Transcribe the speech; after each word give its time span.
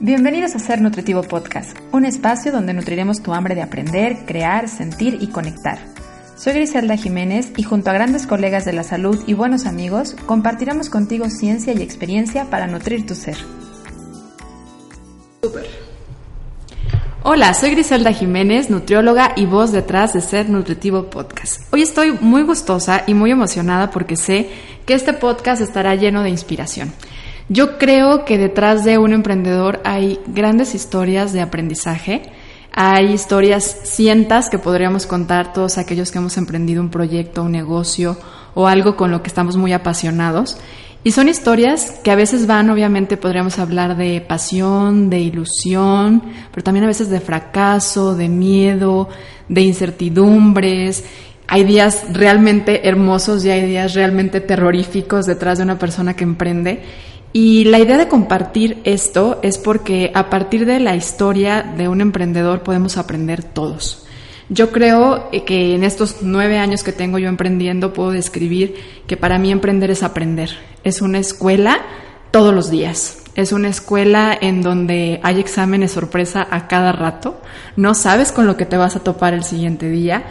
Bienvenidos 0.00 0.54
a 0.56 0.58
Ser 0.58 0.80
Nutritivo 0.80 1.22
Podcast, 1.22 1.76
un 1.92 2.04
espacio 2.04 2.50
donde 2.50 2.74
nutriremos 2.74 3.22
tu 3.22 3.32
hambre 3.34 3.54
de 3.54 3.62
aprender, 3.62 4.24
crear, 4.26 4.68
sentir 4.68 5.18
y 5.20 5.28
conectar. 5.28 5.78
Soy 6.36 6.54
Griselda 6.54 6.96
Jiménez 6.96 7.52
y 7.56 7.62
junto 7.62 7.90
a 7.90 7.92
grandes 7.92 8.26
colegas 8.26 8.64
de 8.64 8.72
la 8.72 8.82
salud 8.82 9.22
y 9.26 9.34
buenos 9.34 9.64
amigos, 9.66 10.16
compartiremos 10.26 10.90
contigo 10.90 11.30
ciencia 11.30 11.72
y 11.72 11.82
experiencia 11.82 12.50
para 12.50 12.66
nutrir 12.66 13.06
tu 13.06 13.14
ser. 13.14 13.36
Hola, 17.24 17.54
soy 17.54 17.70
Griselda 17.70 18.12
Jiménez, 18.12 18.68
nutrióloga 18.68 19.32
y 19.36 19.46
voz 19.46 19.70
detrás 19.70 20.12
de 20.12 20.20
Ser 20.20 20.50
Nutritivo 20.50 21.08
Podcast. 21.08 21.72
Hoy 21.72 21.82
estoy 21.82 22.10
muy 22.20 22.42
gustosa 22.42 23.04
y 23.06 23.14
muy 23.14 23.30
emocionada 23.30 23.90
porque 23.90 24.16
sé 24.16 24.50
que 24.84 24.94
este 24.94 25.12
podcast 25.12 25.62
estará 25.62 25.94
lleno 25.94 26.24
de 26.24 26.30
inspiración. 26.30 26.92
Yo 27.52 27.76
creo 27.76 28.24
que 28.24 28.38
detrás 28.38 28.82
de 28.82 28.96
un 28.96 29.12
emprendedor 29.12 29.82
hay 29.84 30.18
grandes 30.26 30.74
historias 30.74 31.34
de 31.34 31.42
aprendizaje, 31.42 32.22
hay 32.72 33.12
historias 33.12 33.76
cientas 33.84 34.48
que 34.48 34.58
podríamos 34.58 35.06
contar 35.06 35.52
todos 35.52 35.76
aquellos 35.76 36.10
que 36.10 36.16
hemos 36.16 36.38
emprendido 36.38 36.80
un 36.80 36.88
proyecto, 36.88 37.42
un 37.42 37.52
negocio 37.52 38.16
o 38.54 38.68
algo 38.68 38.96
con 38.96 39.10
lo 39.10 39.22
que 39.22 39.28
estamos 39.28 39.58
muy 39.58 39.74
apasionados. 39.74 40.56
Y 41.04 41.12
son 41.12 41.28
historias 41.28 42.00
que 42.02 42.10
a 42.10 42.14
veces 42.14 42.46
van, 42.46 42.70
obviamente 42.70 43.18
podríamos 43.18 43.58
hablar 43.58 43.98
de 43.98 44.22
pasión, 44.22 45.10
de 45.10 45.20
ilusión, 45.20 46.22
pero 46.52 46.64
también 46.64 46.84
a 46.84 46.88
veces 46.88 47.10
de 47.10 47.20
fracaso, 47.20 48.14
de 48.14 48.30
miedo, 48.30 49.10
de 49.50 49.60
incertidumbres. 49.60 51.04
Hay 51.48 51.64
días 51.64 52.06
realmente 52.14 52.88
hermosos 52.88 53.44
y 53.44 53.50
hay 53.50 53.66
días 53.66 53.92
realmente 53.92 54.40
terroríficos 54.40 55.26
detrás 55.26 55.58
de 55.58 55.64
una 55.64 55.78
persona 55.78 56.16
que 56.16 56.24
emprende. 56.24 56.82
Y 57.32 57.64
la 57.64 57.78
idea 57.78 57.96
de 57.96 58.08
compartir 58.08 58.80
esto 58.84 59.38
es 59.42 59.56
porque 59.56 60.10
a 60.14 60.28
partir 60.28 60.66
de 60.66 60.80
la 60.80 60.96
historia 60.96 61.62
de 61.62 61.88
un 61.88 62.00
emprendedor 62.00 62.62
podemos 62.62 62.98
aprender 62.98 63.42
todos. 63.42 64.06
Yo 64.50 64.70
creo 64.70 65.30
que 65.46 65.74
en 65.74 65.82
estos 65.82 66.16
nueve 66.20 66.58
años 66.58 66.82
que 66.82 66.92
tengo 66.92 67.18
yo 67.18 67.28
emprendiendo 67.28 67.94
puedo 67.94 68.10
describir 68.10 68.74
que 69.06 69.16
para 69.16 69.38
mí 69.38 69.50
emprender 69.50 69.90
es 69.90 70.02
aprender. 70.02 70.50
Es 70.84 71.00
una 71.00 71.18
escuela 71.18 71.80
todos 72.32 72.52
los 72.52 72.70
días. 72.70 73.22
Es 73.34 73.52
una 73.52 73.68
escuela 73.68 74.36
en 74.38 74.60
donde 74.60 75.18
hay 75.22 75.40
exámenes 75.40 75.92
sorpresa 75.92 76.46
a 76.50 76.68
cada 76.68 76.92
rato. 76.92 77.40
No 77.76 77.94
sabes 77.94 78.30
con 78.30 78.46
lo 78.46 78.58
que 78.58 78.66
te 78.66 78.76
vas 78.76 78.94
a 78.94 79.00
topar 79.00 79.32
el 79.32 79.44
siguiente 79.44 79.88
día 79.88 80.24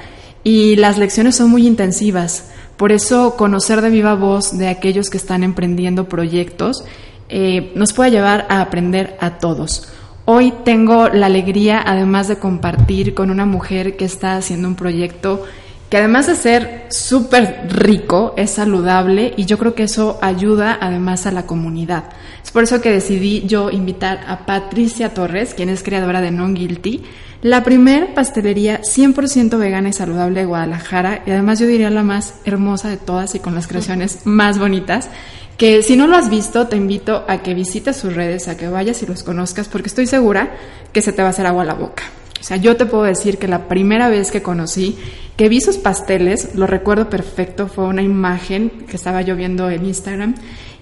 y 0.43 0.75
las 0.75 0.99
lecciones 0.99 1.35
son 1.35 1.49
muy 1.49 1.65
intensivas. 1.65 2.51
Por 2.81 2.91
eso 2.91 3.37
conocer 3.37 3.79
de 3.81 3.91
viva 3.91 4.15
voz 4.15 4.57
de 4.57 4.67
aquellos 4.67 5.11
que 5.11 5.17
están 5.17 5.43
emprendiendo 5.43 6.09
proyectos 6.09 6.83
eh, 7.29 7.71
nos 7.75 7.93
puede 7.93 8.09
llevar 8.09 8.47
a 8.49 8.59
aprender 8.59 9.17
a 9.19 9.37
todos. 9.37 9.87
Hoy 10.25 10.51
tengo 10.65 11.07
la 11.09 11.27
alegría, 11.27 11.79
además 11.85 12.27
de 12.27 12.39
compartir 12.39 13.13
con 13.13 13.29
una 13.29 13.45
mujer 13.45 13.97
que 13.97 14.05
está 14.05 14.35
haciendo 14.35 14.67
un 14.67 14.73
proyecto 14.73 15.43
que 15.91 15.97
además 15.97 16.25
de 16.25 16.33
ser 16.33 16.87
súper 16.89 17.67
rico, 17.69 18.33
es 18.35 18.49
saludable 18.49 19.35
y 19.37 19.45
yo 19.45 19.59
creo 19.59 19.75
que 19.75 19.83
eso 19.83 20.17
ayuda 20.19 20.75
además 20.81 21.27
a 21.27 21.31
la 21.31 21.45
comunidad. 21.45 22.05
Es 22.43 22.51
por 22.51 22.63
eso 22.63 22.81
que 22.81 22.91
decidí 22.91 23.43
yo 23.45 23.69
invitar 23.69 24.21
a 24.27 24.45
Patricia 24.45 25.13
Torres, 25.13 25.53
quien 25.53 25.69
es 25.69 25.83
creadora 25.83 26.21
de 26.21 26.31
Non 26.31 26.53
Guilty, 26.53 27.03
la 27.41 27.63
primer 27.63 28.13
pastelería 28.13 28.81
100% 28.81 29.57
vegana 29.57 29.89
y 29.89 29.93
saludable 29.93 30.41
de 30.41 30.45
Guadalajara 30.45 31.23
y 31.25 31.31
además 31.31 31.59
yo 31.59 31.65
diría 31.65 31.89
la 31.89 32.03
más 32.03 32.35
hermosa 32.45 32.89
de 32.89 32.97
todas 32.97 33.33
y 33.33 33.39
con 33.39 33.55
las 33.55 33.67
creaciones 33.67 34.25
más 34.25 34.59
bonitas 34.59 35.09
que 35.57 35.81
si 35.81 35.95
no 35.95 36.05
lo 36.05 36.15
has 36.15 36.29
visto 36.29 36.67
te 36.67 36.75
invito 36.75 37.25
a 37.27 37.41
que 37.41 37.55
visites 37.55 37.95
sus 37.95 38.13
redes, 38.15 38.47
a 38.47 38.57
que 38.57 38.67
vayas 38.67 39.01
y 39.01 39.07
los 39.07 39.23
conozcas 39.23 39.69
porque 39.69 39.87
estoy 39.87 40.05
segura 40.05 40.51
que 40.93 41.01
se 41.01 41.13
te 41.13 41.21
va 41.21 41.29
a 41.29 41.31
hacer 41.31 41.47
agua 41.47 41.63
a 41.63 41.65
la 41.65 41.73
boca. 41.73 42.03
O 42.39 42.43
sea, 42.43 42.57
yo 42.57 42.75
te 42.75 42.87
puedo 42.87 43.03
decir 43.03 43.37
que 43.37 43.47
la 43.47 43.67
primera 43.67 44.09
vez 44.09 44.31
que 44.31 44.41
conocí, 44.41 44.97
que 45.37 45.49
vi 45.49 45.61
sus 45.61 45.77
pasteles, 45.77 46.55
lo 46.55 46.65
recuerdo 46.65 47.09
perfecto, 47.09 47.67
fue 47.67 47.85
una 47.85 48.01
imagen 48.01 48.71
que 48.87 48.95
estaba 48.95 49.21
yo 49.21 49.35
viendo 49.35 49.69
en 49.69 49.85
Instagram 49.85 50.33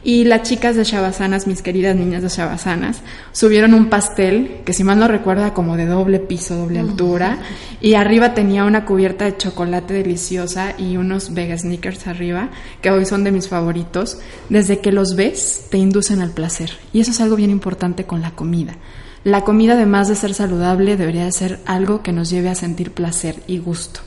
y 0.03 0.23
las 0.23 0.43
chicas 0.43 0.75
de 0.75 0.83
Shabasanas, 0.83 1.45
mis 1.45 1.61
queridas 1.61 1.95
niñas 1.95 2.21
de 2.21 2.29
Shabasanas, 2.29 3.01
subieron 3.31 3.73
un 3.73 3.89
pastel 3.89 4.61
que 4.65 4.73
si 4.73 4.83
mal 4.83 4.97
no 4.97 5.07
recuerda 5.07 5.53
como 5.53 5.75
de 5.75 5.85
doble 5.85 6.19
piso, 6.19 6.55
doble 6.55 6.79
altura, 6.79 7.39
y 7.81 7.95
arriba 7.95 8.33
tenía 8.33 8.63
una 8.63 8.85
cubierta 8.85 9.25
de 9.25 9.35
chocolate 9.37 9.93
deliciosa 9.93 10.73
y 10.77 10.97
unos 10.97 11.33
Vega 11.33 11.57
Sneakers 11.57 12.07
arriba, 12.07 12.49
que 12.81 12.91
hoy 12.91 13.05
son 13.05 13.23
de 13.23 13.31
mis 13.31 13.49
favoritos. 13.49 14.19
Desde 14.47 14.79
que 14.79 14.91
los 14.91 15.15
ves, 15.15 15.65
te 15.69 15.77
inducen 15.77 16.21
al 16.21 16.31
placer. 16.31 16.71
Y 16.93 17.01
eso 17.01 17.11
es 17.11 17.19
algo 17.19 17.35
bien 17.35 17.49
importante 17.49 18.05
con 18.05 18.21
la 18.21 18.31
comida. 18.31 18.77
La 19.25 19.43
comida, 19.43 19.73
además 19.73 20.07
de 20.07 20.16
ser 20.16 20.33
saludable, 20.33 20.95
debería 20.95 21.25
de 21.25 21.33
ser 21.33 21.59
algo 21.66 22.01
que 22.01 22.13
nos 22.13 22.29
lleve 22.29 22.47
a 22.47 22.55
sentir 22.55 22.91
placer 22.91 23.35
y 23.47 23.57
gusto. 23.57 23.99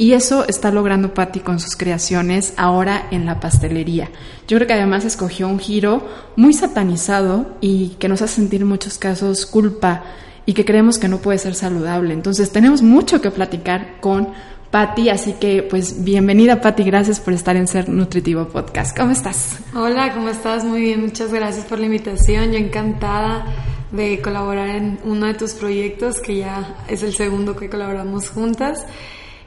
Y 0.00 0.14
eso 0.14 0.48
está 0.48 0.70
logrando 0.70 1.12
Patty 1.12 1.40
con 1.40 1.60
sus 1.60 1.76
creaciones 1.76 2.54
ahora 2.56 3.06
en 3.10 3.26
la 3.26 3.38
pastelería. 3.38 4.08
Yo 4.48 4.56
creo 4.56 4.66
que 4.66 4.72
además 4.72 5.04
escogió 5.04 5.46
un 5.46 5.58
giro 5.58 6.08
muy 6.36 6.54
satanizado 6.54 7.58
y 7.60 7.96
que 7.98 8.08
nos 8.08 8.22
hace 8.22 8.36
sentir 8.36 8.62
en 8.62 8.68
muchos 8.68 8.96
casos 8.96 9.44
culpa 9.44 10.04
y 10.46 10.54
que 10.54 10.64
creemos 10.64 10.98
que 10.98 11.08
no 11.08 11.18
puede 11.18 11.36
ser 11.36 11.54
saludable. 11.54 12.14
Entonces 12.14 12.50
tenemos 12.50 12.80
mucho 12.80 13.20
que 13.20 13.30
platicar 13.30 14.00
con 14.00 14.28
Patti, 14.70 15.10
así 15.10 15.34
que 15.34 15.62
pues 15.62 16.02
bienvenida 16.02 16.62
Patti, 16.62 16.82
gracias 16.82 17.20
por 17.20 17.34
estar 17.34 17.56
en 17.56 17.68
Ser 17.68 17.90
Nutritivo 17.90 18.48
Podcast. 18.48 18.96
¿Cómo 18.96 19.10
estás? 19.10 19.58
Hola, 19.74 20.14
¿cómo 20.14 20.30
estás? 20.30 20.64
Muy 20.64 20.80
bien, 20.80 21.02
muchas 21.02 21.30
gracias 21.30 21.66
por 21.66 21.78
la 21.78 21.84
invitación. 21.84 22.52
Yo 22.52 22.56
encantada 22.56 23.44
de 23.92 24.18
colaborar 24.22 24.70
en 24.70 24.98
uno 25.04 25.26
de 25.26 25.34
tus 25.34 25.52
proyectos, 25.52 26.20
que 26.20 26.38
ya 26.38 26.78
es 26.88 27.02
el 27.02 27.12
segundo 27.14 27.54
que 27.54 27.68
colaboramos 27.68 28.30
juntas 28.30 28.86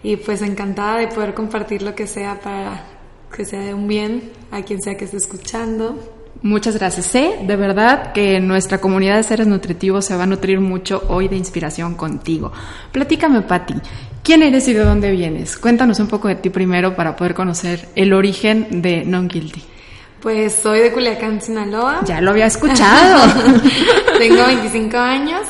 y 0.04 0.18
pues 0.18 0.42
encantada 0.42 1.00
de 1.00 1.08
poder 1.08 1.34
compartir 1.34 1.82
lo 1.82 1.96
que 1.96 2.06
sea 2.06 2.40
para 2.40 2.84
que 3.36 3.46
sea 3.46 3.62
de 3.62 3.74
un 3.74 3.88
bien 3.88 4.32
a 4.52 4.62
quien 4.62 4.82
sea 4.82 4.96
que 4.96 5.06
esté 5.06 5.18
escuchando. 5.18 5.98
Muchas 6.42 6.78
gracias. 6.78 7.06
Sé 7.06 7.40
de 7.42 7.56
verdad 7.56 8.12
que 8.12 8.40
nuestra 8.42 8.80
comunidad 8.80 9.16
de 9.16 9.24
seres 9.24 9.48
nutritivos 9.48 10.06
se 10.06 10.16
va 10.16 10.24
a 10.24 10.28
nutrir 10.28 10.60
mucho 10.60 11.02
hoy 11.08 11.30
de 11.30 11.38
inspiración 11.38 11.96
contigo. 11.96 12.52
Platícame, 12.92 13.42
Patti, 13.44 13.76
¿quién 14.22 14.44
eres 14.44 14.68
y 14.68 14.74
de 14.74 14.84
dónde 14.84 15.10
vienes? 15.12 15.58
Cuéntanos 15.58 16.00
un 16.00 16.08
poco 16.08 16.28
de 16.28 16.36
ti 16.36 16.50
primero 16.50 16.96
para 16.96 17.16
poder 17.16 17.34
conocer 17.34 17.88
el 17.96 18.14
origen 18.14 18.82
de 18.82 19.06
Non 19.06 19.30
Guilty. 19.30 19.64
Pues 20.22 20.54
soy 20.54 20.80
de 20.80 20.92
Culiacán, 20.92 21.42
Sinaloa. 21.42 22.02
Ya 22.06 22.22
lo 22.22 22.32
había 22.32 22.46
escuchado. 22.46 23.34
Tengo 24.20 24.46
25 24.46 24.98
años 24.98 25.42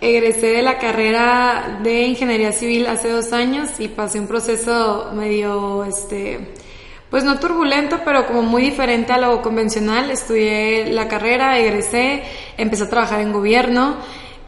Egresé 0.00 0.46
de 0.46 0.62
la 0.62 0.78
carrera 0.78 1.80
de 1.82 2.04
ingeniería 2.04 2.52
civil 2.52 2.86
hace 2.86 3.10
dos 3.10 3.34
años 3.34 3.68
y 3.78 3.88
pasé 3.88 4.18
un 4.18 4.26
proceso 4.26 5.10
medio, 5.14 5.84
este, 5.84 6.54
pues 7.10 7.22
no 7.22 7.38
turbulento, 7.38 8.00
pero 8.02 8.26
como 8.26 8.42
muy 8.42 8.62
diferente 8.62 9.12
a 9.12 9.18
lo 9.18 9.42
convencional. 9.42 10.10
Estudié 10.10 10.90
la 10.90 11.06
carrera, 11.06 11.58
egresé, 11.58 12.22
empecé 12.56 12.84
a 12.84 12.88
trabajar 12.88 13.20
en 13.20 13.32
gobierno 13.32 13.96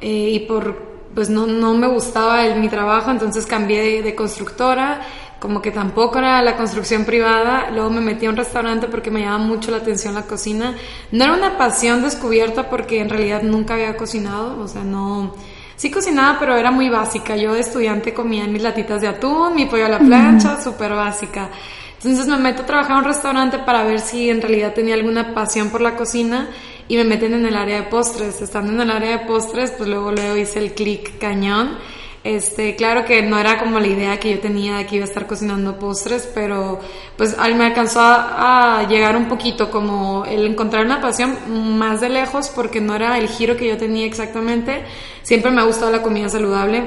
eh, 0.01 0.31
y 0.33 0.39
por, 0.41 0.75
pues 1.15 1.29
no, 1.29 1.47
no 1.47 1.75
me 1.75 1.87
gustaba 1.87 2.47
el, 2.47 2.59
mi 2.59 2.69
trabajo, 2.69 3.11
entonces 3.11 3.45
cambié 3.45 4.03
de 4.03 4.15
constructora 4.15 5.03
como 5.43 5.61
que 5.61 5.73
tampoco 5.73 6.21
era 6.21 6.41
la 6.41 6.57
construcción 6.57 7.05
privada, 7.05 7.69
luego 7.73 7.91
me 7.91 8.01
metí 8.01 8.27
a 8.27 8.31
un 8.31 8.37
restaurante 8.37 8.87
porque 8.87 9.11
me 9.11 9.23
llamaba 9.23 9.43
mucho 9.43 9.73
la 9.73 9.79
atención 9.79 10.15
la 10.15 10.23
cocina. 10.23 10.77
No 11.11 11.25
era 11.25 11.33
una 11.33 11.59
pasión 11.59 12.01
descubierta 12.01 12.71
porque 12.71 13.01
en 13.01 13.09
realidad 13.09 13.43
nunca 13.43 13.75
había 13.75 13.97
cocinado, 13.97 14.63
o 14.63 14.69
sea, 14.69 14.85
no... 14.85 15.35
Sí 15.75 15.91
cocinaba, 15.91 16.39
pero 16.39 16.55
era 16.57 16.71
muy 16.71 16.89
básica. 16.89 17.37
Yo 17.37 17.55
de 17.55 17.61
estudiante 17.61 18.15
comía 18.15 18.47
mis 18.47 18.63
latitas 18.63 19.01
de 19.01 19.09
atún, 19.09 19.57
mi 19.57 19.67
pollo 19.67 19.87
a 19.87 19.89
la 19.89 19.99
plancha, 19.99 20.63
súper 20.63 20.93
básica. 20.93 21.49
Entonces 21.97 22.29
me 22.29 22.37
meto 22.37 22.63
a 22.63 22.67
trabajar 22.67 22.93
en 22.93 22.99
un 22.99 23.05
restaurante 23.05 23.59
para 23.59 23.83
ver 23.83 23.99
si 23.99 24.31
en 24.31 24.41
realidad 24.41 24.75
tenía 24.75 24.95
alguna 24.95 25.35
pasión 25.35 25.71
por 25.71 25.81
la 25.81 25.97
cocina 25.97 26.51
y 26.87 26.97
me 26.97 27.03
meten 27.03 27.35
en 27.35 27.45
el 27.47 27.57
área 27.57 27.79
de 27.79 27.89
postres. 27.89 28.41
Estando 28.41 28.71
en 28.73 28.81
el 28.81 28.91
área 28.93 29.19
de 29.19 29.27
postres, 29.27 29.73
pues 29.73 29.89
luego 29.89 30.13
luego 30.13 30.37
hice 30.37 30.61
el 30.61 30.73
clic 30.73 31.19
cañón 31.19 31.79
este, 32.25 32.77
claro 32.77 33.05
que 33.05 33.21
no 33.23 33.37
era 33.37 33.59
como 33.59 33.81
la 33.81 33.89
idea 33.89 34.21
que 34.21 34.31
yo 34.31 34.39
tenía 34.39 34.77
de 34.77 34.87
que 34.87 34.97
iba 34.97 35.05
a 35.05 35.09
estar 35.09 35.27
cocinando 35.27 35.77
postres, 35.79 36.31
pero 36.33 36.79
pues 37.17 37.37
me 37.37 37.67
alcanzó 37.67 38.01
a, 38.01 38.87
llegar 38.89 39.17
un 39.17 39.29
poquito 39.29 39.71
como 39.71 40.25
el 40.25 40.47
encontrar 40.47 40.87
una 40.87 41.01
pasión 41.01 41.37
más 41.79 42.01
de 42.01 42.11
lejos 42.11 42.49
porque 42.49 42.81
no 42.81 42.95
era 42.95 43.19
el 43.19 43.29
giro 43.29 43.57
que 43.57 43.67
yo 43.67 43.77
tenía 43.77 44.07
exactamente. 44.07 44.85
Siempre 45.23 45.51
me 45.51 45.63
ha 45.63 45.65
gustado 45.65 45.91
la 45.91 46.03
comida 46.03 46.29
saludable, 46.29 46.85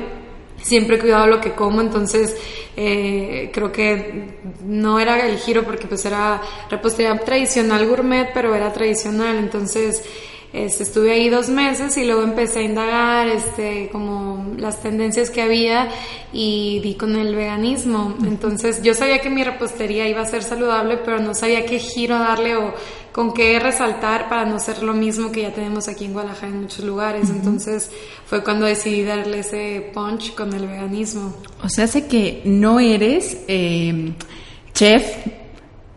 siempre 0.61 0.95
he 0.95 0.99
cuidado 0.99 1.27
lo 1.27 1.41
que 1.41 1.51
como, 1.51 1.81
entonces 1.81 2.37
eh, 2.77 3.51
creo 3.53 3.73
que 3.73 4.39
no 4.63 4.99
era 4.99 5.27
el 5.27 5.37
giro 5.37 5.63
porque 5.63 5.87
pues 5.87 6.05
era 6.05 6.41
repostería 6.69 7.17
tradicional 7.19 7.85
gourmet, 7.85 8.31
pero 8.33 8.55
era 8.55 8.71
tradicional, 8.71 9.35
entonces 9.35 10.01
este, 10.55 10.83
estuve 10.83 11.11
ahí 11.11 11.29
dos 11.29 11.49
meses 11.49 11.97
y 11.97 12.05
luego 12.05 12.23
empecé 12.23 12.59
a 12.59 12.61
indagar 12.61 13.27
este, 13.27 13.89
como 13.91 14.53
las 14.57 14.81
tendencias 14.81 15.29
que 15.29 15.41
había 15.41 15.89
y 16.31 16.79
di 16.79 16.95
con 16.95 17.15
el 17.17 17.35
veganismo. 17.35 18.15
Entonces 18.25 18.81
yo 18.81 18.93
sabía 18.93 19.19
que 19.19 19.29
mi 19.29 19.43
repostería 19.43 20.07
iba 20.07 20.21
a 20.21 20.25
ser 20.25 20.43
saludable, 20.43 20.97
pero 20.97 21.19
no 21.19 21.33
sabía 21.33 21.65
qué 21.65 21.77
giro 21.79 22.17
darle 22.17 22.55
o 22.55 22.73
con 23.11 23.33
qué 23.33 23.59
resaltar 23.59 24.29
para 24.29 24.45
no 24.45 24.57
ser 24.59 24.81
lo 24.81 24.93
mismo 24.93 25.31
que 25.31 25.41
ya 25.41 25.53
tenemos 25.53 25.89
aquí 25.89 26.05
en 26.05 26.13
Guadalajara 26.13 26.47
en 26.47 26.61
muchos 26.61 26.85
lugares. 26.85 27.29
Entonces 27.29 27.91
fue 28.25 28.41
cuando 28.41 28.65
decidí 28.65 29.03
darle 29.03 29.39
ese 29.39 29.91
punch 29.93 30.35
con 30.35 30.53
el 30.53 30.67
veganismo. 30.67 31.35
O 31.61 31.67
sea, 31.67 31.87
sé 31.87 32.07
que 32.07 32.41
no 32.45 32.79
eres 32.79 33.39
eh, 33.49 34.13
chef 34.73 35.05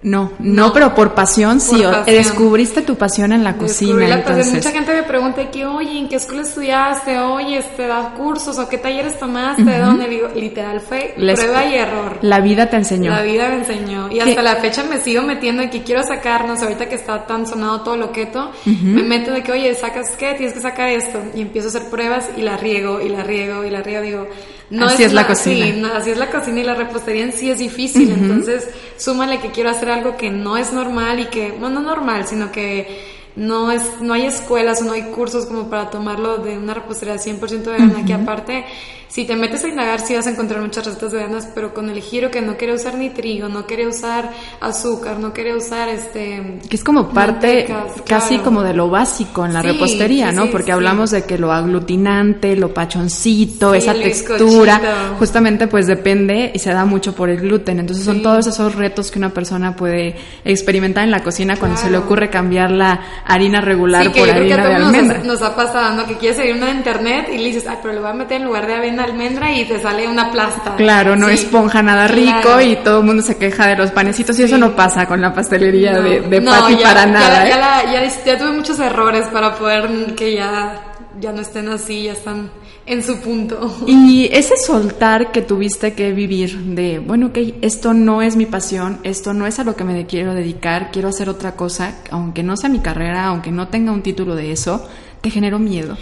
no, 0.01 0.33
no, 0.39 0.73
pero 0.73 0.95
por 0.95 1.15
pasión 1.15 1.61
sí. 1.61 1.83
Descubriste 2.07 2.83
tu 2.83 2.97
pasión 2.97 3.33
en 3.33 3.43
la 3.43 3.57
cocina. 3.57 4.07
La 4.07 4.15
entonces. 4.17 4.55
Mucha 4.55 4.71
gente 4.71 4.95
me 4.95 5.03
pregunta 5.03 5.51
que, 5.51 5.67
oye, 5.67 5.99
¿en 5.99 6.09
qué 6.09 6.17
escuela 6.17 6.43
estudiaste? 6.43 7.19
Oye, 7.19 7.63
¿te 7.77 7.87
das 7.87 8.15
cursos 8.17 8.59
o 8.59 8.69
qué 8.69 8.79
talleres 8.79 9.19
tomaste? 9.19 9.65
¿De 9.65 9.79
dónde? 9.79 10.09
Digo, 10.09 10.29
literal 10.35 10.81
fue 10.81 11.15
prueba 11.17 11.65
y 11.65 11.75
error. 11.75 12.19
La 12.23 12.41
vida 12.41 12.71
te 12.71 12.77
enseñó. 12.77 13.11
La 13.11 13.23
vida 13.23 13.49
me 13.49 13.57
enseñó. 13.57 14.09
Y 14.11 14.21
hasta 14.21 14.43
la 14.43 14.57
fecha 14.57 14.85
me 14.85 15.01
sigo 15.01 15.23
metiendo 15.23 15.63
en 15.63 15.71
que 15.71 15.83
quiero 15.83 16.05
sacarnos, 16.05 16.63
ahorita 16.63 16.89
que 16.89 16.95
está 16.95 17.27
tan 17.27 17.47
sonado 17.47 17.81
todo 17.81 17.97
lo 17.97 18.13
keto, 18.13 18.53
me 18.65 19.03
meto 19.03 19.33
de 19.33 19.43
que, 19.43 19.53
oye, 19.53 19.75
¿sacas 19.75 20.11
qué? 20.17 20.35
Tienes 20.35 20.55
que 20.55 20.61
sacar 20.61 20.89
esto. 20.89 21.21
Y 21.35 21.43
empiezo 21.43 21.69
a 21.69 21.71
hacer 21.71 21.91
pruebas 21.91 22.31
y 22.37 22.43
la 22.43 22.57
riego 22.57 23.01
y 23.01 23.09
la 23.09 23.25
riego 23.25 23.65
y 23.65 23.71
la 23.71 23.83
riego. 23.83 24.03
Digo, 24.03 24.29
no 24.71 24.87
así 24.87 25.03
es, 25.03 25.13
la, 25.15 25.27
cocina. 25.27 25.93
así 25.97 26.11
es 26.11 26.19
la 26.19 26.31
cocina 26.31 26.61
y 26.61 26.65
la 26.65 26.75
repostería 26.75 27.25
en 27.25 27.33
sí 27.33 27.51
es 27.51 27.59
difícil. 27.59 28.13
Entonces, 28.13 28.69
súmale 28.99 29.41
que 29.41 29.51
quiero 29.51 29.71
hacer 29.71 29.91
algo 29.91 30.17
que 30.17 30.31
no 30.31 30.57
es 30.57 30.73
normal 30.73 31.21
y 31.21 31.27
que, 31.27 31.53
bueno, 31.53 31.81
no 31.81 31.89
normal, 31.89 32.27
sino 32.27 32.53
que 32.53 33.18
no 33.39 33.71
es 33.71 34.01
no 34.01 34.15
hay 34.15 34.27
escuelas 34.27 34.83
o 34.83 34.85
no 34.85 34.93
hay 34.93 35.03
cursos 35.05 35.47
como 35.47 35.71
para 35.71 35.91
tomarlo 35.91 36.39
de 36.39 36.59
una 36.59 36.75
repostería 36.75 37.15
100% 37.15 37.65
vegana, 37.65 38.05
que 38.05 38.13
aparte 38.13 38.65
si 39.09 39.25
te 39.25 39.37
metes 39.37 39.65
a 39.65 39.69
indagar, 39.69 40.01
sí 40.01 40.15
vas 40.15 40.27
a 40.27 40.31
encontrar 40.31 40.61
muchas 40.61 40.85
recetas 40.85 41.13
veganas, 41.13 41.49
pero 41.55 41.73
con 41.73 41.89
el 41.89 42.01
giro 42.03 42.31
que 42.31 42.43
no 42.43 42.59
quiere 42.59 42.75
usar 42.75 42.95
ni 42.97 43.09
trigo, 43.09 43.49
no 43.49 43.65
quiere 43.65 43.87
usar 43.87 44.31
azúcar, 44.61 45.19
no 45.19 45.33
quiere 45.33 45.57
usar 45.57 45.89
este... 45.89 46.61
Que 46.69 46.77
es 46.77 46.85
como 46.85 47.09
parte 47.09 47.67
casi 48.07 48.39
como 48.39 48.63
de 48.63 48.75
lo 48.75 48.91
básico 48.91 49.47
en 49.47 49.55
la 49.55 49.63
repostería, 49.63 50.31
¿no? 50.31 50.51
Porque 50.51 50.73
hablamos 50.73 51.11
de 51.11 51.25
que 51.25 51.39
lo 51.39 51.53
aglutinante, 51.53 52.55
lo 52.55 52.75
pachoncito, 52.75 53.73
esa 53.73 53.95
textura, 53.95 55.15
justamente 55.19 55.69
pues 55.69 55.87
depende 55.87 56.53
y 56.55 56.59
se 56.59 56.71
da 56.71 56.85
mucho 56.85 57.15
por 57.15 57.31
el 57.31 57.41
gluten. 57.41 57.81
Entonces 57.81 58.05
son 58.05 58.21
todos 58.23 58.47
esos 58.47 58.75
retos 58.75 59.11
que 59.11 59.19
una 59.19 59.31
persona 59.31 59.75
puede 59.75 60.17
experimentar 60.45 61.05
en 61.05 61.11
la 61.11 61.23
cocina 61.23 61.57
cuando 61.57 61.79
se 61.79 61.91
le 61.91 61.97
ocurre 61.97 62.29
cambiar 62.29 62.71
la 62.71 63.01
harina 63.29 63.61
regular 63.61 64.11
por 64.11 64.29
harina 64.29 64.67
de 64.67 64.75
almendra. 64.75 65.19
Nos, 65.19 65.27
nos 65.27 65.43
ha 65.43 65.55
pasado, 65.55 66.07
Que 66.07 66.17
quieres 66.17 66.39
seguir 66.39 66.55
una 66.55 66.67
de 66.67 66.73
internet 66.73 67.29
y 67.33 67.39
le 67.39 67.45
dices, 67.45 67.67
ay, 67.69 67.77
pero 67.83 67.95
le 67.95 68.01
voy 68.01 68.11
a 68.11 68.15
meter 68.15 68.41
en 68.41 68.47
lugar 68.47 68.67
de 68.67 68.75
avena 68.75 69.05
almendra 69.05 69.53
y 69.53 69.67
te 69.67 69.79
sale 69.79 70.09
una 70.09 70.31
plasta. 70.33 70.75
Claro, 70.77 71.15
no 71.15 71.29
esponja 71.29 71.83
nada 71.83 72.09
rico 72.09 72.61
y 72.61 72.77
todo 72.77 73.01
el 73.01 73.05
mundo 73.05 73.23
se 73.23 73.37
queja 73.37 73.67
de 73.69 73.77
los 73.77 73.91
panecitos 73.91 74.39
y 74.39 74.45
eso 74.45 74.57
no 74.57 74.75
pasa 74.75 75.07
con 75.07 75.21
la 75.21 75.33
pastelería 75.33 76.01
de, 76.01 76.23
de 76.23 76.41
Pati 76.41 76.77
para 76.77 77.05
nada. 77.05 77.47
¿eh? 77.47 77.51
Ya, 77.93 78.25
ya, 78.25 78.39
tuve 78.39 78.53
muchos 78.53 78.81
errores 78.81 79.27
para 79.29 79.55
poder 79.55 80.15
que 80.17 80.35
ya, 80.35 80.81
ya 81.21 81.31
no 81.33 81.43
estén 81.43 81.69
así, 81.69 82.05
ya 82.05 82.13
están 82.13 82.51
en 82.89 83.03
su 83.03 83.21
punto. 83.21 83.85
Y 83.87 84.29
ese 84.33 84.57
soltar 84.57 85.31
que 85.31 85.43
tuviste 85.43 85.93
que 85.93 86.13
vivir 86.13 86.59
de, 86.59 86.99
bueno, 86.99 87.29
ok, 87.29 87.39
esto 87.61 87.95
no 87.95 88.23
es 88.23 88.37
mi 88.37 88.47
pasión, 88.47 88.99
esto 89.03 89.35
no 89.35 89.47
es 89.47 89.59
a 89.59 89.65
lo 89.65 89.77
que 89.77 89.85
me 89.85 90.07
quiero 90.07 90.35
dedicar, 90.35 90.91
quiero 90.91 91.09
hacer 91.09 91.29
otra 91.29 91.55
cosa, 91.55 91.99
aunque 92.11 92.43
no 92.43 92.57
sea 92.57 92.71
mi 92.71 92.81
carrera, 92.81 93.27
aunque 93.27 93.51
no 93.51 93.69
tenga 93.69 93.93
un 93.93 94.03
título 94.03 94.35
de 94.35 94.53
eso, 94.53 94.87
te 95.21 95.31
generó 95.31 95.59
miedo 95.59 95.97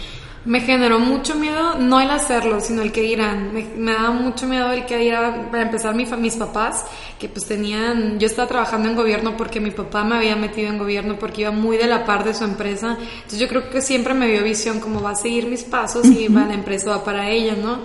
me 0.47 0.61
generó 0.61 0.97
mucho 0.97 1.35
miedo 1.35 1.75
no 1.75 1.99
el 1.99 2.09
hacerlo, 2.09 2.61
sino 2.61 2.81
el 2.81 2.93
que 2.93 3.03
irán. 3.03 3.53
Me, 3.53 3.65
me 3.75 3.91
daba 3.91 4.11
mucho 4.11 4.47
miedo 4.47 4.71
el 4.71 4.85
que 4.85 5.03
irán, 5.03 5.49
para 5.51 5.63
empezar 5.63 5.93
mi, 5.93 6.05
mis 6.05 6.37
papás, 6.37 6.85
que 7.19 7.27
pues 7.27 7.45
tenían, 7.45 8.17
yo 8.17 8.27
estaba 8.27 8.47
trabajando 8.47 8.87
en 8.87 8.95
gobierno 8.95 9.35
porque 9.35 9.59
mi 9.59 9.71
papá 9.71 10.05
me 10.05 10.15
había 10.15 10.37
metido 10.37 10.69
en 10.69 10.77
gobierno 10.77 11.19
porque 11.19 11.41
iba 11.41 11.51
muy 11.51 11.75
de 11.75 11.87
la 11.87 12.05
par 12.05 12.23
de 12.23 12.33
su 12.33 12.45
empresa. 12.45 12.97
Entonces 12.97 13.39
yo 13.39 13.49
creo 13.49 13.69
que 13.69 13.81
siempre 13.81 14.13
me 14.13 14.27
dio 14.27 14.41
visión 14.41 14.79
como 14.79 15.01
va 15.01 15.11
a 15.11 15.15
seguir 15.15 15.47
mis 15.47 15.65
pasos 15.65 16.05
y 16.07 16.29
va, 16.29 16.45
la 16.45 16.53
empresa 16.53 16.91
va 16.91 17.03
para 17.03 17.29
ella, 17.29 17.55
¿no? 17.61 17.79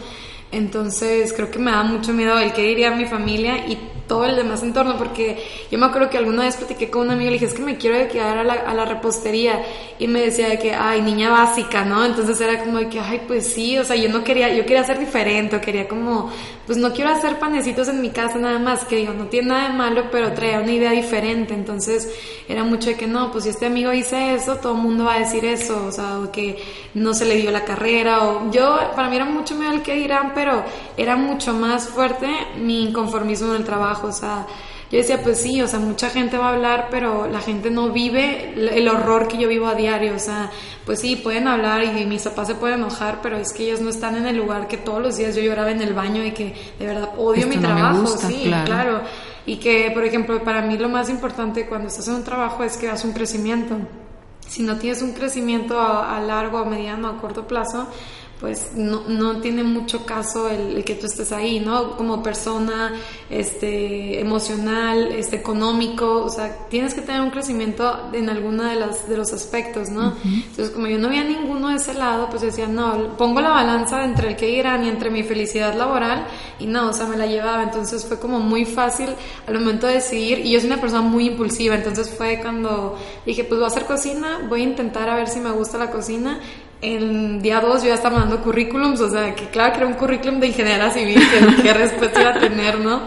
Entonces 0.52 1.32
creo 1.32 1.50
que 1.50 1.58
me 1.58 1.70
da 1.70 1.82
mucho 1.82 2.12
miedo 2.12 2.38
el 2.38 2.52
que 2.52 2.70
iría 2.70 2.92
a 2.92 2.96
mi 2.96 3.06
familia 3.06 3.66
y 3.66 3.78
todo 4.06 4.26
el 4.26 4.36
demás 4.36 4.62
entorno, 4.62 4.98
porque 4.98 5.42
yo 5.70 5.78
me 5.78 5.86
acuerdo 5.86 6.10
que 6.10 6.18
alguna 6.18 6.42
vez 6.42 6.56
platiqué 6.56 6.90
con 6.90 7.02
una 7.02 7.14
amiga 7.14 7.30
y 7.30 7.32
le 7.32 7.38
dije, 7.38 7.46
es 7.46 7.54
que 7.54 7.62
me 7.62 7.78
quiero 7.78 8.06
quedar 8.08 8.36
a 8.36 8.44
la, 8.44 8.54
a 8.54 8.74
la 8.74 8.84
repostería, 8.84 9.62
y 9.98 10.06
me 10.06 10.20
decía 10.20 10.48
de 10.48 10.58
que, 10.58 10.74
ay, 10.74 11.00
niña 11.00 11.30
básica, 11.30 11.84
¿no? 11.84 12.04
Entonces 12.04 12.38
era 12.40 12.62
como 12.62 12.78
de 12.78 12.88
que, 12.88 13.00
ay, 13.00 13.22
pues 13.26 13.46
sí, 13.46 13.78
o 13.78 13.84
sea, 13.84 13.96
yo 13.96 14.10
no 14.10 14.22
quería, 14.24 14.52
yo 14.52 14.66
quería 14.66 14.84
ser 14.84 14.98
diferente, 14.98 15.60
quería 15.60 15.88
como, 15.88 16.30
pues 16.66 16.76
no 16.76 16.92
quiero 16.92 17.10
hacer 17.10 17.38
panecitos 17.38 17.88
en 17.88 18.02
mi 18.02 18.10
casa 18.10 18.38
nada 18.38 18.58
más, 18.58 18.84
que 18.84 18.96
digo, 18.96 19.14
no 19.14 19.26
tiene 19.28 19.48
nada 19.48 19.68
de 19.68 19.74
malo, 19.74 20.04
pero 20.10 20.32
traía 20.32 20.60
una 20.60 20.72
idea 20.72 20.90
diferente, 20.90 21.54
entonces 21.54 22.10
era 22.48 22.64
mucho 22.64 22.90
de 22.90 22.96
que, 22.96 23.06
no, 23.06 23.30
pues 23.30 23.44
si 23.44 23.50
este 23.50 23.66
amigo 23.66 23.92
dice 23.92 24.34
eso, 24.34 24.56
todo 24.56 24.74
el 24.74 24.82
mundo 24.82 25.04
va 25.04 25.14
a 25.14 25.18
decir 25.20 25.44
eso, 25.44 25.86
o 25.86 25.92
sea, 25.92 26.18
que 26.32 26.58
no 26.94 27.14
se 27.14 27.24
le 27.24 27.36
dio 27.36 27.50
la 27.50 27.64
carrera, 27.64 28.24
o 28.24 28.50
yo, 28.50 28.78
para 28.94 29.08
mí 29.08 29.16
era 29.16 29.24
mucho 29.24 29.54
miedo 29.54 29.72
el 29.72 29.82
que 29.82 29.94
dirán, 29.94 30.32
pero 30.34 30.41
era 30.96 31.16
mucho 31.16 31.52
más 31.52 31.88
fuerte 31.88 32.28
mi 32.58 32.84
inconformismo 32.84 33.50
en 33.50 33.56
el 33.56 33.64
trabajo, 33.64 34.08
o 34.08 34.12
sea, 34.12 34.46
yo 34.92 34.98
decía, 34.98 35.22
pues 35.22 35.40
sí, 35.40 35.62
o 35.62 35.66
sea, 35.66 35.78
mucha 35.78 36.10
gente 36.10 36.36
va 36.36 36.50
a 36.50 36.52
hablar, 36.52 36.88
pero 36.90 37.26
la 37.26 37.40
gente 37.40 37.70
no 37.70 37.88
vive 37.88 38.52
el 38.54 38.86
horror 38.88 39.26
que 39.26 39.38
yo 39.38 39.48
vivo 39.48 39.66
a 39.66 39.74
diario, 39.74 40.14
o 40.14 40.18
sea, 40.18 40.50
pues 40.84 41.00
sí, 41.00 41.16
pueden 41.16 41.48
hablar 41.48 41.82
y 41.82 42.04
mis 42.04 42.22
papás 42.24 42.48
se 42.48 42.56
pueden 42.56 42.80
enojar, 42.80 43.20
pero 43.22 43.38
es 43.38 43.54
que 43.54 43.64
ellos 43.64 43.80
no 43.80 43.88
están 43.88 44.16
en 44.16 44.26
el 44.26 44.36
lugar 44.36 44.68
que 44.68 44.76
todos 44.76 45.00
los 45.00 45.16
días 45.16 45.34
yo 45.34 45.40
lloraba 45.40 45.70
en 45.70 45.80
el 45.80 45.94
baño 45.94 46.22
y 46.22 46.32
que 46.32 46.54
de 46.78 46.86
verdad 46.86 47.08
odio 47.16 47.46
mi 47.46 47.56
trabajo, 47.56 48.06
sí, 48.06 48.52
claro. 48.66 49.00
Y 49.46 49.56
que, 49.56 49.90
por 49.94 50.04
ejemplo, 50.04 50.44
para 50.44 50.60
mí 50.60 50.76
lo 50.76 50.90
más 50.90 51.08
importante 51.08 51.66
cuando 51.66 51.88
estás 51.88 52.08
en 52.08 52.16
un 52.16 52.24
trabajo 52.24 52.62
es 52.62 52.76
que 52.76 52.88
das 52.88 53.02
un 53.06 53.14
crecimiento. 53.14 53.76
Si 54.46 54.62
no 54.62 54.76
tienes 54.76 55.00
un 55.00 55.12
crecimiento 55.12 55.80
a, 55.80 56.18
a 56.18 56.20
largo, 56.20 56.58
a 56.58 56.66
mediano, 56.66 57.08
a 57.08 57.16
corto 57.16 57.46
plazo, 57.46 57.86
pues 58.42 58.72
no, 58.74 59.04
no 59.06 59.36
tiene 59.40 59.62
mucho 59.62 60.04
caso 60.04 60.50
el, 60.50 60.82
que 60.82 60.96
tú 60.96 61.06
estés 61.06 61.30
ahí, 61.30 61.60
¿no? 61.60 61.96
Como 61.96 62.24
persona, 62.24 62.92
este, 63.30 64.18
emocional, 64.18 65.12
este, 65.12 65.36
económico, 65.36 66.24
o 66.24 66.28
sea, 66.28 66.66
tienes 66.68 66.92
que 66.92 67.02
tener 67.02 67.20
un 67.20 67.30
crecimiento 67.30 68.10
en 68.12 68.28
alguno 68.28 68.64
de, 68.64 68.74
las, 68.74 69.08
de 69.08 69.16
los 69.16 69.32
aspectos, 69.32 69.90
¿no? 69.90 70.14
Entonces, 70.24 70.70
como 70.70 70.88
yo 70.88 70.98
no 70.98 71.08
veía 71.08 71.22
ninguno 71.22 71.68
de 71.68 71.76
ese 71.76 71.94
lado, 71.94 72.28
pues 72.30 72.42
decía, 72.42 72.66
no, 72.66 73.16
pongo 73.16 73.40
la 73.40 73.50
balanza 73.50 74.04
entre 74.04 74.30
el 74.30 74.36
que 74.36 74.50
irán 74.50 74.84
y 74.84 74.88
entre 74.88 75.08
mi 75.08 75.22
felicidad 75.22 75.76
laboral, 75.76 76.26
y 76.58 76.66
no, 76.66 76.88
o 76.88 76.92
sea, 76.92 77.06
me 77.06 77.16
la 77.16 77.26
llevaba, 77.26 77.62
entonces 77.62 78.04
fue 78.04 78.18
como 78.18 78.40
muy 78.40 78.64
fácil 78.64 79.10
al 79.46 79.54
momento 79.54 79.86
de 79.86 79.94
decidir, 79.94 80.40
y 80.40 80.50
yo 80.50 80.58
soy 80.58 80.66
una 80.68 80.80
persona 80.80 81.02
muy 81.02 81.28
impulsiva, 81.28 81.76
entonces 81.76 82.10
fue 82.10 82.40
cuando 82.40 82.98
dije, 83.24 83.44
pues 83.44 83.60
voy 83.60 83.66
a 83.66 83.68
hacer 83.68 83.84
cocina, 83.84 84.40
voy 84.48 84.62
a 84.62 84.64
intentar 84.64 85.08
a 85.08 85.14
ver 85.14 85.28
si 85.28 85.38
me 85.38 85.52
gusta 85.52 85.78
la 85.78 85.92
cocina, 85.92 86.40
el 86.82 87.40
día 87.40 87.60
2 87.60 87.82
yo 87.82 87.88
ya 87.88 87.94
estaba 87.94 88.18
mandando 88.18 88.42
currículums, 88.42 89.00
o 89.00 89.08
sea, 89.08 89.34
que 89.34 89.46
claro 89.46 89.72
que 89.72 89.78
era 89.78 89.86
un 89.86 89.94
currículum 89.94 90.40
de 90.40 90.48
ingeniería 90.48 90.90
civil, 90.90 91.14
que 91.16 91.62
qué 91.62 91.72
respuesta 91.72 92.20
iba 92.20 92.30
a 92.30 92.40
tener, 92.40 92.80
¿no? 92.80 93.02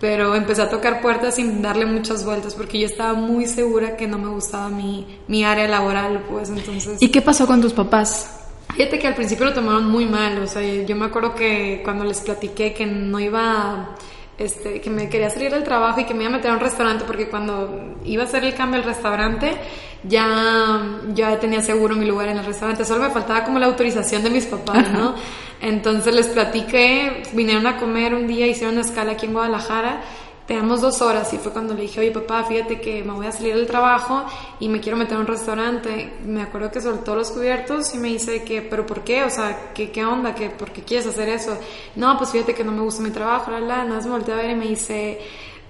Pero 0.00 0.34
empecé 0.34 0.62
a 0.62 0.70
tocar 0.70 1.00
puertas 1.00 1.34
sin 1.34 1.60
darle 1.60 1.86
muchas 1.86 2.24
vueltas 2.24 2.54
porque 2.54 2.78
yo 2.78 2.86
estaba 2.86 3.14
muy 3.14 3.46
segura 3.46 3.96
que 3.96 4.06
no 4.06 4.18
me 4.18 4.28
gustaba 4.28 4.68
mi, 4.68 5.18
mi 5.26 5.44
área 5.44 5.66
laboral, 5.66 6.24
pues 6.30 6.50
entonces... 6.50 7.02
¿Y 7.02 7.08
qué 7.08 7.20
pasó 7.20 7.46
con 7.46 7.60
tus 7.60 7.72
papás? 7.72 8.30
Fíjate 8.74 8.98
que 8.98 9.08
al 9.08 9.14
principio 9.14 9.46
lo 9.46 9.54
tomaron 9.54 9.90
muy 9.90 10.04
mal, 10.04 10.38
o 10.38 10.46
sea, 10.46 10.62
yo 10.62 10.94
me 10.96 11.06
acuerdo 11.06 11.34
que 11.34 11.80
cuando 11.82 12.04
les 12.04 12.20
platiqué 12.20 12.72
que 12.72 12.86
no 12.86 13.18
iba... 13.18 13.96
Este, 14.38 14.82
que 14.82 14.90
me 14.90 15.08
quería 15.08 15.30
salir 15.30 15.50
del 15.50 15.64
trabajo 15.64 15.98
y 16.00 16.04
que 16.04 16.12
me 16.12 16.24
iba 16.24 16.28
a 16.34 16.36
meter 16.36 16.50
a 16.50 16.54
un 16.54 16.60
restaurante 16.60 17.04
porque 17.06 17.30
cuando 17.30 17.96
iba 18.04 18.22
a 18.22 18.26
hacer 18.26 18.44
el 18.44 18.54
cambio 18.54 18.80
al 18.80 18.84
restaurante 18.84 19.56
ya, 20.02 21.00
ya 21.14 21.40
tenía 21.40 21.62
seguro 21.62 21.96
mi 21.96 22.04
lugar 22.04 22.28
en 22.28 22.36
el 22.36 22.44
restaurante, 22.44 22.84
solo 22.84 23.04
me 23.04 23.10
faltaba 23.10 23.44
como 23.44 23.58
la 23.58 23.64
autorización 23.64 24.22
de 24.22 24.28
mis 24.28 24.44
papás, 24.44 24.90
¿no? 24.92 25.14
Entonces 25.62 26.14
les 26.14 26.26
platiqué, 26.26 27.22
vinieron 27.32 27.66
a 27.66 27.78
comer 27.78 28.14
un 28.14 28.26
día, 28.26 28.46
hicieron 28.46 28.74
una 28.74 28.84
escala 28.84 29.12
aquí 29.12 29.24
en 29.24 29.32
Guadalajara, 29.32 30.02
teníamos 30.46 30.80
dos 30.80 31.02
horas 31.02 31.32
y 31.32 31.38
fue 31.38 31.52
cuando 31.52 31.74
le 31.74 31.82
dije, 31.82 32.00
oye 32.00 32.12
papá, 32.12 32.44
fíjate 32.44 32.80
que 32.80 33.02
me 33.02 33.12
voy 33.12 33.26
a 33.26 33.32
salir 33.32 33.54
del 33.54 33.66
trabajo 33.66 34.24
y 34.60 34.68
me 34.68 34.80
quiero 34.80 34.96
meter 34.96 35.16
a 35.16 35.20
un 35.20 35.26
restaurante. 35.26 36.14
Me 36.24 36.42
acuerdo 36.42 36.70
que 36.70 36.80
soltó 36.80 37.14
los 37.14 37.30
cubiertos 37.30 37.94
y 37.94 37.98
me 37.98 38.08
dice 38.08 38.44
que, 38.44 38.62
pero 38.62 38.86
¿por 38.86 39.02
qué? 39.02 39.24
O 39.24 39.30
sea, 39.30 39.72
¿qué, 39.74 39.90
qué 39.90 40.04
onda? 40.04 40.34
¿Qué, 40.34 40.50
¿Por 40.50 40.70
qué 40.70 40.82
quieres 40.82 41.06
hacer 41.06 41.28
eso? 41.28 41.58
No, 41.96 42.16
pues 42.16 42.30
fíjate 42.30 42.54
que 42.54 42.64
no 42.64 42.72
me 42.72 42.82
gusta 42.82 43.02
mi 43.02 43.10
trabajo, 43.10 43.50
la, 43.50 43.60
la, 43.60 43.84
nada 43.84 43.96
más 43.96 44.04
me 44.04 44.12
volteé 44.12 44.34
a 44.34 44.36
ver 44.38 44.50
y 44.50 44.54
me 44.54 44.66
dice 44.66 45.18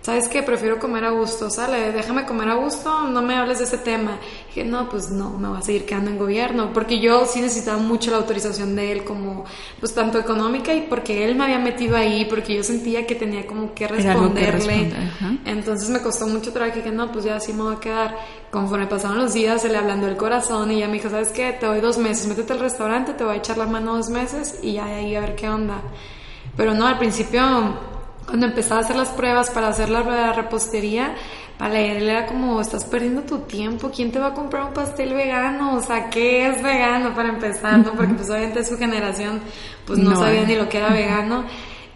¿sabes 0.07 0.29
qué? 0.29 0.41
Prefiero 0.41 0.79
comer 0.79 1.05
a 1.05 1.11
gusto, 1.11 1.51
sale, 1.51 1.91
déjame 1.91 2.27
comer 2.27 2.49
a 2.51 2.55
gusto, 2.55 3.09
no 3.09 3.23
me 3.23 3.35
hables 3.35 3.59
de 3.59 3.65
ese 3.65 3.79
tema. 3.79 4.21
dije, 4.47 4.65
no, 4.65 4.89
pues 4.89 5.11
no, 5.11 5.31
me 5.31 5.49
voy 5.49 5.59
a 5.59 5.63
seguir 5.63 5.85
quedando 5.85 6.13
en 6.13 6.17
gobierno, 6.17 6.73
porque 6.73 7.01
yo 7.01 7.27
sí 7.27 7.41
necesitaba 7.41 7.79
mucho 7.79 8.13
la 8.13 8.19
autorización 8.19 8.77
de 8.77 8.93
él, 8.93 9.03
como, 9.03 9.45
pues 9.81 9.93
tanto 9.95 10.21
económica 10.21 10.73
y 10.73 10.83
porque 10.83 11.25
él 11.25 11.35
me 11.35 11.43
había 11.43 11.59
metido 11.59 11.97
ahí, 11.97 12.25
porque 12.25 12.55
yo 12.55 12.63
sentía 12.63 13.05
que 13.05 13.17
tenía 13.17 13.49
como 13.49 13.75
que 13.75 13.89
responderle. 13.89 14.93
Entonces 15.45 15.91
me 15.91 16.01
costó 16.01 16.29
mucho 16.29 16.53
trabajo 16.53 16.79
y 16.79 16.83
dije, 16.83 16.95
no, 16.95 17.11
pues 17.11 17.25
ya 17.25 17.35
así 17.35 17.53
me 17.53 17.65
voy 17.65 17.75
a 17.75 17.81
quedar. 17.81 18.17
Conforme 18.53 18.87
pasaron 18.87 19.19
los 19.19 19.35
días, 19.35 19.63
se 19.63 19.69
le 19.69 19.77
hablando 19.77 20.07
el 20.07 20.17
corazón 20.17 20.71
y 20.71 20.79
ya 20.79 20.87
me 20.87 20.95
dijo, 20.95 21.11
¿sabes 21.11 21.31
qué? 21.31 21.53
Te 21.53 21.67
doy 21.67 21.81
dos 21.81 21.99
meses, 21.99 22.29
métete 22.29 22.53
al 22.53 22.61
restaurante, 22.61 23.13
te 23.15 23.25
voy 23.25 23.35
a 23.35 23.39
echar 23.39 23.59
la 23.59 23.67
mano 23.67 23.97
dos 23.97 24.09
meses 24.11 24.61
y 24.63 24.75
ya 24.75 24.85
ahí 24.85 25.17
a 25.17 25.21
ver 25.21 25.35
qué 25.35 25.49
onda. 25.49 25.81
Pero 26.57 26.75
no, 26.75 26.87
al 26.87 26.97
principio 26.97 27.96
cuando 28.27 28.47
empezaba 28.47 28.81
a 28.81 28.85
hacer 28.85 28.97
las 28.97 29.11
pruebas 29.11 29.51
para 29.51 29.69
hacer 29.69 29.89
la 29.89 30.33
repostería, 30.33 31.15
para 31.59 31.81
él 31.81 32.09
era 32.09 32.27
como, 32.27 32.61
estás 32.61 32.85
perdiendo 32.85 33.23
tu 33.23 33.39
tiempo, 33.41 33.91
¿quién 33.95 34.13
te 34.13 34.19
va 34.19 34.29
a 34.29 34.35
comprar 34.35 34.65
un 34.67 34.75
pastel 34.75 35.15
vegano? 35.15 35.77
O 35.77 35.83
sea, 35.83 36.11
¿qué 36.11 36.49
es 36.49 36.63
vegano 36.63 37.15
para 37.15 37.31
empezar? 37.31 37.79
¿no? 37.79 37.93
Porque 37.93 38.13
pues 38.13 38.29
obviamente 38.29 38.65
su 38.65 38.77
generación 38.77 39.41
pues 39.87 39.99
no, 39.99 40.17
sabía 40.17 40.43
ni 40.45 40.55
lo 40.55 40.69
que 40.69 40.79
era 40.79 40.91
vegano. 40.91 41.45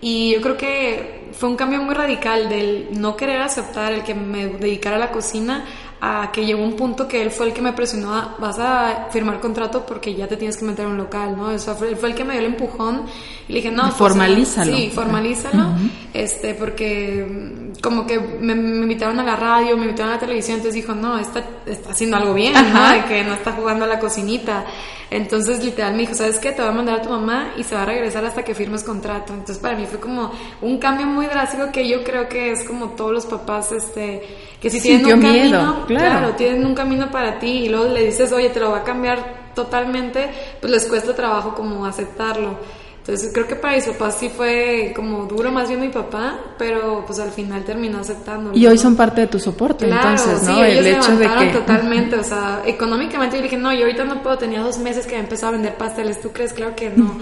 Y 0.00 0.32
yo 0.32 0.40
creo 0.40 0.56
que 0.56 1.30
fue 1.32 1.50
un 1.50 1.56
cambio 1.56 1.82
muy 1.82 1.94
radical 1.94 2.48
del 2.48 2.88
no 2.92 3.16
querer 3.16 3.42
aceptar 3.42 3.92
el 3.92 4.02
que 4.02 4.14
me 4.14 4.46
dedicara 4.46 4.96
a 4.96 4.98
la 4.98 5.10
cocina 5.10 5.66
a 6.00 6.30
que 6.32 6.46
llegó 6.46 6.62
un 6.62 6.76
punto 6.76 7.06
que 7.06 7.20
él 7.20 7.30
fue 7.30 7.46
el 7.46 7.52
que 7.52 7.60
me 7.60 7.72
presionó 7.74 8.14
a, 8.14 8.36
vas 8.38 8.58
a 8.58 9.08
firmar 9.10 9.38
contrato 9.38 9.84
porque 9.84 10.14
ya 10.14 10.26
te 10.26 10.36
tienes 10.36 10.56
que 10.56 10.64
meter 10.64 10.86
en 10.86 10.92
un 10.92 10.96
local, 10.96 11.36
¿no? 11.36 11.50
Eso 11.50 11.74
fue, 11.74 11.88
él 11.88 11.96
fue 11.96 12.10
el 12.10 12.14
que 12.14 12.24
me 12.24 12.32
dio 12.32 12.40
el 12.40 12.46
empujón 12.46 13.04
y 13.48 13.52
le 13.52 13.58
dije, 13.58 13.70
no, 13.70 13.82
pues, 13.82 13.96
formalízalo. 13.96 14.74
sí, 14.74 14.90
formalízalo, 14.94 15.66
este, 16.14 16.54
porque 16.54 17.26
mm, 17.28 17.80
como 17.82 18.06
que 18.06 18.18
me, 18.18 18.54
invitaron 18.54 19.18
a 19.20 19.24
la 19.24 19.36
radio, 19.36 19.76
me 19.76 19.84
invitaron 19.84 20.12
a 20.12 20.14
la 20.14 20.20
televisión, 20.20 20.56
entonces 20.56 20.74
dijo, 20.74 20.94
no, 20.94 21.18
está, 21.18 21.44
está 21.66 21.90
haciendo 21.90 22.16
algo 22.16 22.32
bien, 22.32 22.54
¿no? 22.72 22.90
De 22.90 23.04
que 23.04 23.22
no 23.22 23.34
está 23.34 23.52
jugando 23.52 23.84
a 23.84 23.88
la 23.88 23.98
cocinita. 23.98 24.64
Entonces, 25.10 25.62
literal, 25.64 25.94
me 25.94 26.00
dijo, 26.02 26.14
¿sabes 26.14 26.38
qué? 26.38 26.52
Te 26.52 26.62
va 26.62 26.68
a 26.68 26.72
mandar 26.72 27.00
a 27.00 27.02
tu 27.02 27.10
mamá 27.10 27.52
y 27.56 27.64
se 27.64 27.74
va 27.74 27.82
a 27.82 27.84
regresar 27.84 28.24
hasta 28.24 28.44
que 28.44 28.54
firmes 28.54 28.84
contrato. 28.84 29.32
Entonces, 29.32 29.58
para 29.58 29.76
mí 29.76 29.84
fue 29.86 29.98
como 29.98 30.30
un 30.62 30.78
cambio 30.78 31.06
muy 31.06 31.26
drástico 31.26 31.72
que 31.72 31.88
yo 31.88 32.04
creo 32.04 32.28
que 32.28 32.52
es 32.52 32.64
como 32.64 32.90
todos 32.90 33.12
los 33.12 33.26
papás, 33.26 33.72
este, 33.72 34.22
que 34.60 34.68
si 34.68 34.80
tienen 34.80 35.14
un 35.14 35.22
camino, 35.22 35.84
claro. 35.86 36.34
tienen 36.34 36.66
un 36.66 36.74
camino 36.74 37.10
para 37.10 37.38
ti 37.38 37.64
y 37.64 37.68
luego 37.68 37.86
le 37.86 38.04
dices, 38.04 38.30
oye, 38.32 38.50
te 38.50 38.60
lo 38.60 38.72
va 38.72 38.78
a 38.78 38.84
cambiar 38.84 39.52
totalmente, 39.54 40.28
pues 40.60 40.70
les 40.70 40.86
cuesta 40.86 41.14
trabajo 41.14 41.54
como 41.54 41.86
aceptarlo. 41.86 42.58
Entonces 42.98 43.30
creo 43.32 43.48
que 43.48 43.56
para 43.56 43.76
mis 43.76 43.86
papás 43.86 44.18
sí 44.20 44.28
fue 44.28 44.92
como 44.94 45.24
duro, 45.24 45.50
más 45.50 45.68
bien 45.68 45.80
mi 45.80 45.88
papá, 45.88 46.38
pero 46.58 47.02
pues 47.06 47.18
al 47.18 47.30
final 47.30 47.64
terminó 47.64 47.98
aceptando. 47.98 48.52
Y 48.54 48.66
hoy 48.66 48.76
son 48.76 48.94
parte 48.94 49.22
de 49.22 49.26
tu 49.26 49.38
soporte, 49.38 49.88
entonces, 49.88 50.42
¿no? 50.42 50.54
Sí, 50.54 50.60
el 50.60 50.86
hecho 50.86 51.16
de 51.16 51.26
que 51.26 51.46
totalmente, 51.46 52.16
o 52.16 52.22
sea, 52.22 52.62
económicamente 52.66 53.38
yo 53.38 53.42
dije, 53.42 53.56
no, 53.56 53.72
yo 53.72 53.86
ahorita 53.86 54.04
no 54.04 54.22
puedo, 54.22 54.36
tenía 54.36 54.60
dos 54.60 54.78
meses 54.78 55.06
que 55.06 55.16
empezado 55.16 55.48
a 55.48 55.52
vender 55.52 55.76
pasteles, 55.76 56.20
¿tú 56.20 56.30
crees? 56.30 56.52
Claro 56.52 56.76
que 56.76 56.90
no. 56.90 57.18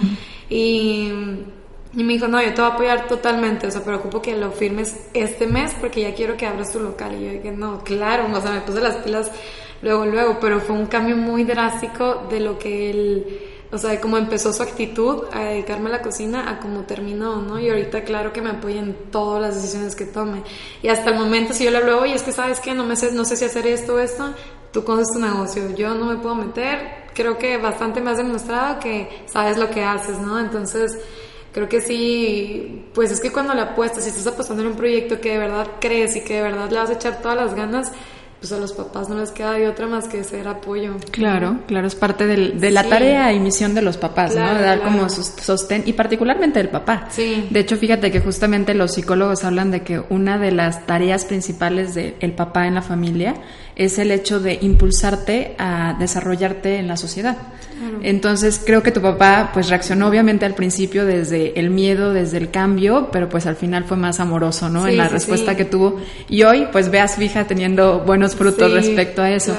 y, 0.51 1.13
y 1.95 2.05
me 2.05 2.15
dijo, 2.15 2.29
no, 2.29 2.43
yo 2.43 2.53
te 2.55 2.61
voy 2.61 2.71
a 2.71 2.75
apoyar 2.75 3.09
totalmente, 3.09 3.67
o 3.67 3.71
sea, 3.71 3.83
preocupo 3.83 4.21
que 4.21 4.37
lo 4.37 4.51
firmes 4.51 4.97
este 5.15 5.47
mes 5.47 5.75
porque 5.81 6.03
ya 6.03 6.15
quiero 6.15 6.37
que 6.37 6.47
abras 6.47 6.73
tu 6.73 6.81
local. 6.81 7.17
Y 7.21 7.25
yo 7.25 7.33
dije, 7.33 7.51
no, 7.51 7.83
claro, 7.83 8.27
o 8.33 8.41
sea, 8.41 8.53
me 8.53 8.61
puse 8.61 8.81
las 8.81 8.97
pilas 8.97 9.31
luego, 9.81 10.05
luego, 10.05 10.39
pero 10.41 10.61
fue 10.61 10.77
un 10.77 10.87
cambio 10.87 11.17
muy 11.17 11.45
drástico 11.45 12.27
de 12.31 12.41
lo 12.41 12.59
que 12.59 12.91
él 12.91 13.41
o 13.71 13.77
sea, 13.77 13.91
de 13.91 14.01
cómo 14.01 14.17
empezó 14.17 14.53
su 14.53 14.63
actitud 14.63 15.25
a 15.33 15.41
dedicarme 15.41 15.91
a 15.91 15.93
la 15.93 16.03
cocina 16.03 16.51
a 16.51 16.59
cómo 16.59 16.85
terminó, 16.85 17.43
¿no? 17.43 17.59
Y 17.59 17.69
ahorita 17.69 18.03
claro 18.03 18.33
que 18.33 18.41
me 18.41 18.51
apoya 18.51 18.81
en 18.81 18.95
todas 19.11 19.43
las 19.43 19.57
decisiones 19.57 19.95
que 19.95 20.07
tome. 20.07 20.43
Y 20.83 20.89
hasta 20.89 21.11
el 21.11 21.17
momento 21.17 21.53
si 21.53 21.65
yo 21.65 21.71
le 21.71 21.79
hablo, 21.79 22.01
oye, 22.01 22.15
es 22.15 22.23
que 22.23 22.33
sabes 22.33 22.61
que 22.61 22.75
no, 22.75 22.85
me 22.85 22.97
sé, 22.97 23.13
no 23.13 23.27
sé 23.27 23.37
si 23.37 23.45
hacer 23.45 23.67
esto 23.67 23.97
o 23.97 23.99
esto, 23.99 24.33
tú 24.73 24.85
conoces 24.85 25.13
tu 25.13 25.21
negocio, 25.21 25.75
yo 25.77 25.95
no 25.95 26.07
me 26.07 26.17
puedo 26.17 26.35
meter, 26.35 27.09
creo 27.15 27.37
que 27.37 27.59
bastante 27.59 28.01
me 28.01 28.11
has 28.11 28.17
demostrado 28.17 28.81
que 28.81 29.25
sabes 29.27 29.59
lo 29.59 29.71
que 29.71 29.85
haces, 29.85 30.19
¿no? 30.19 30.39
Entonces, 30.39 30.99
creo 31.53 31.69
que 31.69 31.81
sí, 31.81 32.87
pues 32.95 33.11
es 33.11 33.21
que 33.21 33.33
cuando 33.33 33.55
le 33.55 33.63
apuestas, 33.63 34.05
si 34.05 34.11
estás 34.11 34.27
apostando 34.27 34.63
en 34.63 34.69
un 34.69 34.77
proyecto 34.77 35.21
que 35.21 35.33
de 35.33 35.39
verdad 35.39 35.67
crees 35.81 36.17
y 36.17 36.23
que 36.23 36.35
de 36.35 36.43
verdad 36.43 36.71
le 36.71 36.79
vas 36.79 36.91
a 36.91 36.95
echar 36.95 37.21
todas 37.21 37.37
las 37.37 37.55
ganas, 37.55 37.93
pues 38.41 38.53
a 38.53 38.59
los 38.59 38.73
papás 38.73 39.09
no 39.09 39.19
les 39.19 39.33
queda 39.33 39.53
de 39.53 39.67
otra 39.67 39.87
más 39.87 40.07
que 40.07 40.23
ser 40.23 40.47
apoyo. 40.47 40.97
Claro, 41.11 41.59
claro, 41.67 41.89
es 41.89 41.97
parte 41.97 42.27
del, 42.27 42.61
de 42.61 42.71
la 42.71 42.85
tarea 42.85 43.33
y 43.33 43.41
misión 43.41 43.75
de 43.75 43.83
los 43.83 43.97
papás, 43.97 44.37
¿no? 44.37 44.55
De 44.55 44.63
dar 44.63 44.81
como 44.81 45.09
sostén, 45.09 45.83
y 45.87 45.93
particularmente 45.95 46.61
del 46.61 46.69
papá. 46.69 47.09
Sí. 47.11 47.49
De 47.51 47.61
hecho, 47.61 47.77
fíjate 47.77 48.13
que 48.13 48.21
justamente 48.21 48.75
los 48.75 48.95
psicólogos 48.95 49.43
hablan 49.43 49.73
de 49.73 49.83
que 49.83 50.01
una 50.09 50.39
de 50.39 50.53
las 50.53 50.87
tareas 50.87 51.25
principales 51.25 51.95
del 51.95 52.33
papá 52.33 52.69
en 52.69 52.77
la 52.77 52.83
familia 52.83 53.35
es 53.79 53.99
el 53.99 54.11
hecho 54.11 54.41
de 54.41 54.59
impulsarte 54.61 55.55
a 55.57 55.97
desarrollarte 55.99 56.79
en 56.79 56.89
la 56.89 56.97
sociedad. 56.97 57.37
Entonces 58.03 58.61
creo 58.65 58.83
que 58.83 58.91
tu 58.91 59.01
papá 59.01 59.51
pues 59.55 59.69
reaccionó 59.69 60.09
obviamente 60.09 60.45
al 60.45 60.55
principio 60.55 61.07
desde 61.07 61.59
el 61.59 61.71
miedo, 61.71 62.13
desde 62.13 62.39
el 62.39 62.51
cambio, 62.51 63.09
pero 63.13 63.29
pues 63.29 63.47
al 63.47 63.55
final 63.55 63.85
fue 63.85 63.97
más 63.97 64.19
amoroso, 64.19 64.69
¿no? 64.69 64.87
en 64.87 64.97
la 64.97 65.09
respuesta 65.09 65.57
que 65.57 65.65
tuvo. 65.65 66.01
Y 66.29 66.43
hoy 66.43 66.67
pues 66.73 66.91
ve 66.91 66.99
a 66.99 67.07
su 67.07 67.23
hija 67.23 67.47
teniendo 67.47 68.01
buenos 68.01 68.35
frutos 68.35 68.73
respecto 68.73 69.23
a 69.23 69.31
eso. 69.31 69.57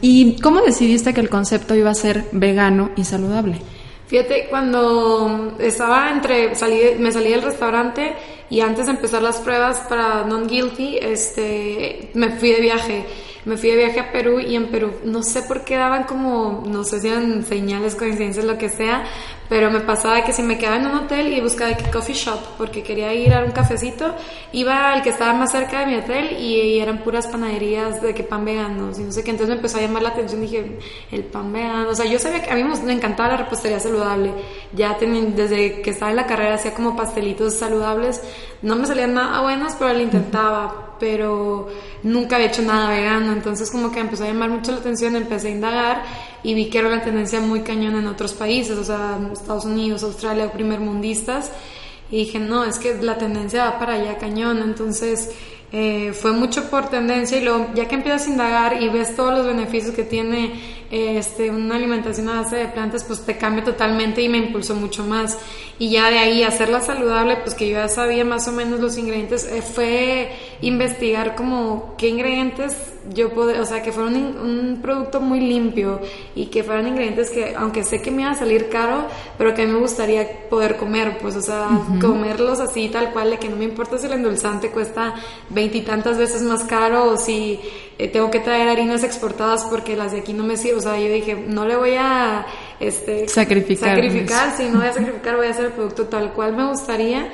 ¿Y 0.00 0.40
cómo 0.40 0.60
decidiste 0.62 1.14
que 1.14 1.20
el 1.20 1.28
concepto 1.28 1.76
iba 1.76 1.90
a 1.90 1.94
ser 1.94 2.24
vegano 2.32 2.90
y 2.96 3.04
saludable? 3.04 3.60
Fíjate, 4.08 4.48
cuando 4.50 5.56
estaba 5.60 6.10
entre, 6.10 6.56
salí, 6.56 6.80
me 6.98 7.12
salí 7.12 7.30
del 7.30 7.42
restaurante 7.42 8.14
y 8.50 8.60
antes 8.60 8.86
de 8.86 8.92
empezar 8.92 9.22
las 9.22 9.36
pruebas 9.36 9.78
para 9.88 10.24
Non 10.24 10.48
Guilty, 10.48 10.98
este, 11.00 12.10
me 12.14 12.32
fui 12.32 12.50
de 12.50 12.60
viaje 12.60 13.06
me 13.44 13.56
fui 13.56 13.70
de 13.70 13.76
viaje 13.76 14.00
a 14.00 14.12
Perú 14.12 14.40
y 14.40 14.54
en 14.54 14.66
Perú 14.66 14.92
no 15.04 15.22
sé 15.22 15.42
por 15.42 15.64
qué 15.64 15.76
daban 15.76 16.04
como, 16.04 16.62
no 16.66 16.84
sé 16.84 17.00
si 17.00 17.08
eran 17.08 17.44
señales, 17.44 17.94
coincidencias, 17.94 18.44
lo 18.44 18.58
que 18.58 18.68
sea, 18.68 19.04
pero 19.48 19.70
me 19.70 19.80
pasaba 19.80 20.22
que 20.24 20.32
si 20.32 20.42
me 20.42 20.58
quedaba 20.58 20.76
en 20.76 20.86
un 20.86 20.94
hotel 20.96 21.32
y 21.32 21.40
buscaba 21.40 21.74
que 21.74 21.90
coffee 21.90 22.14
shop 22.14 22.38
porque 22.56 22.82
quería 22.82 23.12
ir 23.14 23.32
a 23.32 23.44
un 23.44 23.50
cafecito, 23.50 24.14
iba 24.52 24.92
al 24.92 25.02
que 25.02 25.10
estaba 25.10 25.32
más 25.32 25.50
cerca 25.50 25.80
de 25.80 25.86
mi 25.86 25.96
hotel 25.96 26.36
y, 26.38 26.78
eran 26.80 27.02
puras 27.02 27.26
panaderías 27.26 28.00
de 28.00 28.14
que 28.14 28.22
pan 28.22 28.44
vegano, 28.44 28.90
y 28.96 29.00
no 29.02 29.12
sé 29.12 29.22
qué, 29.22 29.32
entonces 29.32 29.48
me 29.48 29.56
empezó 29.56 29.78
a 29.78 29.80
llamar 29.82 30.02
la 30.02 30.10
atención, 30.10 30.40
dije, 30.40 30.78
el 31.10 31.24
pan 31.24 31.52
vegano, 31.52 31.90
o 31.90 31.94
sea, 31.94 32.06
yo 32.06 32.18
sabía 32.18 32.42
que 32.42 32.50
a 32.50 32.54
mí 32.54 32.64
me 32.84 32.92
encantaba 32.92 33.30
la 33.30 33.36
repostería 33.38 33.80
saludable, 33.80 34.32
ya 34.72 34.96
desde 35.00 35.82
que 35.82 35.90
estaba 35.90 36.10
en 36.10 36.16
la 36.16 36.26
carrera 36.26 36.54
hacía 36.54 36.72
como 36.72 36.96
pastelitos 36.96 37.54
saludables, 37.54 38.22
no 38.62 38.76
me 38.76 38.86
salían 38.86 39.14
nada 39.14 39.42
buenos, 39.42 39.74
pero 39.78 39.92
lo 39.92 40.00
intentaba, 40.00 40.89
pero 41.00 41.68
nunca 42.02 42.36
había 42.36 42.48
hecho 42.48 42.62
nada 42.62 42.90
vegano, 42.90 43.32
entonces 43.32 43.70
como 43.70 43.90
que 43.90 43.98
empezó 43.98 44.24
a 44.24 44.28
llamar 44.28 44.50
mucho 44.50 44.70
la 44.70 44.78
atención, 44.78 45.16
empecé 45.16 45.48
a 45.48 45.50
indagar 45.50 46.02
y 46.44 46.54
vi 46.54 46.68
que 46.68 46.78
era 46.78 46.88
una 46.88 47.02
tendencia 47.02 47.40
muy 47.40 47.62
cañona 47.62 47.98
en 47.98 48.06
otros 48.06 48.34
países, 48.34 48.78
o 48.78 48.84
sea, 48.84 49.18
Estados 49.32 49.64
Unidos, 49.64 50.02
Australia, 50.02 50.52
primermundistas, 50.52 51.50
y 52.10 52.24
dije, 52.24 52.38
no, 52.38 52.64
es 52.64 52.78
que 52.78 52.94
la 52.96 53.18
tendencia 53.18 53.64
va 53.64 53.78
para 53.78 53.94
allá 53.94 54.18
cañón, 54.18 54.58
entonces 54.58 55.30
eh, 55.72 56.12
fue 56.12 56.32
mucho 56.32 56.68
por 56.68 56.88
tendencia 56.88 57.38
y 57.38 57.44
luego 57.44 57.68
ya 57.74 57.86
que 57.86 57.94
empiezas 57.94 58.26
a 58.26 58.30
indagar 58.30 58.82
y 58.82 58.88
ves 58.88 59.14
todos 59.14 59.32
los 59.32 59.46
beneficios 59.46 59.94
que 59.94 60.02
tiene 60.02 60.52
este, 60.90 61.50
una 61.50 61.76
alimentación 61.76 62.28
a 62.28 62.42
base 62.42 62.56
de 62.56 62.66
plantas, 62.66 63.04
pues 63.04 63.24
te 63.24 63.36
cambia 63.36 63.62
totalmente 63.62 64.20
y 64.22 64.28
me 64.28 64.38
impulsó 64.38 64.74
mucho 64.74 65.04
más. 65.04 65.38
Y 65.78 65.90
ya 65.90 66.10
de 66.10 66.18
ahí 66.18 66.42
hacerla 66.42 66.80
saludable, 66.80 67.36
pues 67.36 67.54
que 67.54 67.68
yo 67.68 67.74
ya 67.74 67.88
sabía 67.88 68.24
más 68.24 68.48
o 68.48 68.52
menos 68.52 68.80
los 68.80 68.98
ingredientes, 68.98 69.44
eh, 69.46 69.62
fue 69.62 70.32
investigar 70.60 71.36
como 71.36 71.94
qué 71.96 72.08
ingredientes 72.08 72.76
yo 73.14 73.30
puedo, 73.30 73.60
o 73.60 73.64
sea, 73.64 73.82
que 73.82 73.92
fuera 73.92 74.08
un, 74.10 74.80
producto 74.82 75.20
muy 75.20 75.40
limpio 75.40 76.00
y 76.34 76.46
que 76.46 76.62
fueran 76.62 76.88
ingredientes 76.88 77.30
que, 77.30 77.54
aunque 77.56 77.82
sé 77.82 78.02
que 78.02 78.10
me 78.10 78.22
iba 78.22 78.30
a 78.30 78.34
salir 78.34 78.68
caro, 78.68 79.06
pero 79.38 79.54
que 79.54 79.62
a 79.62 79.66
mí 79.66 79.72
me 79.72 79.78
gustaría 79.78 80.48
poder 80.48 80.76
comer, 80.76 81.18
pues, 81.18 81.36
o 81.36 81.42
sea, 81.42 81.68
comerlos 82.00 82.60
así 82.60 82.88
tal 82.88 83.12
cual, 83.12 83.30
de 83.30 83.38
que 83.38 83.48
no 83.48 83.56
me 83.56 83.64
importa 83.64 83.98
si 83.98 84.06
el 84.06 84.12
endulzante 84.12 84.70
cuesta 84.70 85.14
veintitantas 85.60 86.16
veces 86.16 86.42
más 86.42 86.64
caro 86.64 87.04
o 87.12 87.16
si 87.16 87.60
eh, 87.98 88.08
tengo 88.08 88.30
que 88.30 88.40
traer 88.40 88.68
harinas 88.68 89.04
exportadas 89.04 89.64
porque 89.64 89.96
las 89.96 90.12
de 90.12 90.20
aquí 90.20 90.32
no 90.32 90.44
me 90.44 90.56
sirven, 90.56 90.78
o 90.78 90.80
sea, 90.80 90.98
yo 90.98 91.12
dije, 91.12 91.34
no 91.34 91.66
le 91.66 91.76
voy 91.76 91.94
a 91.98 92.46
este, 92.80 93.28
sacrificar, 93.28 93.96
sacrificar, 93.96 94.56
si 94.56 94.64
no 94.64 94.78
voy 94.78 94.88
a 94.88 94.92
sacrificar, 94.92 95.36
voy 95.36 95.46
a 95.46 95.50
hacer 95.50 95.66
el 95.66 95.72
producto 95.72 96.06
tal 96.06 96.32
cual 96.32 96.56
me 96.56 96.66
gustaría 96.66 97.30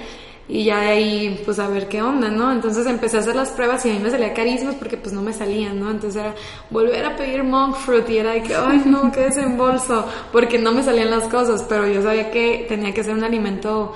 y 0.49 0.65
ya 0.65 0.81
de 0.81 0.89
ahí 0.89 1.43
pues 1.45 1.59
a 1.59 1.69
ver 1.69 1.89
qué 1.89 2.03
onda, 2.03 2.29
¿no? 2.29 2.53
Entonces 2.53 2.87
empecé 2.87 3.17
a 3.17 3.21
hacer 3.21 3.35
las 3.35 3.51
pruebas 3.51 3.85
y 3.85 3.91
a 3.91 3.95
mí 3.95 3.99
me 3.99 4.11
salía 4.11 4.33
carísimos 4.33 4.77
porque 4.77 4.97
pues 4.97 5.13
no 5.13 5.23
me 5.23 5.33
salían, 5.33 5.81
¿no? 5.81 5.91
Entonces 5.91 6.21
era 6.21 6.35
volver 6.71 7.05
a 7.05 7.17
pedir 7.17 7.43
monk 7.43 7.77
fruit 7.77 8.09
y 8.11 8.19
era 8.19 8.33
de 8.33 8.43
que, 8.43 8.55
ay 8.55 8.83
no, 8.87 9.11
qué 9.11 9.23
desembolso, 9.23 10.07
porque 10.33 10.59
no 10.59 10.73
me 10.73 10.83
salían 10.83 11.11
las 11.11 11.25
cosas, 11.25 11.65
pero 11.69 11.87
yo 11.89 12.03
sabía 12.03 12.31
que 12.31 12.67
tenía 12.69 12.95
que 12.95 13.03
ser 13.03 13.15
un 13.15 13.25
alimento 13.25 13.95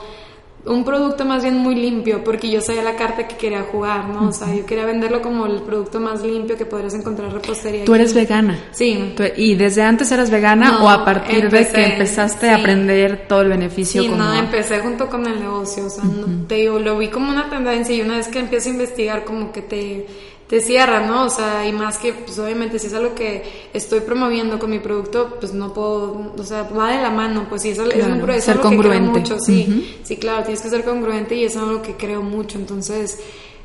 un 0.67 0.85
producto 0.85 1.25
más 1.25 1.43
bien 1.43 1.57
muy 1.57 1.75
limpio, 1.75 2.23
porque 2.23 2.51
yo 2.51 2.61
sabía 2.61 2.83
la 2.83 2.95
carta 2.95 3.27
que 3.27 3.37
quería 3.37 3.63
jugar, 3.63 4.09
¿no? 4.09 4.29
O 4.29 4.33
sea, 4.33 4.55
yo 4.55 4.67
quería 4.67 4.85
venderlo 4.85 5.23
como 5.23 5.47
el 5.47 5.63
producto 5.63 6.01
más 6.01 6.23
limpio 6.23 6.57
que 6.57 6.67
podrías 6.67 6.95
encontrar 6.95 7.29
en 7.29 7.35
repostería. 7.35 7.85
¿Tú 7.85 7.95
eres 7.95 8.13
vegana? 8.13 8.59
Sí. 8.73 9.15
¿Y 9.37 9.55
desde 9.55 9.83
antes 9.83 10.13
eras 10.13 10.31
vegana 10.31 10.83
o 10.83 10.89
a 10.91 11.05
partir 11.05 11.51
de 11.51 11.67
que 11.69 11.85
empezaste 11.85 12.51
a 12.51 12.57
aprender 12.57 13.27
todo 13.27 13.41
el 13.43 13.49
beneficio? 13.49 14.03
Sí, 14.03 14.09
no, 14.09 14.35
empecé 14.35 14.81
junto 14.81 15.09
con 15.09 15.27
el 15.27 15.41
negocio, 15.41 15.87
o 15.87 15.91
sea, 15.91 16.05
te 16.47 16.57
digo, 16.57 16.79
lo 16.79 16.99
vi 16.99 17.09
como 17.09 17.31
una 17.31 17.49
tendencia 17.49 17.95
y 17.95 18.03
una 18.03 18.17
vez 18.17 18.29
que 18.29 18.41
empiezo 18.41 18.69
a 18.69 18.73
investigar 18.73 19.25
como 19.25 19.53
que 19.53 19.63
te 19.63 20.07
te 20.51 20.61
cierra, 20.61 21.07
¿no? 21.07 21.27
O 21.27 21.31
sea, 21.31 21.65
y 21.65 21.71
más 21.73 21.97
que, 21.99 22.13
pues 22.13 22.37
obviamente, 22.41 22.81
si 22.81 22.89
es 22.89 22.95
algo 22.95 23.15
que 23.15 23.69
estoy 23.73 24.01
promoviendo 24.01 24.59
con 24.59 24.69
mi 24.69 24.81
producto, 24.81 25.37
pues 25.39 25.55
no 25.55 25.73
puedo, 25.73 26.33
o 26.37 26.43
sea, 26.43 26.65
va 26.65 26.91
de 26.91 27.01
la 27.01 27.11
mano, 27.11 27.47
pues 27.49 27.63
sí, 27.63 27.69
es, 27.69 27.79
es 27.79 28.05
un 28.05 28.21
proceso 28.21 28.47
ser 28.47 28.61
congruente. 28.61 29.21
mucho, 29.21 29.39
sí, 29.39 29.97
sí, 30.03 30.17
claro, 30.17 30.43
tienes 30.43 30.61
que 30.61 30.69
ser 30.69 30.83
congruente 30.83 31.37
y 31.37 31.45
es 31.45 31.57
algo 31.57 31.81
que 31.83 31.95
creo 31.95 32.23
mucho, 32.23 32.59
entonces, 32.59 33.21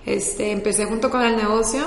este, 0.05 0.51
empecé 0.51 0.85
junto 0.85 1.09
con 1.09 1.23
el 1.23 1.35
negocio 1.35 1.85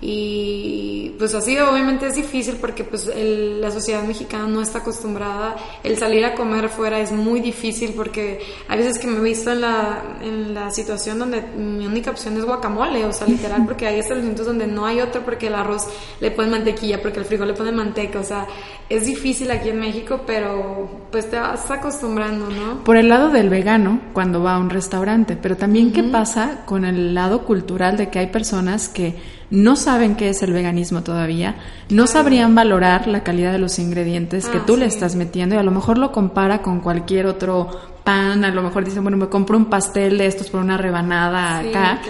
y 0.00 0.97
pues 1.18 1.34
así 1.34 1.58
obviamente 1.58 2.06
es 2.06 2.14
difícil 2.14 2.56
porque 2.60 2.84
pues 2.84 3.10
la 3.14 3.70
sociedad 3.70 4.02
mexicana 4.04 4.46
no 4.46 4.62
está 4.62 4.78
acostumbrada 4.78 5.56
el 5.82 5.98
salir 5.98 6.24
a 6.24 6.34
comer 6.34 6.68
fuera 6.68 7.00
es 7.00 7.10
muy 7.10 7.40
difícil 7.40 7.92
porque 7.96 8.40
hay 8.68 8.78
veces 8.78 8.98
que 8.98 9.08
me 9.08 9.18
he 9.18 9.22
visto 9.22 9.50
en 9.50 9.60
la, 9.62 10.02
en 10.22 10.54
la 10.54 10.70
situación 10.70 11.18
donde 11.18 11.42
mi 11.42 11.86
única 11.86 12.10
opción 12.12 12.36
es 12.36 12.44
guacamole 12.44 13.04
o 13.04 13.12
sea 13.12 13.26
literal 13.26 13.64
porque 13.66 13.86
hay 13.86 13.98
establecimientos 13.98 14.46
donde 14.46 14.66
no 14.66 14.86
hay 14.86 15.00
otro 15.00 15.22
porque 15.22 15.48
el 15.48 15.56
arroz 15.56 15.88
le 16.20 16.30
ponen 16.30 16.52
mantequilla 16.52 17.02
porque 17.02 17.18
el 17.18 17.24
frijol 17.24 17.48
le 17.48 17.54
ponen 17.54 17.74
manteca 17.74 18.20
o 18.20 18.24
sea 18.24 18.46
es 18.88 19.04
difícil 19.04 19.50
aquí 19.50 19.70
en 19.70 19.80
México 19.80 20.22
pero 20.24 20.88
pues 21.10 21.28
te 21.28 21.38
vas 21.38 21.68
acostumbrando 21.70 22.48
¿no? 22.48 22.84
por 22.84 22.96
el 22.96 23.08
lado 23.08 23.30
del 23.30 23.50
vegano 23.50 24.00
cuando 24.12 24.42
va 24.42 24.54
a 24.54 24.58
un 24.58 24.70
restaurante 24.70 25.36
pero 25.36 25.56
también 25.56 25.92
qué 25.92 26.04
pasa 26.04 26.62
con 26.64 26.84
el 26.84 27.12
lado 27.12 27.44
cultural 27.44 27.96
de 27.96 28.08
que 28.08 28.20
hay 28.20 28.28
personas 28.28 28.88
que 28.88 29.37
no 29.50 29.76
saben 29.76 30.14
qué 30.16 30.28
es 30.28 30.42
el 30.42 30.52
veganismo 30.52 31.02
todavía, 31.02 31.56
no 31.88 32.06
sabrían 32.06 32.54
valorar 32.54 33.08
la 33.08 33.22
calidad 33.22 33.52
de 33.52 33.58
los 33.58 33.78
ingredientes 33.78 34.46
que 34.48 34.58
ah, 34.58 34.64
tú 34.66 34.76
le 34.76 34.86
estás 34.86 35.14
metiendo 35.14 35.54
y 35.54 35.58
a 35.58 35.62
lo 35.62 35.70
mejor 35.70 35.98
lo 35.98 36.12
compara 36.12 36.60
con 36.62 36.80
cualquier 36.80 37.26
otro 37.26 37.68
pan, 38.04 38.44
a 38.44 38.50
lo 38.50 38.62
mejor 38.62 38.84
dicen, 38.84 39.02
bueno, 39.02 39.18
me 39.18 39.28
compro 39.28 39.56
un 39.56 39.66
pastel 39.66 40.16
de 40.16 40.26
estos 40.26 40.48
por 40.48 40.60
una 40.60 40.78
rebanada 40.78 41.58
acá 41.58 42.00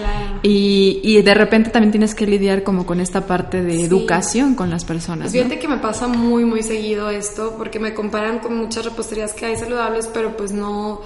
y, 0.43 1.01
y, 1.03 1.23
de 1.23 1.35
repente 1.35 1.71
también 1.71 1.91
tienes 1.91 2.15
que 2.15 2.25
lidiar 2.25 2.63
como 2.63 2.87
con 2.87 3.01
esta 3.01 3.27
parte 3.27 3.63
de 3.63 3.83
educación 3.83 4.55
con 4.55 4.71
las 4.71 4.85
personas. 4.85 5.33
Pues 5.33 5.43
fíjate 5.43 5.59
que 5.59 5.67
me 5.67 5.79
pasa 5.79 6.07
muy, 6.07 6.45
muy 6.45 6.63
seguido 6.63 7.11
esto 7.11 7.55
porque 7.59 7.81
me 7.81 7.95
comparan 7.95 8.39
con 8.39 8.57
muchas 8.57 8.85
reposterías 8.85 9.33
que 9.33 9.47
hay 9.47 9.57
saludables, 9.57 10.09
pero 10.13 10.37
pues 10.37 10.53
no 10.53 11.01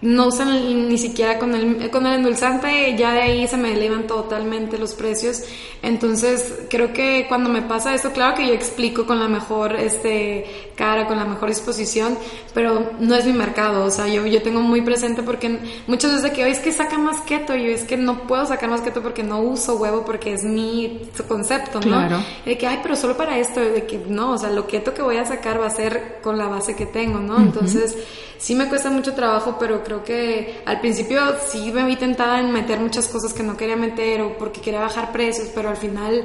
no 0.00 0.28
usan 0.28 0.88
ni 0.88 0.96
siquiera 0.96 1.38
con 1.38 1.54
el, 1.54 1.90
con 1.90 2.06
el 2.06 2.14
endulzante, 2.14 2.96
ya 2.96 3.12
de 3.12 3.22
ahí 3.22 3.48
se 3.48 3.56
me 3.56 3.72
elevan 3.72 4.06
totalmente 4.06 4.78
los 4.78 4.94
precios. 4.94 5.42
Entonces, 5.82 6.54
creo 6.68 6.92
que 6.92 7.26
cuando 7.28 7.50
me 7.50 7.62
pasa 7.62 7.94
esto, 7.94 8.12
claro 8.12 8.36
que 8.36 8.46
yo 8.46 8.52
explico 8.52 9.06
con 9.06 9.18
la 9.18 9.28
mejor 9.28 9.74
este, 9.76 10.70
cara, 10.76 11.06
con 11.06 11.16
la 11.16 11.24
mejor 11.24 11.48
disposición, 11.48 12.16
pero 12.54 12.92
no 13.00 13.14
es 13.14 13.26
mi 13.26 13.32
mercado. 13.32 13.84
O 13.84 13.90
sea, 13.90 14.06
yo, 14.06 14.24
yo 14.26 14.42
tengo 14.42 14.60
muy 14.60 14.82
presente 14.82 15.22
porque 15.22 15.58
muchas 15.86 16.14
veces 16.14 16.30
que, 16.30 16.44
hoy 16.44 16.50
es 16.50 16.60
que 16.60 16.72
saca 16.72 16.98
más 16.98 17.20
keto, 17.22 17.56
y 17.56 17.64
yo 17.66 17.70
es 17.70 17.84
que 17.84 17.96
no 17.96 18.26
puedo 18.26 18.46
sacar 18.46 18.70
más 18.70 18.80
keto 18.80 19.02
porque 19.02 19.22
no 19.24 19.40
uso 19.40 19.76
huevo, 19.76 20.04
porque 20.04 20.32
es 20.32 20.44
mi 20.44 21.08
concepto, 21.26 21.80
¿no? 21.80 21.98
Claro. 21.98 22.22
de 22.44 22.56
que, 22.56 22.66
ay, 22.66 22.80
pero 22.82 22.94
solo 22.94 23.16
para 23.16 23.38
esto, 23.38 23.60
de 23.60 23.84
que 23.86 23.98
no, 24.08 24.32
o 24.32 24.38
sea, 24.38 24.50
lo 24.50 24.66
keto 24.66 24.94
que 24.94 25.02
voy 25.02 25.16
a 25.16 25.24
sacar 25.24 25.60
va 25.60 25.66
a 25.66 25.70
ser 25.70 26.18
con 26.22 26.38
la 26.38 26.46
base 26.46 26.76
que 26.76 26.86
tengo, 26.86 27.18
¿no? 27.18 27.38
Entonces, 27.38 27.96
sí 28.38 28.54
me 28.54 28.68
cuesta 28.68 28.90
mucho 28.90 29.14
trabajo, 29.14 29.56
pero 29.58 29.82
creo 29.88 30.04
que 30.04 30.60
al 30.66 30.80
principio 30.80 31.20
sí 31.48 31.72
me 31.72 31.84
vi 31.86 31.96
tentada 31.96 32.40
en 32.40 32.52
meter 32.52 32.78
muchas 32.78 33.08
cosas 33.08 33.32
que 33.32 33.42
no 33.42 33.56
quería 33.56 33.76
meter 33.76 34.20
o 34.20 34.36
porque 34.36 34.60
quería 34.60 34.80
bajar 34.80 35.12
precios, 35.12 35.48
pero 35.54 35.70
al 35.70 35.76
final 35.76 36.24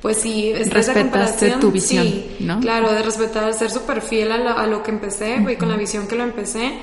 pues 0.00 0.18
sí, 0.18 0.54
respetaste 0.54 1.50
tu 1.60 1.70
visión, 1.70 2.06
¿no? 2.38 2.60
Claro, 2.60 2.90
de 2.92 3.02
respetar, 3.02 3.52
ser 3.52 3.70
súper 3.70 4.00
fiel 4.00 4.32
a 4.32 4.66
lo, 4.66 4.82
que 4.82 4.92
empecé 4.92 5.44
y 5.50 5.56
con 5.56 5.68
la 5.68 5.76
visión 5.76 6.06
que 6.06 6.14
lo 6.14 6.22
empecé 6.22 6.78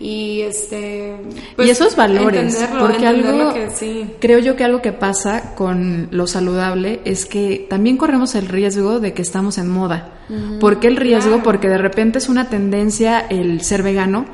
y 0.00 0.40
este 0.40 1.14
pues, 1.54 1.68
y 1.68 1.70
esos 1.70 1.94
valores 1.94 2.58
porque 2.80 3.06
algo 3.06 3.54
creo 4.18 4.38
yo 4.40 4.56
que 4.56 4.64
algo 4.64 4.82
que 4.82 4.92
pasa 4.92 5.54
con 5.54 6.08
lo 6.10 6.26
saludable 6.26 7.00
es 7.04 7.24
que 7.24 7.66
también 7.70 7.98
corremos 7.98 8.34
el 8.34 8.48
riesgo 8.48 8.98
de 8.98 9.12
que 9.12 9.22
estamos 9.22 9.58
en 9.58 9.68
moda 9.68 10.14
¿por 10.60 10.80
qué 10.80 10.88
el 10.88 10.96
riesgo? 10.96 11.42
porque 11.44 11.68
de 11.68 11.78
repente 11.78 12.18
es 12.18 12.28
una 12.28 12.48
tendencia 12.48 13.20
el 13.20 13.60
ser 13.60 13.84
vegano 13.84 14.24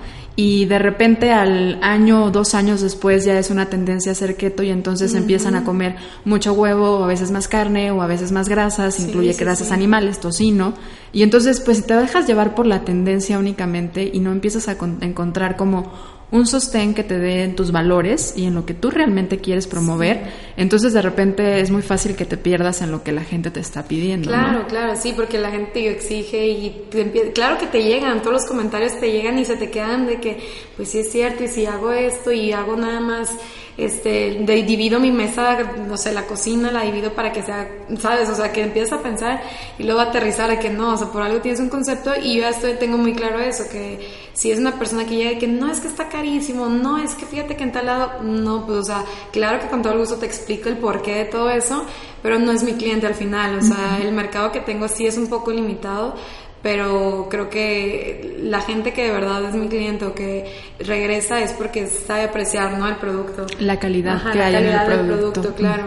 y 0.41 0.67
de 0.67 0.79
repente 0.79 1.33
al 1.33 1.81
año 1.83 2.27
o 2.27 2.31
dos 2.31 2.55
años 2.55 2.81
después 2.81 3.25
ya 3.25 3.37
es 3.41 3.51
una 3.51 3.67
tendencia 3.67 4.13
a 4.13 4.15
ser 4.15 4.37
keto 4.37 4.63
y 4.63 4.71
entonces 4.71 5.15
empiezan 5.15 5.57
a 5.57 5.65
comer 5.65 5.97
mucho 6.25 6.53
huevo 6.53 7.01
o 7.01 7.03
a 7.03 7.09
veces 7.09 7.33
más 7.33 7.49
carne 7.49 7.91
o 7.91 8.03
a 8.03 8.07
veces 8.07 8.31
más 8.31 8.49
grasas, 8.49 9.01
incluye 9.01 9.33
grasas 9.33 9.73
animales, 9.73 10.21
tocino. 10.21 10.75
Y 11.13 11.25
entonces 11.25 11.59
pues 11.59 11.85
te 11.85 11.95
dejas 11.95 12.29
llevar 12.29 12.55
por 12.55 12.67
la 12.67 12.85
tendencia 12.85 13.37
únicamente 13.37 14.09
y 14.15 14.21
no 14.21 14.31
empiezas 14.31 14.69
a 14.69 14.77
encontrar 15.01 15.57
como 15.57 15.91
un 16.31 16.47
sostén 16.47 16.95
que 16.95 17.05
te 17.05 17.19
dé 17.19 17.43
en 17.43 17.57
tus 17.57 17.73
valores 17.73 18.35
y 18.37 18.45
en 18.45 18.55
lo 18.55 18.67
que 18.67 18.75
tú 18.75 18.91
realmente 18.91 19.39
quieres 19.39 19.67
promover, 19.67 20.23
entonces 20.57 20.93
de 20.93 21.01
repente 21.01 21.61
es 21.61 21.71
muy 21.71 21.83
fácil 21.83 22.17
que 22.17 22.27
te 22.27 22.37
pierdas 22.37 22.83
en 22.83 22.91
lo 22.91 23.03
que 23.03 23.13
la 23.13 23.23
gente 23.23 23.51
te 23.51 23.61
está 23.61 23.85
pidiendo. 23.85 24.29
Claro, 24.29 24.67
claro, 24.67 24.95
sí, 24.97 25.15
porque 25.17 25.39
la 25.39 25.51
gente 25.51 25.73
te 25.73 25.91
exige 25.91 26.47
y 26.49 26.87
claro 27.35 27.59
que 27.59 27.67
te 27.67 27.83
llegan, 27.83 28.21
todos 28.21 28.35
los 28.35 28.47
comentarios 28.47 28.99
te 29.01 29.11
llegan 29.11 29.39
y 29.39 29.45
se 29.45 29.57
te 29.57 29.71
quedan 29.71 30.07
de 30.07 30.21
que, 30.21 30.39
pues 30.77 30.91
sí 30.91 30.99
es 30.99 31.11
cierto, 31.11 31.45
y 31.45 31.49
si 31.49 31.65
hago 31.65 31.93
esto 31.93 32.31
y 32.31 32.53
hago 32.53 32.77
nada 32.77 33.01
más 33.01 33.31
este, 33.79 34.41
de, 34.41 34.63
divido 34.65 34.99
mi 34.99 35.13
mesa, 35.13 35.57
no 35.87 35.97
sé, 35.97 36.13
la 36.13 36.27
cocina 36.27 36.73
la 36.73 36.83
divido 36.83 37.13
para 37.13 37.31
que 37.31 37.45
sea, 37.45 37.71
¿sabes? 38.01 38.29
O 38.29 38.35
sea, 38.35 38.53
que 38.53 38.63
empiezas 38.63 38.99
a 38.99 39.03
pensar 39.03 39.41
y 39.79 39.85
luego 39.85 40.01
aterrizar 40.01 40.51
a 40.51 40.59
que 40.59 40.69
no, 40.69 40.95
o 40.95 40.97
sea, 40.97 41.07
por 41.13 41.23
algo 41.23 41.41
tienes 41.41 41.61
un 41.61 41.69
concepto 41.69 42.11
y 42.21 42.35
yo 42.35 42.41
ya 42.41 42.49
estoy, 42.49 42.73
tengo 42.73 42.99
muy 42.99 43.15
claro 43.15 43.39
eso, 43.39 43.63
que 43.71 44.01
si 44.33 44.51
es 44.51 44.59
una 44.59 44.73
persona 44.81 45.07
que 45.07 45.15
llega 45.15 45.33
y 45.33 45.39
que 45.39 45.47
no 45.47 45.71
es 45.71 45.79
que 45.79 45.87
está 45.87 46.09
carísimo, 46.09 46.67
no 46.67 46.99
es 46.99 47.15
que 47.15 47.25
fíjate 47.25 47.57
que 47.57 47.63
en 47.63 47.71
tal 47.71 47.87
lado, 47.87 48.21
no, 48.25 48.67
pues, 48.67 48.79
o 48.79 48.85
sea, 48.85 49.05
claro 49.31 49.61
que 49.61 49.69
con 49.69 49.81
todo 49.81 49.93
el 49.93 50.01
gusto 50.01 50.17
te 50.17 50.27
explico 50.27 50.69
el 50.69 50.79
porqué 50.79 51.15
de 51.15 51.25
todo 51.27 51.49
eso, 51.49 51.85
pero 52.21 52.41
no 52.41 52.51
es 52.51 52.65
mi 52.65 52.73
cliente 52.73 53.07
al 53.07 53.15
final, 53.15 53.59
o 53.61 53.63
sea, 53.63 54.01
el 54.03 54.11
mercado 54.11 54.51
que 54.51 54.59
tengo 54.59 54.89
sí 54.89 55.07
es 55.07 55.17
un 55.17 55.29
poco 55.29 55.53
limitado, 55.53 56.17
pero 56.63 57.29
creo 57.31 57.49
que 57.49 58.37
la 58.43 58.61
gente 58.61 58.93
que 58.93 59.05
de 59.05 59.13
verdad 59.13 59.45
es 59.45 59.55
mi 59.55 59.69
cliente 59.69 60.05
o 60.05 60.15
que 60.15 60.45
regresa 60.79 61.41
es 61.41 61.53
porque 61.53 61.87
sabe 61.87 62.25
apreciar 62.25 62.77
¿no? 62.77 62.89
el 62.89 62.97
producto. 62.97 63.47
La 63.61 63.79
calidad 63.79 64.33
que 64.33 64.43
hay 64.43 64.55
en 64.57 64.67
el 64.67 65.07
producto. 65.07 65.55
claro. 65.55 65.85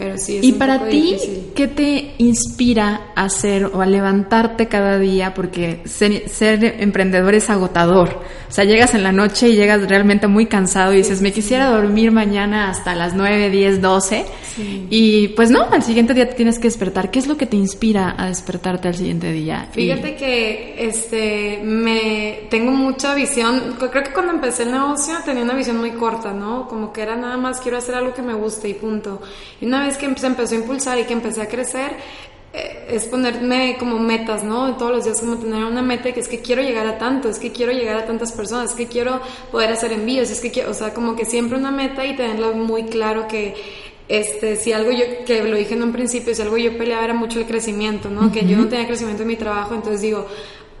Pero 0.00 0.16
sí 0.16 0.38
es 0.38 0.44
y 0.44 0.52
para 0.52 0.88
ti, 0.88 1.18
¿qué 1.54 1.68
te 1.68 2.14
inspira 2.16 3.12
a 3.14 3.24
hacer 3.24 3.66
o 3.66 3.82
a 3.82 3.86
levantarte 3.86 4.66
cada 4.66 4.98
día? 4.98 5.34
Porque 5.34 5.82
ser, 5.84 6.26
ser, 6.26 6.64
emprendedor 6.80 7.34
es 7.34 7.50
agotador. 7.50 8.22
O 8.48 8.50
sea, 8.50 8.64
llegas 8.64 8.94
en 8.94 9.02
la 9.02 9.12
noche 9.12 9.50
y 9.50 9.56
llegas 9.56 9.86
realmente 9.86 10.26
muy 10.26 10.46
cansado 10.46 10.94
y 10.94 10.96
dices, 10.96 11.20
me 11.20 11.34
quisiera 11.34 11.66
dormir 11.66 12.12
mañana 12.12 12.70
hasta 12.70 12.94
las 12.94 13.12
9, 13.12 13.50
10, 13.50 13.82
12. 13.82 14.24
Y 14.88 15.28
pues 15.28 15.50
no, 15.50 15.64
al 15.70 15.82
siguiente 15.82 16.14
día 16.14 16.30
tienes 16.30 16.58
que 16.58 16.68
despertar. 16.68 17.10
¿Qué 17.10 17.18
es 17.18 17.26
lo 17.26 17.36
que 17.36 17.46
te 17.46 17.56
inspira 17.56 18.14
a 18.16 18.26
despertarte 18.26 18.88
al 18.88 18.94
siguiente 18.94 19.30
día? 19.32 19.68
Fíjate 19.72 20.16
que 20.16 20.76
este 20.78 21.60
me 21.62 22.48
tengo 22.50 22.72
mucha 22.72 23.14
visión. 23.14 23.76
Creo 23.78 24.02
que 24.02 24.12
cuando 24.12 24.32
empecé 24.32 24.64
el 24.64 24.72
negocio 24.72 25.14
tenía 25.24 25.42
una 25.42 25.54
visión 25.54 25.78
muy 25.78 25.92
corta, 25.92 26.32
¿no? 26.32 26.66
Como 26.68 26.92
que 26.92 27.02
era 27.02 27.16
nada 27.16 27.36
más 27.36 27.60
quiero 27.60 27.78
hacer 27.78 27.94
algo 27.94 28.14
que 28.14 28.22
me 28.22 28.34
guste 28.34 28.68
y 28.68 28.74
punto. 28.74 29.20
Y 29.60 29.66
una 29.66 29.86
vez 29.86 29.89
que 29.96 30.12
se 30.16 30.26
empezó 30.26 30.54
a 30.54 30.58
impulsar 30.58 30.98
y 30.98 31.04
que 31.04 31.12
empecé 31.12 31.42
a 31.42 31.48
crecer, 31.48 31.92
eh, 32.52 32.88
es 32.90 33.06
ponerme 33.06 33.76
como 33.78 33.98
metas, 33.98 34.42
¿no? 34.42 34.76
Todos 34.76 34.90
los 34.90 35.04
días 35.04 35.20
como 35.20 35.36
tener 35.36 35.64
una 35.64 35.82
meta 35.82 36.12
que 36.12 36.20
es 36.20 36.26
que 36.26 36.40
quiero 36.40 36.62
llegar 36.62 36.86
a 36.86 36.98
tanto, 36.98 37.28
es 37.28 37.38
que 37.38 37.52
quiero 37.52 37.70
llegar 37.70 37.96
a 37.96 38.06
tantas 38.06 38.32
personas, 38.32 38.70
es 38.70 38.76
que 38.76 38.86
quiero 38.86 39.20
poder 39.52 39.70
hacer 39.70 39.92
envíos, 39.92 40.30
es 40.30 40.40
que 40.40 40.50
quiero, 40.50 40.70
o 40.70 40.74
sea, 40.74 40.92
como 40.92 41.14
que 41.14 41.24
siempre 41.24 41.56
una 41.56 41.70
meta 41.70 42.04
y 42.04 42.16
tenerlo 42.16 42.52
muy 42.54 42.84
claro 42.84 43.28
que 43.28 43.54
este, 44.08 44.56
si 44.56 44.72
algo 44.72 44.90
yo, 44.90 45.04
que 45.24 45.44
lo 45.44 45.56
dije 45.56 45.74
en 45.74 45.84
un 45.84 45.92
principio, 45.92 46.34
si 46.34 46.42
algo 46.42 46.56
yo 46.56 46.76
peleaba 46.76 47.04
era 47.04 47.14
mucho 47.14 47.38
el 47.38 47.46
crecimiento, 47.46 48.10
¿no? 48.10 48.32
Que 48.32 48.44
yo 48.44 48.56
no 48.56 48.66
tenía 48.66 48.84
crecimiento 48.84 49.22
en 49.22 49.28
mi 49.28 49.36
trabajo, 49.36 49.72
entonces 49.72 50.00
digo, 50.00 50.26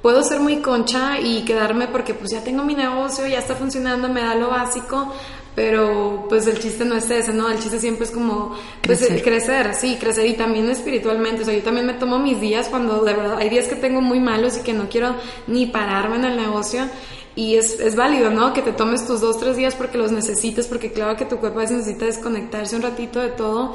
puedo 0.02 0.24
ser 0.24 0.40
muy 0.40 0.56
concha 0.56 1.20
y 1.20 1.44
quedarme 1.44 1.86
porque 1.86 2.14
pues 2.14 2.32
ya 2.32 2.42
tengo 2.42 2.64
mi 2.64 2.74
negocio, 2.74 3.28
ya 3.28 3.38
está 3.38 3.54
funcionando, 3.54 4.08
me 4.08 4.22
da 4.22 4.34
lo 4.34 4.50
básico, 4.50 5.14
pero 5.54 6.26
pues 6.28 6.46
el 6.46 6.58
chiste 6.58 6.84
no 6.84 6.96
es 6.96 7.10
ese, 7.10 7.32
¿no? 7.32 7.48
El 7.48 7.58
chiste 7.58 7.78
siempre 7.78 8.04
es 8.04 8.10
como 8.10 8.54
pues 8.82 9.00
crecer. 9.00 9.22
crecer, 9.22 9.74
sí, 9.74 9.96
crecer 10.00 10.26
y 10.26 10.34
también 10.34 10.70
espiritualmente, 10.70 11.42
o 11.42 11.44
sea, 11.44 11.54
yo 11.54 11.62
también 11.62 11.86
me 11.86 11.94
tomo 11.94 12.18
mis 12.18 12.40
días 12.40 12.68
cuando 12.68 13.04
de 13.04 13.14
verdad 13.14 13.38
hay 13.38 13.48
días 13.48 13.66
que 13.66 13.76
tengo 13.76 14.00
muy 14.00 14.20
malos 14.20 14.58
y 14.58 14.62
que 14.62 14.72
no 14.72 14.88
quiero 14.88 15.16
ni 15.46 15.66
pararme 15.66 16.16
en 16.16 16.24
el 16.24 16.36
negocio 16.36 16.88
y 17.36 17.56
es, 17.56 17.78
es 17.80 17.96
válido, 17.96 18.30
¿no? 18.30 18.52
Que 18.52 18.62
te 18.62 18.72
tomes 18.72 19.06
tus 19.06 19.20
dos, 19.20 19.38
tres 19.38 19.56
días 19.56 19.74
porque 19.74 19.98
los 19.98 20.12
necesites, 20.12 20.66
porque 20.66 20.92
claro 20.92 21.16
que 21.16 21.24
tu 21.24 21.38
cuerpo 21.38 21.58
a 21.58 21.62
veces 21.62 21.78
necesita 21.78 22.06
desconectarse 22.06 22.76
un 22.76 22.82
ratito 22.82 23.20
de 23.20 23.28
todo 23.28 23.74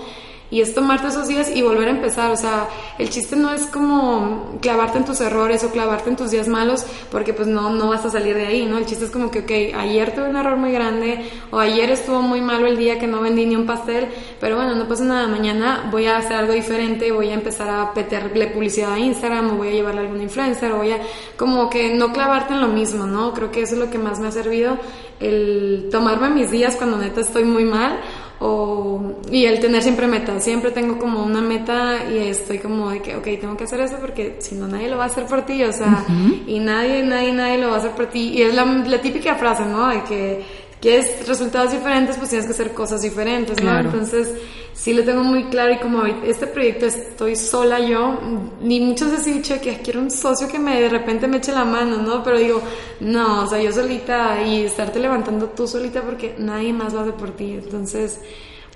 y 0.51 0.61
es 0.61 0.73
tomarte 0.73 1.07
esos 1.07 1.27
días 1.27 1.49
y 1.53 1.61
volver 1.61 1.87
a 1.87 1.91
empezar. 1.91 2.31
O 2.31 2.37
sea, 2.37 2.67
el 2.97 3.09
chiste 3.09 3.35
no 3.35 3.51
es 3.51 3.65
como 3.67 4.57
clavarte 4.61 4.97
en 4.97 5.05
tus 5.05 5.21
errores 5.21 5.63
o 5.63 5.71
clavarte 5.71 6.09
en 6.09 6.15
tus 6.15 6.31
días 6.31 6.47
malos, 6.47 6.85
porque 7.11 7.33
pues 7.33 7.47
no, 7.47 7.69
no 7.71 7.89
vas 7.89 8.05
a 8.05 8.09
salir 8.09 8.35
de 8.35 8.47
ahí, 8.47 8.65
¿no? 8.65 8.77
El 8.77 8.85
chiste 8.85 9.05
es 9.05 9.11
como 9.11 9.31
que, 9.31 9.39
ok, 9.39 9.77
ayer 9.79 10.13
tuve 10.13 10.29
un 10.29 10.35
error 10.35 10.57
muy 10.57 10.71
grande 10.71 11.29
o 11.51 11.59
ayer 11.59 11.89
estuvo 11.89 12.21
muy 12.21 12.41
malo 12.41 12.67
el 12.67 12.77
día 12.77 12.99
que 12.99 13.07
no 13.07 13.21
vendí 13.21 13.45
ni 13.45 13.55
un 13.55 13.65
pastel, 13.65 14.07
pero 14.39 14.55
bueno, 14.55 14.75
no 14.75 14.87
pasa 14.87 15.03
nada. 15.03 15.27
Mañana 15.27 15.89
voy 15.91 16.05
a 16.05 16.17
hacer 16.17 16.37
algo 16.37 16.53
diferente, 16.53 17.11
voy 17.11 17.29
a 17.29 17.33
empezar 17.33 17.69
a 17.69 17.91
meterle 17.95 18.47
publicidad 18.47 18.93
a 18.93 18.99
Instagram 18.99 19.51
o 19.51 19.55
voy 19.55 19.69
a 19.69 19.71
llevarle 19.71 20.01
a 20.01 20.03
algún 20.03 20.21
influencer 20.21 20.71
o 20.71 20.77
voy 20.77 20.91
a, 20.91 20.99
como 21.37 21.69
que 21.69 21.93
no 21.93 22.13
clavarte 22.13 22.53
en 22.53 22.61
lo 22.61 22.67
mismo, 22.67 23.05
¿no? 23.05 23.33
Creo 23.33 23.51
que 23.51 23.61
eso 23.61 23.73
es 23.73 23.79
lo 23.79 23.89
que 23.89 23.97
más 23.97 24.19
me 24.19 24.27
ha 24.27 24.31
servido, 24.31 24.77
el 25.19 25.87
tomarme 25.91 26.29
mis 26.29 26.51
días 26.51 26.75
cuando 26.75 26.97
neta 26.97 27.21
estoy 27.21 27.45
muy 27.45 27.63
mal 27.63 27.99
o, 28.39 29.01
y 29.31 29.45
el 29.45 29.59
tener 29.59 29.81
siempre 29.81 30.07
metas, 30.07 30.43
siempre 30.43 30.71
tengo 30.71 30.99
como 30.99 31.23
una 31.23 31.41
meta 31.41 32.09
y 32.11 32.17
estoy 32.17 32.59
como 32.59 32.89
de 32.89 33.01
que, 33.01 33.15
ok, 33.15 33.23
tengo 33.39 33.55
que 33.55 33.63
hacer 33.63 33.79
eso 33.79 33.97
porque 33.99 34.37
si 34.39 34.55
no 34.55 34.67
nadie 34.67 34.89
lo 34.89 34.97
va 34.97 35.03
a 35.03 35.07
hacer 35.07 35.25
por 35.25 35.43
ti, 35.43 35.63
o 35.63 35.71
sea, 35.71 36.05
y 36.45 36.59
nadie, 36.59 37.03
nadie, 37.03 37.31
nadie 37.31 37.57
lo 37.57 37.69
va 37.69 37.75
a 37.75 37.79
hacer 37.79 37.91
por 37.91 38.07
ti. 38.07 38.33
Y 38.33 38.41
es 38.41 38.53
la, 38.53 38.65
la 38.65 39.01
típica 39.01 39.35
frase, 39.35 39.65
¿no? 39.65 39.87
De 39.87 40.03
que 40.03 40.43
quieres 40.81 41.27
resultados 41.27 41.71
diferentes, 41.71 42.17
pues 42.17 42.29
tienes 42.29 42.45
que 42.45 42.53
hacer 42.53 42.73
cosas 42.73 43.01
diferentes, 43.01 43.61
¿no? 43.63 43.79
Entonces, 43.79 44.33
sí 44.73 44.93
lo 44.93 45.03
tengo 45.03 45.23
muy 45.23 45.45
claro 45.45 45.73
y 45.73 45.77
como 45.79 46.05
este 46.05 46.47
proyecto 46.47 46.85
estoy 46.85 47.35
sola 47.35 47.79
yo, 47.79 48.19
ni 48.61 48.81
muchas 48.81 49.11
veces 49.11 49.27
he 49.27 49.33
dicho 49.33 49.59
que 49.61 49.77
quiero 49.81 50.01
un 50.01 50.11
socio 50.11 50.47
que 50.47 50.59
me 50.59 50.79
de 50.79 50.89
repente 50.89 51.27
me 51.27 51.37
eche 51.37 51.53
la 51.53 51.65
mano, 51.65 51.97
¿no? 51.97 52.23
Pero 52.23 52.37
digo, 52.37 52.61
no, 52.99 53.43
o 53.43 53.47
sea, 53.47 53.61
yo 53.61 53.71
solita 53.71 54.41
y 54.43 54.65
estarte 54.65 54.99
levantando 54.99 55.47
tú 55.47 55.67
solita 55.67 56.01
porque 56.01 56.35
nadie 56.37 56.73
más 56.73 56.93
lo 56.93 56.99
hace 56.99 57.13
por 57.13 57.31
ti. 57.31 57.53
Entonces, 57.53 58.19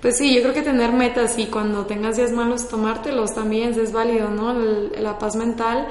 pues 0.01 0.17
sí, 0.17 0.33
yo 0.33 0.41
creo 0.41 0.53
que 0.53 0.61
tener 0.61 0.93
metas 0.93 1.37
y 1.37 1.47
cuando 1.47 1.85
tengas 1.85 2.15
días 2.15 2.31
malos 2.31 2.69
tomártelos 2.69 3.35
también 3.35 3.77
es 3.77 3.91
válido, 3.91 4.29
¿no? 4.29 4.53
la 4.53 5.19
paz 5.19 5.35
mental 5.35 5.87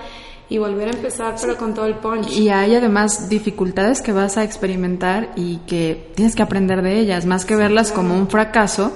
y 0.48 0.58
volver 0.58 0.88
a 0.88 0.92
empezar, 0.92 1.36
pero 1.40 1.56
con 1.56 1.74
todo 1.74 1.86
el 1.86 1.96
punch. 1.96 2.30
Y 2.32 2.48
hay 2.48 2.74
además 2.74 3.28
dificultades 3.28 4.00
que 4.00 4.12
vas 4.12 4.36
a 4.36 4.44
experimentar 4.44 5.30
y 5.36 5.58
que 5.66 6.12
tienes 6.14 6.34
que 6.34 6.42
aprender 6.42 6.82
de 6.82 6.98
ellas, 6.98 7.26
más 7.26 7.44
que 7.44 7.56
verlas 7.56 7.92
como 7.92 8.14
un 8.14 8.28
fracaso 8.28 8.92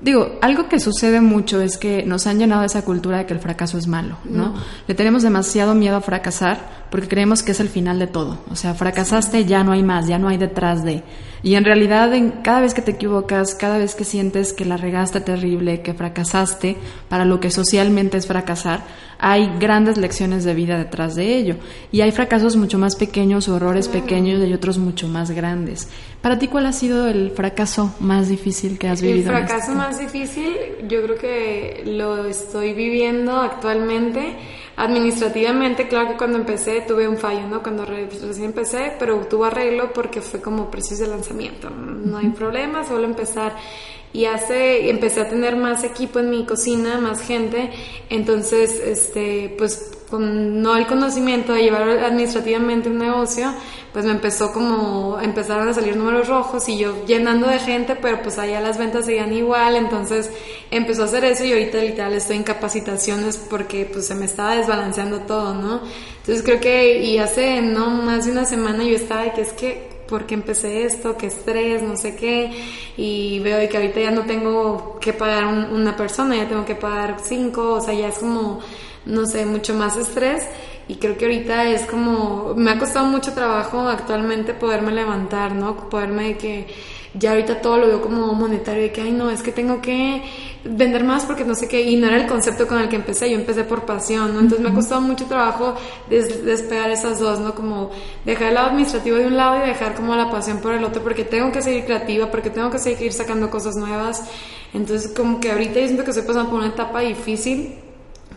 Digo, 0.00 0.38
algo 0.42 0.68
que 0.68 0.78
sucede 0.78 1.22
mucho 1.22 1.60
es 1.62 1.78
que 1.78 2.04
nos 2.04 2.26
han 2.26 2.38
llenado 2.38 2.64
esa 2.64 2.82
cultura 2.82 3.18
de 3.18 3.26
que 3.26 3.32
el 3.32 3.40
fracaso 3.40 3.78
es 3.78 3.86
malo, 3.86 4.18
¿no? 4.24 4.54
Le 4.86 4.94
tenemos 4.94 5.22
demasiado 5.22 5.74
miedo 5.74 5.96
a 5.96 6.00
fracasar 6.02 6.85
porque 6.90 7.08
creemos 7.08 7.42
que 7.42 7.52
es 7.52 7.60
el 7.60 7.68
final 7.68 7.98
de 7.98 8.06
todo. 8.06 8.38
O 8.50 8.56
sea, 8.56 8.74
fracasaste, 8.74 9.44
ya 9.44 9.64
no 9.64 9.72
hay 9.72 9.82
más, 9.82 10.06
ya 10.06 10.18
no 10.18 10.28
hay 10.28 10.36
detrás 10.36 10.84
de. 10.84 11.02
Y 11.42 11.54
en 11.54 11.64
realidad, 11.64 12.12
en, 12.14 12.30
cada 12.42 12.60
vez 12.60 12.74
que 12.74 12.82
te 12.82 12.92
equivocas, 12.92 13.54
cada 13.54 13.78
vez 13.78 13.94
que 13.94 14.04
sientes 14.04 14.52
que 14.52 14.64
la 14.64 14.76
regaste 14.76 15.20
terrible, 15.20 15.80
que 15.82 15.94
fracasaste, 15.94 16.76
para 17.08 17.24
lo 17.24 17.40
que 17.40 17.50
socialmente 17.50 18.16
es 18.16 18.26
fracasar, 18.26 18.84
hay 19.18 19.50
grandes 19.58 19.96
lecciones 19.96 20.44
de 20.44 20.54
vida 20.54 20.78
detrás 20.78 21.14
de 21.14 21.36
ello. 21.36 21.56
Y 21.92 22.00
hay 22.00 22.10
fracasos 22.10 22.56
mucho 22.56 22.78
más 22.78 22.96
pequeños 22.96 23.48
o 23.48 23.56
errores 23.56 23.88
pequeños 23.88 24.46
y 24.46 24.52
otros 24.52 24.78
mucho 24.78 25.08
más 25.08 25.30
grandes. 25.30 25.88
Para 26.20 26.38
ti, 26.38 26.48
¿cuál 26.48 26.66
ha 26.66 26.72
sido 26.72 27.06
el 27.06 27.30
fracaso 27.30 27.94
más 28.00 28.28
difícil 28.28 28.78
que 28.78 28.88
has 28.88 29.00
vivido? 29.00 29.30
El 29.30 29.38
fracaso 29.38 29.72
este 29.72 29.74
más 29.74 29.98
difícil, 29.98 30.52
yo 30.88 31.02
creo 31.02 31.16
que 31.16 31.82
lo 31.86 32.24
estoy 32.26 32.72
viviendo 32.74 33.36
actualmente. 33.36 34.36
Administrativamente, 34.76 35.88
claro 35.88 36.10
que 36.10 36.16
cuando 36.16 36.36
empecé 36.36 36.82
tuve 36.82 37.08
un 37.08 37.16
fallo, 37.16 37.46
¿no? 37.48 37.62
Cuando 37.62 37.86
recién 37.86 38.44
empecé, 38.44 38.92
pero 38.98 39.16
tuvo 39.26 39.46
arreglo 39.46 39.92
porque 39.94 40.20
fue 40.20 40.42
como 40.42 40.70
precios 40.70 40.98
de 40.98 41.06
lanzamiento. 41.06 41.70
No 41.70 42.18
hay 42.18 42.28
problema, 42.28 42.84
solo 42.84 43.04
empezar 43.04 43.54
y 44.12 44.26
hace 44.26 44.90
empecé 44.90 45.20
a 45.22 45.28
tener 45.28 45.56
más 45.56 45.82
equipo 45.84 46.18
en 46.18 46.30
mi 46.30 46.44
cocina, 46.44 46.98
más 46.98 47.20
gente, 47.20 47.70
entonces 48.08 48.80
este 48.80 49.54
pues 49.58 49.92
con 50.10 50.62
no 50.62 50.76
el 50.76 50.86
conocimiento 50.86 51.52
de 51.52 51.62
llevar 51.62 51.88
administrativamente 51.88 52.88
un 52.88 52.98
negocio, 52.98 53.52
pues 53.96 54.04
me 54.04 54.12
empezó 54.12 54.52
como 54.52 55.18
empezaron 55.22 55.66
a 55.70 55.72
salir 55.72 55.96
números 55.96 56.28
rojos 56.28 56.68
y 56.68 56.76
yo 56.76 57.06
llenando 57.06 57.48
de 57.48 57.58
gente, 57.58 57.96
pero 57.96 58.20
pues 58.20 58.38
allá 58.38 58.60
las 58.60 58.76
ventas 58.76 59.06
seguían 59.06 59.32
igual, 59.32 59.74
entonces 59.74 60.30
empezó 60.70 61.00
a 61.00 61.04
hacer 61.06 61.24
eso 61.24 61.46
y 61.46 61.52
ahorita 61.52 61.78
literal 61.78 62.12
estoy 62.12 62.36
en 62.36 62.42
capacitaciones 62.42 63.38
porque 63.38 63.88
pues 63.90 64.06
se 64.06 64.14
me 64.14 64.26
estaba 64.26 64.54
desbalanceando 64.54 65.20
todo, 65.20 65.54
¿no? 65.54 65.80
Entonces 66.18 66.44
creo 66.44 66.60
que 66.60 67.04
y 67.04 67.16
hace 67.16 67.62
no 67.62 67.88
más 67.88 68.26
de 68.26 68.32
una 68.32 68.44
semana 68.44 68.84
yo 68.84 68.96
estaba 68.96 69.22
de 69.22 69.32
que 69.32 69.40
es 69.40 69.54
que 69.54 69.88
porque 70.06 70.34
empecé 70.34 70.84
esto, 70.84 71.16
qué 71.16 71.28
estrés, 71.28 71.82
no 71.82 71.96
sé 71.96 72.16
qué, 72.16 72.50
y 72.98 73.40
veo 73.40 73.66
que 73.66 73.78
ahorita 73.78 73.98
ya 73.98 74.10
no 74.10 74.26
tengo 74.26 74.98
que 75.00 75.14
pagar 75.14 75.46
una 75.46 75.96
persona, 75.96 76.36
ya 76.36 76.46
tengo 76.46 76.66
que 76.66 76.74
pagar 76.74 77.16
cinco, 77.24 77.72
o 77.72 77.80
sea, 77.80 77.94
ya 77.94 78.08
es 78.08 78.18
como, 78.18 78.60
no 79.06 79.24
sé, 79.24 79.46
mucho 79.46 79.72
más 79.72 79.96
estrés. 79.96 80.42
Y 80.88 80.96
creo 80.96 81.18
que 81.18 81.24
ahorita 81.24 81.68
es 81.68 81.82
como, 81.86 82.54
me 82.54 82.70
ha 82.70 82.78
costado 82.78 83.06
mucho 83.06 83.32
trabajo 83.32 83.80
actualmente 83.88 84.54
poderme 84.54 84.92
levantar, 84.92 85.54
¿no? 85.54 85.88
Poderme 85.88 86.28
de 86.28 86.36
que 86.36 86.66
ya 87.18 87.30
ahorita 87.30 87.60
todo 87.60 87.78
lo 87.78 87.86
veo 87.86 88.02
como 88.02 88.34
monetario, 88.34 88.82
de 88.82 88.92
que, 88.92 89.00
ay, 89.00 89.10
no, 89.10 89.30
es 89.30 89.42
que 89.42 89.50
tengo 89.50 89.80
que 89.80 90.22
vender 90.64 91.02
más 91.02 91.24
porque 91.24 91.44
no 91.44 91.54
sé 91.54 91.66
qué, 91.66 91.82
y 91.82 91.96
no 91.96 92.06
era 92.06 92.16
el 92.16 92.26
concepto 92.26 92.66
con 92.66 92.78
el 92.78 92.88
que 92.88 92.96
empecé, 92.96 93.30
yo 93.30 93.36
empecé 93.36 93.64
por 93.64 93.84
pasión, 93.84 94.34
¿no? 94.34 94.40
Entonces 94.40 94.60
me 94.60 94.70
ha 94.70 94.74
costado 94.74 95.00
mucho 95.00 95.24
trabajo 95.26 95.74
despegar 96.08 96.90
esas 96.90 97.18
dos, 97.18 97.40
¿no? 97.40 97.54
Como 97.54 97.90
dejar 98.24 98.48
el 98.48 98.54
lado 98.54 98.68
administrativo 98.68 99.16
de 99.16 99.26
un 99.26 99.36
lado 99.36 99.64
y 99.64 99.68
dejar 99.68 99.94
como 99.94 100.14
la 100.14 100.30
pasión 100.30 100.58
por 100.58 100.74
el 100.74 100.84
otro, 100.84 101.02
porque 101.02 101.24
tengo 101.24 101.50
que 101.52 101.62
seguir 101.62 101.84
creativa, 101.84 102.30
porque 102.30 102.50
tengo 102.50 102.70
que 102.70 102.78
seguir 102.78 103.12
sacando 103.12 103.50
cosas 103.50 103.76
nuevas. 103.76 104.24
Entonces 104.74 105.12
como 105.16 105.40
que 105.40 105.50
ahorita 105.50 105.80
yo 105.80 105.86
siento 105.86 106.04
que 106.04 106.10
estoy 106.10 106.26
pasando 106.26 106.50
por 106.50 106.60
una 106.60 106.68
etapa 106.68 107.00
difícil, 107.00 107.76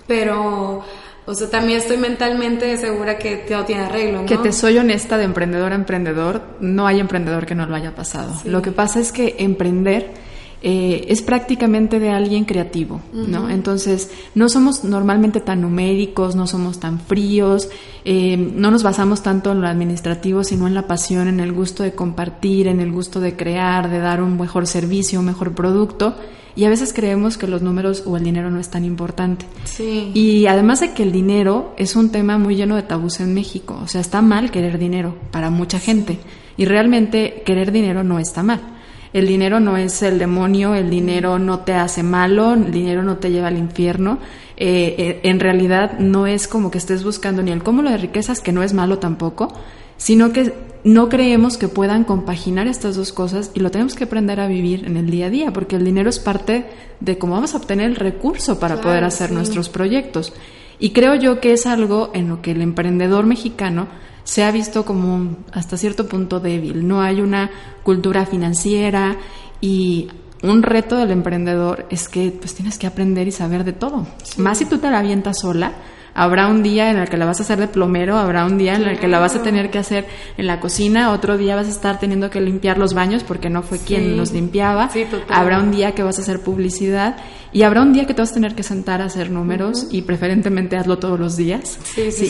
pero 0.08 0.84
o 1.30 1.36
sea, 1.36 1.48
también 1.48 1.78
estoy 1.78 1.98
mentalmente 1.98 2.76
segura 2.78 3.20
que 3.20 3.36
todo 3.36 3.63
tiene 3.63 3.84
arreglo. 3.84 4.22
¿no? 4.22 4.26
Que 4.26 4.39
te 4.39 4.52
soy 4.52 4.80
honesta 4.80 5.15
de 5.15 5.26
emprendedor 5.26 5.74
a 5.74 5.76
emprendedor, 5.76 6.42
no 6.60 6.88
hay 6.88 7.00
emprendedor 7.00 7.46
que 7.46 7.54
no 7.54 7.68
lo 7.68 7.76
haya 7.76 7.94
pasado. 7.94 8.34
Lo 8.46 8.63
que 8.63 8.72
pasa 8.72 9.00
es 9.00 9.12
que 9.12 9.36
emprender 9.38 10.12
eh, 10.62 11.06
es 11.08 11.22
prácticamente 11.22 12.00
de 12.00 12.10
alguien 12.10 12.43
creativo, 12.43 13.00
¿no? 13.13 13.50
Entonces, 13.50 14.12
no 14.36 14.50
somos 14.50 14.84
normalmente 14.84 15.39
tan 15.39 15.62
numéricos, 15.62 16.36
no 16.36 16.48
somos 16.48 16.82
tan 16.82 17.00
fríos, 17.00 17.69
eh, 18.04 18.36
no 18.36 18.69
nos 18.69 18.84
basamos 18.84 19.24
tanto 19.24 19.54
en 19.54 19.62
lo 19.62 19.67
administrativo, 19.67 20.43
sino 20.43 20.67
en 20.67 20.74
la 20.74 20.86
pasión, 20.86 21.30
en 21.30 21.39
el 21.39 21.54
gusto 21.54 21.84
de 21.84 21.93
compartir, 21.93 22.67
en 22.67 22.82
el 22.82 22.91
gusto 22.91 23.22
de 23.22 23.38
crear, 23.38 23.89
de 23.89 24.00
dar 24.00 24.22
un 24.22 24.38
mejor 24.38 24.67
servicio, 24.67 25.19
un 25.19 25.28
mejor 25.28 25.54
producto. 25.54 26.15
Y 26.58 26.65
a 26.65 26.69
veces 26.69 26.91
creemos 26.91 27.38
que 27.38 27.48
los 27.48 27.62
números 27.62 28.04
o 28.06 28.17
el 28.17 28.24
dinero 28.26 28.52
no 28.52 28.60
es 28.60 28.69
tan 28.69 28.84
importante. 28.84 29.45
Sí. 29.63 30.12
Y 30.13 30.48
además 30.48 30.82
de 30.82 30.91
que 30.91 31.04
el 31.04 31.13
dinero 31.13 31.74
es 31.78 31.95
un 31.95 32.12
tema 32.12 32.38
muy 32.38 32.58
lleno 32.58 32.76
de 32.76 32.84
tabús 32.84 33.22
en 33.22 33.34
México. 33.34 33.80
O 33.82 33.88
sea, 33.88 34.02
está 34.02 34.22
mal 34.22 34.52
querer 34.52 34.78
dinero 34.78 35.15
para 35.32 35.52
mucha 35.52 35.80
gente. 35.80 36.19
Y 36.58 36.65
realmente 36.65 37.43
querer 37.45 37.72
dinero 37.72 38.04
no 38.04 38.19
está 38.19 38.43
mal. 38.43 38.79
El 39.12 39.28
dinero 39.28 39.60
no 39.60 39.78
es 39.78 40.04
el 40.04 40.19
demonio, 40.19 40.76
el 40.76 40.89
dinero 40.89 41.39
no 41.39 41.60
te 41.60 41.74
hace 41.74 42.04
malo, 42.04 42.54
el 42.54 42.72
dinero 42.72 43.04
no 43.04 43.17
te 43.17 43.32
lleva 43.32 43.48
al 43.48 43.58
infierno. 43.58 44.19
Eh, 44.56 44.95
eh, 44.98 45.19
en 45.24 45.39
realidad 45.39 46.00
no 46.00 46.28
es 46.28 46.48
como 46.48 46.69
que 46.69 46.78
estés 46.78 47.04
buscando 47.04 47.41
ni 47.41 47.52
el 47.52 47.63
cúmulo 47.63 47.89
de 47.89 47.98
riquezas, 47.98 48.39
que 48.39 48.52
no 48.52 48.62
es 48.62 48.74
malo 48.74 49.00
tampoco, 49.00 49.54
sino 49.98 50.32
que 50.32 50.54
no 50.84 51.10
creemos 51.10 51.58
que 51.58 51.67
puedan 51.67 52.04
compaginar 52.04 52.67
estas 52.67 52.95
dos 52.95 53.12
cosas 53.12 53.52
y 53.54 53.60
lo 53.60 53.72
tenemos 53.72 53.95
que 53.95 54.06
aprender 54.06 54.39
a 54.39 54.48
vivir 54.48 54.86
en 54.86 54.95
el 54.95 55.10
día 55.10 55.26
a 55.26 55.30
día, 55.30 55.52
porque 55.52 55.76
el 55.76 55.86
dinero 55.86 56.10
es 56.10 56.19
parte 56.19 56.65
de 57.00 57.17
cómo 57.17 57.34
vamos 57.34 57.54
a 57.54 57.58
obtener 57.58 57.89
el 57.89 57.95
recurso 57.95 58.60
para 58.60 58.80
poder 58.80 59.04
hacer 59.04 59.32
nuestros 59.32 59.69
proyectos. 59.69 60.34
Y 60.78 60.91
creo 60.91 61.15
yo 61.15 61.41
que 61.41 61.52
es 61.52 61.65
algo 61.65 62.12
en 62.13 62.30
lo 62.30 62.41
que 62.41 62.52
el 62.52 62.62
emprendedor 62.62 63.26
mexicano 63.26 63.88
se 64.30 64.44
ha 64.44 64.52
visto 64.52 64.86
como 64.86 65.38
hasta 65.54 65.76
cierto 65.76 66.08
punto 66.08 66.39
débil. 66.39 66.88
No 66.88 67.02
hay 67.02 67.20
una 67.20 67.50
cultura 67.82 68.28
financiera 68.28 69.18
y 69.60 70.08
un 70.44 70.62
reto 70.62 70.98
del 70.98 71.10
emprendedor 71.10 71.88
es 71.89 72.08
que 72.08 72.30
pues 72.30 72.54
tienes 72.54 72.78
que 72.78 72.86
aprender 72.86 73.28
y 73.28 73.32
saber 73.32 73.63
de 73.63 73.74
todo. 73.74 74.06
Más 74.38 74.60
si 74.60 74.65
tú 74.65 74.78
te 74.78 74.92
la 74.92 75.00
avientas 75.00 75.39
sola, 75.39 75.74
Habrá 76.13 76.48
un 76.48 76.63
día 76.63 76.89
en 76.91 76.98
el 76.98 77.10
que 77.10 77.17
la 77.17 77.26
vas 77.26 77.39
a 77.39 77.43
hacer 77.43 77.60
de 77.60 77.67
plomero, 77.67 78.17
habrá 78.17 78.45
un 78.45 78.58
día 78.58 78.76
en 78.76 78.84
el 78.84 79.00
que 79.00 79.08
la 79.08 79.19
vas 79.19 79.36
a 79.36 79.43
tener 79.43 79.69
que 79.69 79.78
hacer 79.78 80.06
en 80.38 80.48
la 80.48 80.60
cocina, 80.60 81.12
otro 81.12 81.38
día 81.38 81.56
vas 81.56 81.67
a 81.67 81.72
estar 81.72 82.00
teniendo 82.00 82.30
que 82.30 82.41
limpiar 82.41 82.78
los 82.78 82.93
baños 82.93 83.24
porque 83.24 83.50
no 83.50 83.62
fue 83.62 83.80
quien 83.80 84.17
los 84.17 84.32
limpiaba, 84.32 84.89
habrá 85.30 85.60
un 85.60 85.72
día 85.72 85.93
que 85.93 86.04
vas 86.04 86.19
a 86.19 86.22
hacer 86.22 86.41
publicidad 86.41 87.17
y 87.52 87.63
habrá 87.63 87.82
un 87.82 87.93
día 87.93 88.06
que 88.06 88.13
te 88.13 88.22
vas 88.22 88.32
a 88.32 88.36
tener 88.36 88.56
que 88.56 88.63
sentar 88.63 89.02
a 89.02 89.06
hacer 89.06 89.32
números 89.32 89.88
y 89.91 90.04
preferentemente 90.04 90.78
hazlo 90.78 91.00
todos 91.00 91.19
los 91.19 91.36
días. 91.38 91.80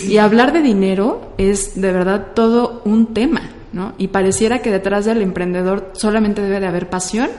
y 0.07 0.17
hablar 0.17 0.53
de 0.53 0.61
dinero 0.61 1.33
es 1.37 1.79
de 1.79 1.91
verdad 1.91 2.27
todo 2.33 2.81
un 2.85 3.13
tema, 3.13 3.41
¿no? 3.73 3.93
Y 3.97 4.07
pareciera 4.07 4.61
que 4.61 4.71
detrás 4.71 5.05
del 5.05 5.21
emprendedor 5.21 5.91
solamente 5.93 6.41
debe 6.41 6.59
de 6.59 6.67
haber 6.67 6.89
pasión 6.89 7.29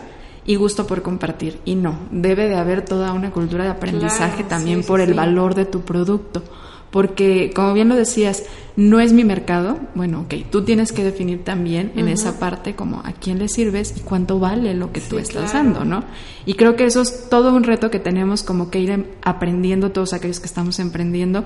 y 0.44 0.56
gusto 0.56 0.86
por 0.86 1.02
compartir. 1.02 1.58
Y 1.64 1.74
no, 1.74 1.98
debe 2.10 2.48
de 2.48 2.56
haber 2.56 2.84
toda 2.84 3.12
una 3.12 3.30
cultura 3.30 3.64
de 3.64 3.70
aprendizaje 3.70 4.44
también 4.44 4.82
por 4.82 5.00
el 5.00 5.14
valor 5.14 5.54
de 5.54 5.66
tu 5.66 5.82
producto. 5.82 6.42
Porque, 6.90 7.52
como 7.54 7.72
bien 7.72 7.88
lo 7.88 7.94
decías, 7.94 8.42
no 8.74 8.98
es 8.98 9.12
mi 9.12 9.22
mercado. 9.22 9.78
Bueno, 9.94 10.22
ok, 10.22 10.34
tú 10.50 10.62
tienes 10.64 10.90
que 10.90 11.04
definir 11.04 11.44
también 11.44 11.92
en 11.94 12.08
esa 12.08 12.40
parte 12.40 12.74
como 12.74 13.00
a 13.04 13.12
quién 13.12 13.38
le 13.38 13.46
sirves 13.46 13.94
y 13.96 14.00
cuánto 14.00 14.40
vale 14.40 14.74
lo 14.74 14.92
que 14.92 15.00
tú 15.00 15.18
estás 15.18 15.52
dando, 15.52 15.84
¿no? 15.84 16.02
Y 16.46 16.54
creo 16.54 16.74
que 16.74 16.86
eso 16.86 17.02
es 17.02 17.28
todo 17.28 17.54
un 17.54 17.62
reto 17.62 17.92
que 17.92 18.00
tenemos 18.00 18.42
como 18.42 18.70
que 18.70 18.80
ir 18.80 19.06
aprendiendo 19.22 19.92
todos 19.92 20.14
aquellos 20.14 20.40
que 20.40 20.46
estamos 20.46 20.80
emprendiendo 20.80 21.44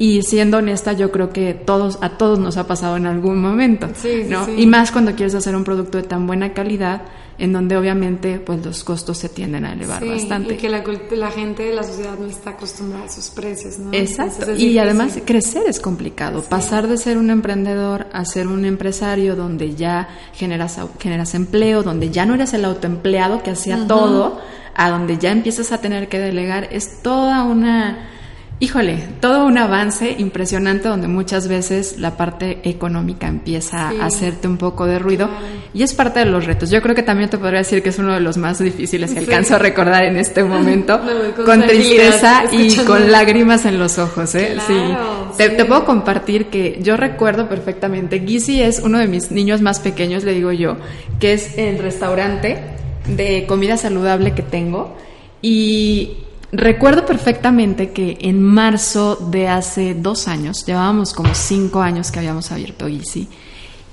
y 0.00 0.22
siendo 0.22 0.56
honesta, 0.56 0.94
yo 0.94 1.12
creo 1.12 1.28
que 1.28 1.52
todos, 1.52 1.98
a 2.00 2.16
todos 2.16 2.38
nos 2.38 2.56
ha 2.56 2.66
pasado 2.66 2.96
en 2.96 3.06
algún 3.06 3.38
momento, 3.38 3.86
¿no? 4.28 4.48
Y 4.56 4.66
más 4.66 4.92
cuando 4.92 5.14
quieres 5.14 5.34
hacer 5.34 5.54
un 5.54 5.62
producto 5.62 5.98
de 5.98 6.04
tan 6.04 6.26
buena 6.26 6.54
calidad, 6.54 7.02
en 7.40 7.54
donde 7.54 7.74
obviamente 7.74 8.38
pues 8.38 8.64
los 8.64 8.84
costos 8.84 9.16
se 9.16 9.30
tienden 9.30 9.64
a 9.64 9.72
elevar 9.72 10.06
bastante. 10.06 10.54
Y 10.54 10.56
que 10.58 10.68
la, 10.68 10.84
la, 11.12 11.30
gente 11.30 11.62
de 11.62 11.74
la 11.74 11.82
sociedad 11.82 12.18
no 12.18 12.26
está 12.26 12.50
acostumbrada 12.50 13.04
a 13.04 13.06
esos 13.06 13.30
precios, 13.30 13.78
¿no? 13.78 13.94
Exacto. 13.94 14.54
Y 14.54 14.76
además 14.78 15.18
crecer 15.24 15.62
es 15.66 15.80
complicado. 15.80 16.42
Pasar 16.42 16.86
de 16.86 16.98
ser 16.98 17.16
un 17.16 17.30
emprendedor 17.30 18.08
a 18.12 18.26
ser 18.26 18.46
un 18.46 18.66
empresario 18.66 19.36
donde 19.36 19.74
ya 19.74 20.08
generas, 20.34 20.78
generas 21.00 21.34
empleo, 21.34 21.82
donde 21.82 22.10
ya 22.10 22.26
no 22.26 22.34
eres 22.34 22.52
el 22.52 22.62
autoempleado 22.66 23.42
que 23.42 23.50
hacía 23.50 23.86
todo, 23.86 24.38
a 24.74 24.90
donde 24.90 25.16
ya 25.16 25.32
empiezas 25.32 25.72
a 25.72 25.78
tener 25.78 26.10
que 26.10 26.18
delegar, 26.18 26.68
es 26.70 27.00
toda 27.02 27.44
una 27.44 28.09
híjole, 28.60 28.98
todo 29.20 29.46
un 29.46 29.56
avance 29.56 30.14
impresionante 30.18 30.88
donde 30.88 31.08
muchas 31.08 31.48
veces 31.48 31.96
la 31.98 32.18
parte 32.18 32.60
económica 32.62 33.26
empieza 33.26 33.88
a 33.88 34.04
hacerte 34.04 34.48
un 34.48 34.58
poco 34.58 34.84
de 34.84 34.98
ruido 34.98 35.30
y 35.72 35.82
es 35.82 35.94
parte 35.94 36.20
de 36.20 36.26
los 36.26 36.44
retos. 36.44 36.70
Yo 36.70 36.82
creo 36.82 36.94
que 36.94 37.02
también 37.02 37.30
te 37.30 37.38
podría 37.38 37.60
decir 37.60 37.82
que 37.82 37.88
es 37.88 37.98
uno 37.98 38.12
de 38.12 38.20
los 38.20 38.36
más 38.36 38.58
difíciles 38.58 39.12
que 39.12 39.20
alcanzo 39.20 39.54
a 39.54 39.58
recordar 39.58 40.04
en 40.04 40.18
este 40.18 40.44
momento, 40.44 41.00
con, 41.46 41.62
tristeza 41.62 42.44
y 42.52 42.76
con 42.84 43.10
lágrimas 43.10 43.64
en 43.64 43.78
los 43.78 43.98
ojos. 43.98 44.34
¿eh? 44.34 44.58
sí. 44.66 44.74
Te, 45.38 45.64
puedo 45.64 45.86
compartir 45.86 46.46
que 46.46 46.80
yo 46.82 46.98
recuerdo 46.98 47.48
perfectamente, 47.48 48.20
Gizi 48.20 48.60
es 48.62 48.80
uno 48.80 48.98
de 48.98 49.06
mis 49.06 49.30
niños 49.30 49.62
más 49.62 49.80
pequeños, 49.80 50.22
le 50.22 50.34
digo 50.34 50.52
yo, 50.52 50.76
que 51.18 51.32
es 51.32 51.56
el 51.56 51.78
restaurante 51.78 52.58
de 53.06 53.46
comida 53.46 53.78
saludable 53.78 54.34
que 54.34 54.42
tengo 54.42 54.94
y 55.40 56.18
Recuerdo 56.52 57.06
perfectamente 57.06 57.90
que 57.90 58.18
en 58.22 58.42
marzo 58.42 59.16
de 59.30 59.48
hace 59.48 59.94
dos 59.94 60.26
años, 60.26 60.66
llevábamos 60.66 61.12
como 61.12 61.34
cinco 61.34 61.80
años 61.80 62.10
que 62.10 62.18
habíamos 62.18 62.50
abierto 62.50 62.88
Easy, 62.88 63.28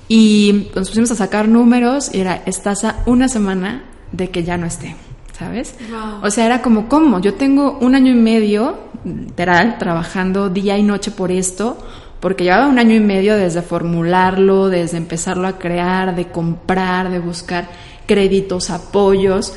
y 0.08 0.70
nos 0.74 0.88
pusimos 0.88 1.10
a 1.12 1.14
sacar 1.14 1.48
números 1.48 2.10
y 2.12 2.20
era, 2.20 2.42
estás 2.46 2.84
a 2.84 3.02
una 3.06 3.28
semana 3.28 3.84
de 4.10 4.30
que 4.30 4.42
ya 4.42 4.56
no 4.56 4.66
esté, 4.66 4.96
¿sabes? 5.38 5.76
O 6.22 6.30
sea, 6.30 6.46
era 6.46 6.62
como, 6.62 6.88
¿cómo? 6.88 7.20
Yo 7.20 7.34
tengo 7.34 7.78
un 7.80 7.94
año 7.94 8.10
y 8.10 8.16
medio, 8.16 8.78
literal, 9.04 9.76
trabajando 9.78 10.48
día 10.48 10.78
y 10.78 10.82
noche 10.82 11.10
por 11.10 11.30
esto, 11.30 11.78
porque 12.20 12.44
llevaba 12.44 12.66
un 12.66 12.78
año 12.78 12.96
y 12.96 13.00
medio 13.00 13.36
desde 13.36 13.62
formularlo, 13.62 14.68
desde 14.68 14.96
empezarlo 14.96 15.46
a 15.46 15.58
crear, 15.58 16.16
de 16.16 16.28
comprar, 16.28 17.10
de 17.10 17.20
buscar 17.20 17.68
créditos, 18.06 18.70
apoyos, 18.70 19.52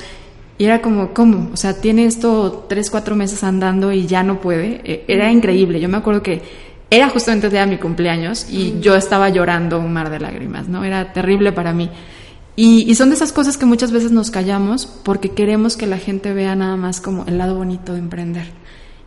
y 0.62 0.66
era 0.66 0.80
como, 0.80 1.12
¿cómo? 1.12 1.50
O 1.52 1.58
sea, 1.58 1.82
tiene 1.82 2.06
esto 2.06 2.68
tres, 2.70 2.92
cuatro 2.92 3.16
meses 3.16 3.44
andando 3.44 3.92
y 3.92 4.06
ya 4.06 4.22
no 4.22 4.40
puede. 4.40 4.80
E, 4.84 5.06
era 5.08 5.32
increíble. 5.32 5.80
Yo 5.80 5.90
me 5.90 5.98
acuerdo 5.98 6.22
que 6.22 6.44
era 6.92 7.10
justamente 7.10 7.48
el 7.48 7.52
día 7.52 7.62
de 7.62 7.72
mi 7.72 7.78
cumpleaños 7.80 8.46
y 8.48 8.80
yo 8.80 8.96
estaba 8.96 9.30
llorando 9.30 9.80
un 9.80 9.92
mar 9.92 10.12
de 10.12 10.20
lágrimas, 10.20 10.68
¿no? 10.68 10.84
Era 10.84 11.14
terrible 11.14 11.52
para 11.52 11.74
mí. 11.74 11.90
Y, 12.56 12.84
y, 12.88 12.94
son 12.94 13.10
de 13.10 13.16
esas 13.16 13.34
cosas 13.34 13.58
que 13.58 13.66
muchas 13.66 13.92
veces 13.92 14.12
nos 14.12 14.30
callamos 14.30 14.86
porque 14.86 15.30
queremos 15.30 15.78
que 15.78 15.88
la 15.88 15.98
gente 15.98 16.32
vea 16.32 16.56
nada 16.56 16.78
más 16.78 17.02
como 17.02 17.26
el 17.26 17.40
lado 17.40 17.56
bonito 17.56 17.94
de 17.94 18.00
emprender. 18.00 18.61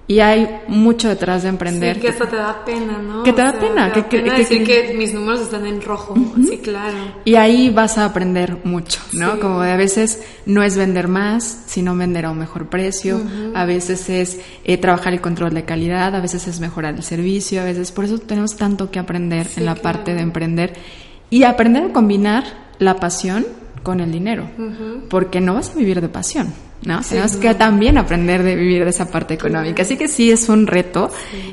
Y 0.07 0.21
hay 0.21 0.61
mucho 0.69 1.09
detrás 1.09 1.45
de 1.45 1.49
emprender. 1.49 1.97
Sí, 1.97 2.03
que 2.03 2.09
hasta 2.09 2.29
te 2.29 2.37
da 2.37 2.63
pena, 2.63 2.99
¿no? 2.99 3.23
Que 3.23 3.33
te 3.33 3.41
da 3.41 3.59
pena. 3.59 3.91
que, 3.91 4.05
que, 4.05 4.23
decir 4.23 4.63
que, 4.63 4.93
mis 4.95 5.15
números 5.15 5.41
están 5.41 5.67
en 5.67 5.81
rojo. 5.81 6.15
Sí, 6.47 6.59
claro. 6.59 6.97
Y 7.25 7.37
ahí 7.37 7.71
vas 7.71 7.97
a 7.97 8.05
aprender 8.05 8.59
mucho, 8.65 9.01
¿no? 9.13 9.41
Como 9.41 9.63
de 9.63 9.73
a 9.73 9.77
veces 9.77 10.23
no 10.45 10.63
es 10.63 10.77
vender 10.77 11.09
más, 11.09 11.63
sino 11.67 11.97
vender 11.97 12.27
a 12.27 12.31
un 12.33 12.39
mejor 12.39 12.69
precio. 12.69 13.23
A 13.55 13.65
veces 13.65 14.11
es 14.11 14.41
eh, 14.65 14.77
trabajar 14.77 15.15
el 15.15 15.23
control 15.23 15.55
de 15.55 15.65
calidad. 15.65 16.15
A 16.15 16.21
veces 16.21 16.47
es 16.49 16.61
mejorar 16.61 16.95
el 16.95 17.03
servicio. 17.03 17.63
A 17.63 17.65
veces, 17.65 17.91
por 17.91 18.05
eso 18.05 18.19
tenemos 18.19 18.57
tanto 18.57 18.91
que 18.91 18.99
aprender 18.99 19.47
en 19.57 19.65
la 19.65 19.75
parte 19.75 20.13
de 20.13 20.21
emprender. 20.21 20.75
Y 21.31 21.45
aprender 21.45 21.85
a 21.85 21.93
combinar 21.93 22.45
la 22.79 22.97
pasión 22.97 23.47
con 23.85 24.01
el 24.01 24.11
dinero. 24.11 24.51
Porque 25.09 25.41
no 25.41 25.55
vas 25.55 25.71
a 25.71 25.79
vivir 25.79 26.01
de 26.01 26.09
pasión. 26.09 26.53
¿no? 26.83 27.01
Tenemos 27.01 27.37
que 27.37 27.55
también 27.55 27.97
aprender 27.97 28.43
de 28.43 28.57
vivir 28.57 28.83
de 28.85 28.91
esa 28.91 29.09
parte 29.09 29.35
económica. 29.35 29.83
Así 29.83 29.97
que 29.97 30.09
sí 30.09 30.31
es 30.31 30.49
un 30.49 30.67
reto 30.67 31.11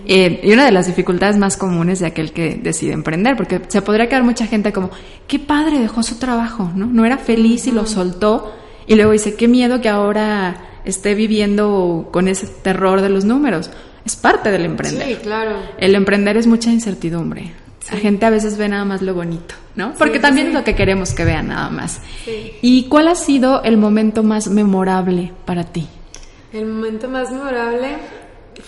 eh, 0.07 0.41
y 0.43 0.51
una 0.51 0.65
de 0.65 0.71
las 0.71 0.87
dificultades 0.87 1.37
más 1.37 1.57
comunes 1.57 1.99
de 1.99 2.07
aquel 2.07 2.33
que 2.33 2.55
decide 2.55 2.93
emprender, 2.93 3.37
porque 3.37 3.61
se 3.67 3.81
podría 3.81 4.09
quedar 4.09 4.23
mucha 4.23 4.47
gente 4.47 4.73
como, 4.73 4.89
qué 5.27 5.37
padre, 5.37 5.79
dejó 5.79 6.01
su 6.01 6.15
trabajo, 6.15 6.71
¿no? 6.75 6.87
No 6.87 7.05
era 7.05 7.17
feliz 7.17 7.67
y 7.67 7.71
lo 7.71 7.85
soltó 7.85 8.51
y 8.87 8.95
luego 8.95 9.11
dice, 9.11 9.35
qué 9.35 9.47
miedo 9.47 9.79
que 9.79 9.89
ahora 9.89 10.81
esté 10.83 11.13
viviendo 11.15 12.09
con 12.11 12.27
ese 12.27 12.47
terror 12.47 13.01
de 13.01 13.09
los 13.09 13.23
números. 13.25 13.69
Es 14.03 14.15
parte 14.15 14.49
del 14.49 14.65
emprender. 14.65 15.07
Sí, 15.07 15.15
claro. 15.21 15.57
El 15.77 15.93
emprender 15.93 16.35
es 16.35 16.47
mucha 16.47 16.71
incertidumbre. 16.71 17.53
La 17.89 17.97
gente 17.97 18.25
a 18.25 18.29
veces 18.29 18.57
ve 18.57 18.69
nada 18.69 18.85
más 18.85 19.01
lo 19.01 19.13
bonito, 19.13 19.55
¿no? 19.75 19.93
Porque 19.97 20.19
también 20.19 20.47
es 20.47 20.53
lo 20.53 20.63
que 20.63 20.75
queremos 20.75 21.13
que 21.13 21.25
vean 21.25 21.47
nada 21.47 21.69
más. 21.69 21.99
¿Y 22.61 22.83
cuál 22.83 23.07
ha 23.07 23.15
sido 23.15 23.63
el 23.63 23.77
momento 23.77 24.23
más 24.23 24.47
memorable 24.47 25.33
para 25.45 25.63
ti? 25.63 25.87
El 26.53 26.65
momento 26.67 27.09
más 27.09 27.31
memorable. 27.31 27.97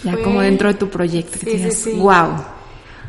Ya 0.04 0.18
como 0.18 0.42
dentro 0.42 0.70
de 0.70 0.74
tu 0.76 0.90
proyecto, 0.90 1.40
que 1.40 1.70
wow. 1.98 2.44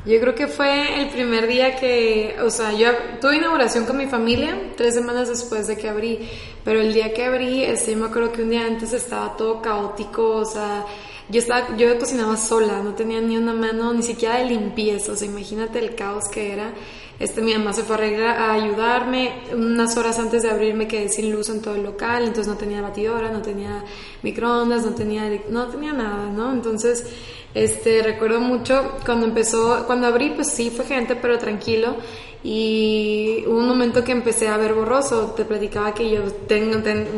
Yo 0.06 0.20
creo 0.20 0.34
que 0.34 0.48
fue 0.48 1.00
el 1.00 1.08
primer 1.08 1.46
día 1.46 1.76
que, 1.76 2.36
o 2.44 2.50
sea, 2.50 2.72
yo 2.74 2.88
tuve 3.22 3.36
inauguración 3.38 3.86
con 3.86 3.96
mi 3.96 4.06
familia 4.06 4.54
tres 4.76 4.94
semanas 4.94 5.30
después 5.30 5.66
de 5.66 5.78
que 5.78 5.88
abrí, 5.88 6.28
pero 6.62 6.80
el 6.80 6.92
día 6.92 7.14
que 7.14 7.24
abrí, 7.24 7.62
este, 7.62 7.92
yo 7.92 7.98
me 7.98 8.06
acuerdo 8.06 8.30
que 8.30 8.42
un 8.42 8.50
día 8.50 8.66
antes 8.66 8.92
estaba 8.92 9.34
todo 9.34 9.62
caótico, 9.62 10.36
o 10.36 10.44
sea, 10.44 10.84
yo 11.28 11.40
estaba, 11.40 11.76
yo 11.76 11.98
cocinaba 11.98 12.36
sola, 12.36 12.82
no 12.82 12.94
tenía 12.94 13.20
ni 13.20 13.36
una 13.36 13.54
mano, 13.54 13.92
ni 13.94 14.02
siquiera 14.02 14.38
de 14.38 14.46
limpieza, 14.46 15.12
o 15.12 15.16
sea, 15.16 15.26
imagínate 15.26 15.78
el 15.78 15.94
caos 15.94 16.24
que 16.30 16.52
era. 16.52 16.72
Este, 17.18 17.40
mi 17.40 17.52
mamá 17.52 17.72
se 17.72 17.84
fue 17.84 18.26
a, 18.26 18.32
a 18.32 18.52
ayudarme, 18.54 19.44
unas 19.52 19.96
horas 19.96 20.18
antes 20.18 20.42
de 20.42 20.50
abrir 20.50 20.74
me 20.74 20.88
quedé 20.88 21.08
sin 21.08 21.30
luz 21.30 21.48
en 21.48 21.62
todo 21.62 21.76
el 21.76 21.84
local, 21.84 22.24
entonces 22.24 22.48
no 22.48 22.58
tenía 22.58 22.82
batidora, 22.82 23.30
no 23.30 23.40
tenía 23.40 23.84
microondas, 24.22 24.84
no 24.84 24.94
tenía, 24.94 25.30
no 25.48 25.68
tenía 25.68 25.92
nada, 25.92 26.26
¿no? 26.26 26.52
Entonces, 26.52 27.06
este, 27.54 28.02
recuerdo 28.02 28.40
mucho 28.40 28.96
cuando 29.06 29.26
empezó, 29.26 29.84
cuando 29.86 30.08
abrí, 30.08 30.30
pues 30.30 30.50
sí, 30.50 30.70
fue 30.70 30.84
gente, 30.84 31.14
pero 31.14 31.38
tranquilo, 31.38 31.96
y 32.44 33.42
hubo 33.46 33.56
un 33.56 33.66
momento 33.66 34.04
que 34.04 34.12
empecé 34.12 34.48
a 34.48 34.58
ver 34.58 34.74
borroso. 34.74 35.32
Te 35.34 35.46
platicaba 35.46 35.94
que 35.94 36.10
yo 36.10 36.30
tengo, 36.46 36.76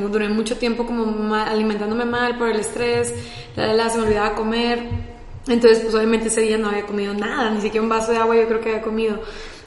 duré 0.09 0.29
mucho 0.29 0.57
tiempo 0.57 0.87
como 0.87 1.35
alimentándome 1.35 2.05
mal 2.05 2.39
por 2.39 2.49
el 2.49 2.61
estrés, 2.61 3.13
la, 3.57 3.75
la, 3.75 3.91
se 3.91 3.99
me 3.99 4.05
olvidaba 4.05 4.37
comer. 4.37 4.79
Entonces, 5.49 5.81
pues 5.81 5.95
obviamente 5.95 6.29
ese 6.29 6.43
día 6.43 6.57
no 6.59 6.69
había 6.69 6.87
comido 6.87 7.13
nada, 7.13 7.51
ni 7.51 7.61
siquiera 7.61 7.83
un 7.83 7.89
vaso 7.89 8.13
de 8.13 8.19
agua 8.19 8.37
yo 8.37 8.47
creo 8.47 8.61
que 8.61 8.71
había 8.71 8.83
comido 8.83 9.19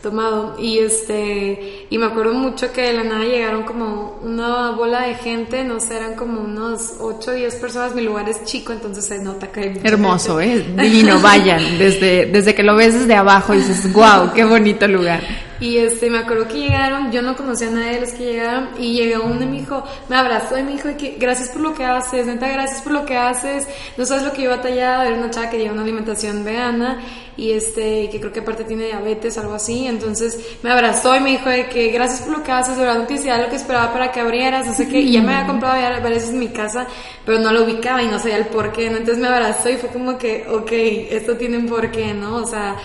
tomado. 0.01 0.55
Y 0.57 0.79
este 0.79 1.87
y 1.89 1.97
me 1.97 2.05
acuerdo 2.05 2.33
mucho 2.33 2.71
que 2.71 2.81
de 2.83 2.93
la 2.93 3.03
nada 3.03 3.25
llegaron 3.25 3.63
como 3.63 4.17
una 4.21 4.71
bola 4.71 5.07
de 5.07 5.15
gente 5.15 5.65
no 5.65 5.81
sé 5.81 5.97
eran 5.97 6.15
como 6.15 6.39
unos 6.39 6.95
8 7.01 7.31
o 7.31 7.33
10 7.33 7.55
personas. 7.55 7.95
Mi 7.95 8.01
lugar 8.03 8.29
es 8.29 8.45
chico 8.45 8.71
entonces 8.71 9.05
se 9.05 9.19
nota 9.19 9.51
que 9.51 9.59
hay 9.59 9.81
hermoso 9.83 10.39
eh 10.39 10.65
divino 10.77 11.19
vayan 11.19 11.77
desde 11.77 12.27
desde 12.27 12.55
que 12.55 12.63
lo 12.63 12.77
ves 12.77 12.93
desde 12.93 13.15
abajo 13.15 13.53
y 13.53 13.57
dices 13.57 13.91
wow 13.91 14.31
qué 14.33 14.45
bonito 14.45 14.87
lugar 14.87 15.48
y 15.59 15.77
este, 15.77 16.09
me 16.09 16.19
acuerdo 16.19 16.47
que 16.47 16.59
llegaron, 16.59 17.11
yo 17.11 17.21
no 17.21 17.35
conocía 17.35 17.67
a 17.67 17.71
nadie 17.71 17.95
de 17.95 18.01
los 18.01 18.11
que 18.11 18.25
llegaron, 18.25 18.69
y 18.79 18.93
llegó 18.93 19.25
uno 19.25 19.43
y 19.43 19.45
me 19.45 19.59
dijo, 19.59 19.83
me 20.07 20.15
abrazó 20.15 20.57
y 20.57 20.63
me 20.63 20.71
dijo 20.71 20.89
que 20.97 21.17
gracias 21.19 21.49
por 21.49 21.61
lo 21.61 21.73
que 21.73 21.83
haces, 21.83 22.25
neta, 22.25 22.47
gracias 22.47 22.81
por 22.81 22.93
lo 22.93 23.05
que 23.05 23.17
haces, 23.17 23.67
no 23.97 24.05
sabes 24.05 24.23
lo 24.23 24.31
que 24.31 24.43
yo 24.43 24.51
he 24.51 24.55
batallado, 24.55 25.03
era 25.03 25.15
una 25.15 25.29
chava 25.29 25.49
que 25.49 25.57
lleva 25.57 25.73
una 25.73 25.81
alimentación 25.81 26.45
vegana, 26.45 26.99
y 27.35 27.51
este, 27.51 28.09
que 28.09 28.19
creo 28.19 28.31
que 28.31 28.39
aparte 28.39 28.63
tiene 28.63 28.85
diabetes, 28.85 29.37
algo 29.37 29.53
así, 29.53 29.87
entonces 29.87 30.39
me 30.61 30.71
abrazó 30.71 31.15
y 31.15 31.19
me 31.19 31.31
dijo 31.31 31.49
de 31.49 31.67
que 31.67 31.89
gracias 31.89 32.21
por 32.21 32.37
lo 32.37 32.43
que 32.43 32.51
haces, 32.51 32.77
de 32.77 32.83
verdad 32.83 32.99
no 32.99 33.07
te 33.07 33.15
lo 33.15 33.49
que 33.49 33.55
esperaba 33.55 33.91
para 33.91 34.11
que 34.11 34.19
abrieras, 34.21 34.65
no 34.65 34.73
sé 34.73 34.87
qué, 34.87 34.99
y 34.99 35.11
ya 35.11 35.21
me 35.21 35.33
había 35.33 35.47
comprado 35.47 35.79
ya 35.79 35.89
varias 35.99 36.21
veces 36.21 36.29
en 36.29 36.39
mi 36.39 36.49
casa, 36.49 36.87
pero 37.25 37.39
no 37.39 37.51
lo 37.51 37.63
ubicaba 37.63 38.01
y 38.01 38.07
no 38.07 38.17
sabía 38.17 38.37
el 38.37 38.45
por 38.45 38.71
qué, 38.71 38.89
¿no? 38.89 38.97
entonces 38.97 39.17
me 39.17 39.27
abrazó 39.27 39.69
y 39.69 39.75
fue 39.77 39.89
como 39.89 40.17
que, 40.17 40.45
ok, 40.47 40.71
esto 40.71 41.35
tiene 41.35 41.57
un 41.57 41.67
porqué, 41.67 42.13
¿no? 42.13 42.37
O 42.37 42.45
sea, 42.45 42.75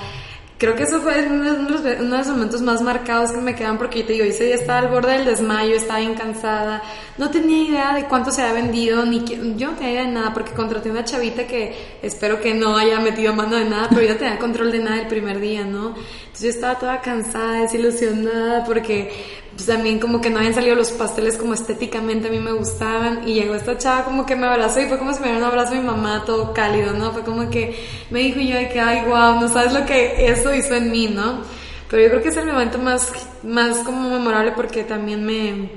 creo 0.59 0.77
que 0.77 0.85
eso 0.85 1.01
fue 1.01 1.27
uno 1.27 1.81
de, 1.81 1.99
los, 1.99 2.27
momentos 2.29 2.63
más 2.63 2.81
marcados 2.81 3.33
que 3.33 3.41
me 3.41 3.55
quedan 3.55 3.77
porque 3.79 4.01
yo 4.01 4.07
te 4.07 4.13
digo, 4.15 4.25
ese 4.25 4.45
día 4.45 4.55
estaba 4.55 4.79
al 4.79 4.89
borde 4.89 5.13
del 5.13 5.25
desmayo, 5.25 5.75
estaba 5.75 5.99
bien 5.99 6.15
cansada, 6.15 6.83
no 7.19 7.31
tenía 7.31 7.69
idea 7.69 7.95
de 7.95 8.05
cuánto 8.05 8.31
se 8.31 8.43
había 8.43 8.63
vendido, 8.63 9.05
ni 9.05 9.25
yo 9.57 9.71
no 9.71 9.77
tenía 9.77 9.93
idea 9.93 10.03
de 10.03 10.13
nada 10.13 10.33
porque 10.33 10.53
contraté 10.53 10.91
una 10.91 11.05
chavita 11.05 11.47
que 11.47 11.99
espero 12.03 12.41
que 12.41 12.55
no 12.55 12.77
haya 12.77 13.01
metido 13.01 13.35
mano 13.35 13.57
de 13.57 13.65
nada, 13.65 13.89
pero 13.91 14.03
yo 14.03 14.13
no 14.13 14.19
tenía 14.19 14.39
control 14.39 14.71
de 14.73 14.79
nada 14.79 15.01
el 15.01 15.09
primer 15.09 15.41
día, 15.41 15.65
¿no? 15.65 15.89
Entonces 15.89 16.43
yo 16.43 16.49
estaba 16.51 16.79
toda 16.79 17.01
cansada, 17.01 17.61
desilusionada 17.61 18.65
porque 18.65 19.11
pues 19.55 19.67
también 19.67 20.01
como 20.01 20.21
que 20.21 20.31
no 20.31 20.39
habían 20.39 20.55
salido 20.55 20.75
los 20.75 20.91
pasteles 20.91 21.37
como 21.37 21.55
estéticamente 21.55 22.29
a 22.29 22.31
mí 22.31 22.41
me 22.41 22.53
gustaban 22.53 23.29
y 23.29 23.35
llegó 23.35 23.55
esta 23.55 23.79
chava 23.79 24.05
como 24.05 24.27
que 24.27 24.35
me 24.35 24.47
abrazó 24.47 24.81
y 24.81 24.87
fue 24.87 24.99
como 24.99 25.13
si 25.13 25.21
me 25.21 25.27
diera 25.27 25.39
un 25.39 25.45
abrazo 25.45 25.75
a 25.75 25.77
mi 25.77 25.87
mamá 25.87 26.25
todo 26.27 26.53
cálido, 26.53 26.93
¿no? 26.93 27.13
Fue 27.13 27.23
como 27.23 27.49
que 27.51 27.77
me 28.11 28.21
dijo 28.21 28.41
yo 28.41 28.57
de 28.57 28.69
que, 28.69 28.81
ay, 28.81 29.05
wow, 29.07 29.41
no 29.41 29.49
sabes 29.49 29.73
lo 29.73 29.87
que 29.87 30.27
eso 30.27 30.53
hizo 30.53 30.75
en 30.75 30.91
mí, 30.91 31.07
¿no? 31.07 31.43
Pero 31.89 32.03
yo 32.03 32.09
creo 32.11 32.23
que 32.23 32.29
es 32.31 32.37
el 32.37 32.47
momento 32.47 32.79
más, 32.79 33.13
más 33.45 33.79
como 33.79 34.09
memorable 34.09 34.53
porque 34.53 34.83
también 34.83 35.25
me, 35.25 35.71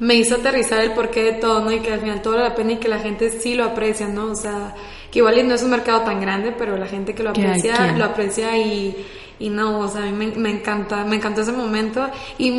me 0.00 0.14
hizo 0.14 0.34
aterrizar 0.34 0.80
el 0.80 0.92
porqué 0.92 1.22
de 1.22 1.32
todo, 1.34 1.60
¿no? 1.60 1.70
Y 1.70 1.78
que 1.78 1.92
al 1.92 2.00
final 2.00 2.20
todo 2.20 2.34
vale 2.34 2.48
la 2.48 2.54
pena 2.56 2.72
y 2.72 2.76
que 2.78 2.88
la 2.88 2.98
gente 2.98 3.30
sí 3.30 3.54
lo 3.54 3.64
aprecia, 3.64 4.08
¿no? 4.08 4.32
O 4.32 4.34
sea, 4.34 4.74
que 5.12 5.20
igual 5.20 5.46
no 5.46 5.54
es 5.54 5.62
un 5.62 5.70
mercado 5.70 6.00
tan 6.00 6.20
grande, 6.20 6.52
pero 6.56 6.76
la 6.76 6.86
gente 6.86 7.14
que 7.14 7.22
lo 7.22 7.30
aprecia, 7.30 7.92
lo 7.92 8.04
aprecia 8.04 8.58
y 8.58 9.06
y 9.38 9.50
no, 9.50 9.80
o 9.80 9.88
sea, 9.88 10.02
a 10.02 10.06
mí 10.06 10.12
me, 10.12 10.26
me 10.36 10.50
encanta, 10.50 11.04
me 11.04 11.16
encantó 11.16 11.42
ese 11.42 11.52
momento. 11.52 12.08
Y 12.38 12.50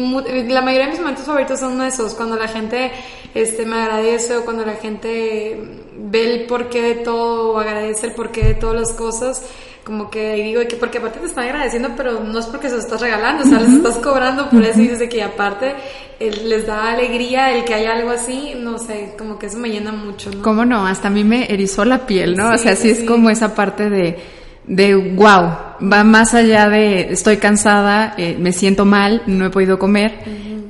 la 0.49 0.61
mayoría 0.61 0.85
de 0.85 0.91
mis 0.91 0.99
momentos 0.99 1.25
favoritos 1.25 1.59
son 1.59 1.81
esos, 1.81 2.13
cuando 2.13 2.35
la 2.35 2.47
gente 2.47 2.91
este, 3.33 3.65
me 3.65 3.77
agradece 3.77 4.37
o 4.37 4.45
cuando 4.45 4.65
la 4.65 4.75
gente 4.75 5.59
ve 5.97 6.33
el 6.33 6.45
porqué 6.47 6.81
de 6.81 6.95
todo 6.95 7.53
o 7.53 7.59
agradece 7.59 8.07
el 8.07 8.13
porqué 8.13 8.43
de 8.43 8.53
todas 8.55 8.75
las 8.75 8.93
cosas 8.93 9.43
como 9.83 10.09
que 10.09 10.35
digo 10.35 10.61
que 10.67 10.75
porque 10.75 10.99
aparte 10.99 11.19
te 11.19 11.25
están 11.25 11.45
agradeciendo 11.45 11.89
pero 11.97 12.19
no 12.19 12.37
es 12.37 12.45
porque 12.45 12.69
se 12.69 12.75
lo 12.75 12.79
estás 12.79 13.01
regalando 13.01 13.43
o 13.43 13.47
sea 13.47 13.59
les 13.59 13.73
estás 13.73 13.97
cobrando 13.97 14.49
por 14.49 14.63
eso 14.63 14.79
y 14.81 14.87
dices 14.87 15.09
que 15.09 15.23
aparte 15.23 15.73
les 16.19 16.67
da 16.67 16.91
alegría 16.91 17.51
el 17.51 17.65
que 17.65 17.73
haya 17.73 17.93
algo 17.93 18.11
así 18.11 18.53
no 18.55 18.77
sé 18.77 19.15
como 19.17 19.39
que 19.39 19.47
eso 19.47 19.57
me 19.57 19.69
llena 19.69 19.91
mucho 19.91 20.29
¿no? 20.31 20.43
cómo 20.43 20.63
no 20.63 20.85
hasta 20.85 21.07
a 21.07 21.11
mí 21.11 21.23
me 21.23 21.51
erizó 21.51 21.85
la 21.85 22.05
piel 22.05 22.35
no 22.35 22.53
o 22.53 22.57
sea 22.57 22.75
sí, 22.75 22.91
es 22.91 23.03
como 23.03 23.29
esa 23.29 23.55
parte 23.55 23.89
de 23.89 24.19
de 24.65 24.95
wow, 24.95 25.51
va 25.81 26.03
más 26.03 26.33
allá 26.33 26.69
de 26.69 27.11
estoy 27.11 27.37
cansada, 27.37 28.13
eh, 28.17 28.35
me 28.39 28.51
siento 28.51 28.85
mal, 28.85 29.23
no 29.25 29.45
he 29.45 29.49
podido 29.49 29.79
comer, 29.79 30.13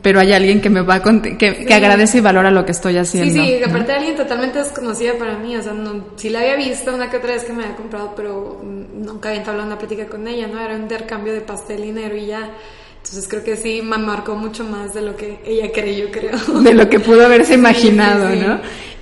pero 0.02 0.20
hay 0.20 0.32
alguien 0.34 0.62
que 0.62 0.70
me 0.70 0.82
va 0.82 0.96
a 0.96 1.04
que, 1.04 1.38
que, 1.38 1.74
agradece 1.74 2.20
y 2.20 2.22
valora 2.22 2.52
lo 2.52 2.66
que 2.66 2.72
estoy 2.72 2.98
haciendo. 2.98 3.34
Sí, 3.34 3.58
sí, 3.58 3.64
aparte 3.64 3.92
de 3.92 3.98
alguien 3.98 4.16
totalmente 4.16 4.60
desconocida 4.60 5.14
para 5.18 5.38
mí, 5.38 5.56
o 5.56 5.62
sea, 5.62 5.74
no, 5.74 6.06
sí 6.16 6.30
la 6.30 6.40
había 6.40 6.56
visto 6.56 6.94
una 6.94 7.10
que 7.10 7.18
otra 7.18 7.34
vez 7.34 7.44
que 7.44 7.54
me 7.54 7.64
había 7.64 7.76
comprado, 7.76 8.14
pero 8.16 8.62
nunca 8.64 9.30
había 9.30 9.42
entablado 9.42 9.68
una 9.68 9.78
plática 9.78 10.06
con 10.06 10.28
ella, 10.28 10.48
¿no? 10.48 10.60
Era 10.60 10.76
un 10.76 10.84
intercambio 10.84 11.34
de 11.34 11.42
pastel 11.42 11.84
y 11.84 11.88
dinero 11.88 12.16
y 12.16 12.28
ya. 12.28 12.50
Entonces 12.98 13.28
creo 13.30 13.44
que 13.44 13.56
sí 13.56 13.82
me 13.82 13.98
marcó 13.98 14.36
mucho 14.36 14.66
más 14.66 14.94
de 14.94 15.02
lo 15.02 15.16
que 15.16 15.40
ella 15.46 15.72
creyó, 15.72 16.12
creo. 16.12 16.38
De 16.62 16.74
lo 16.74 16.90
que 16.90 17.00
pudo 17.00 17.26
haberse 17.26 17.54
imaginado, 17.56 18.30
¿no? 18.36 18.60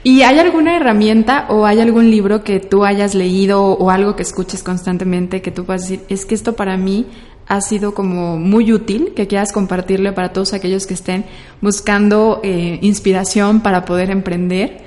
¿Y 0.08 0.22
hay 0.22 0.40
alguna 0.40 0.78
herramienta 0.78 1.48
o 1.50 1.66
hay 1.66 1.82
algún 1.82 2.10
libro 2.10 2.42
que 2.42 2.62
tú 2.62 2.86
hayas 2.86 3.14
leído 3.14 3.62
o 3.62 3.90
algo 3.90 4.16
que 4.16 4.24
escuches 4.24 4.64
constantemente 4.64 5.42
que 5.42 5.52
tú 5.52 5.66
puedas 5.66 5.82
decir, 5.82 6.00
es 6.08 6.26
que 6.26 6.34
esto 6.34 6.56
para 6.56 6.78
mí 6.78 7.08
ha 7.46 7.60
sido 7.60 7.94
como 7.94 8.38
muy 8.38 8.72
útil, 8.72 9.12
que 9.14 9.28
quieras 9.28 9.52
compartirle 9.52 10.14
para 10.14 10.32
todos 10.32 10.54
aquellos 10.54 10.88
que 10.88 10.94
estén 10.94 11.26
buscando 11.60 12.40
eh, 12.42 12.80
inspiración 12.82 13.60
para 13.60 13.84
poder 13.84 14.10
emprender? 14.10 14.78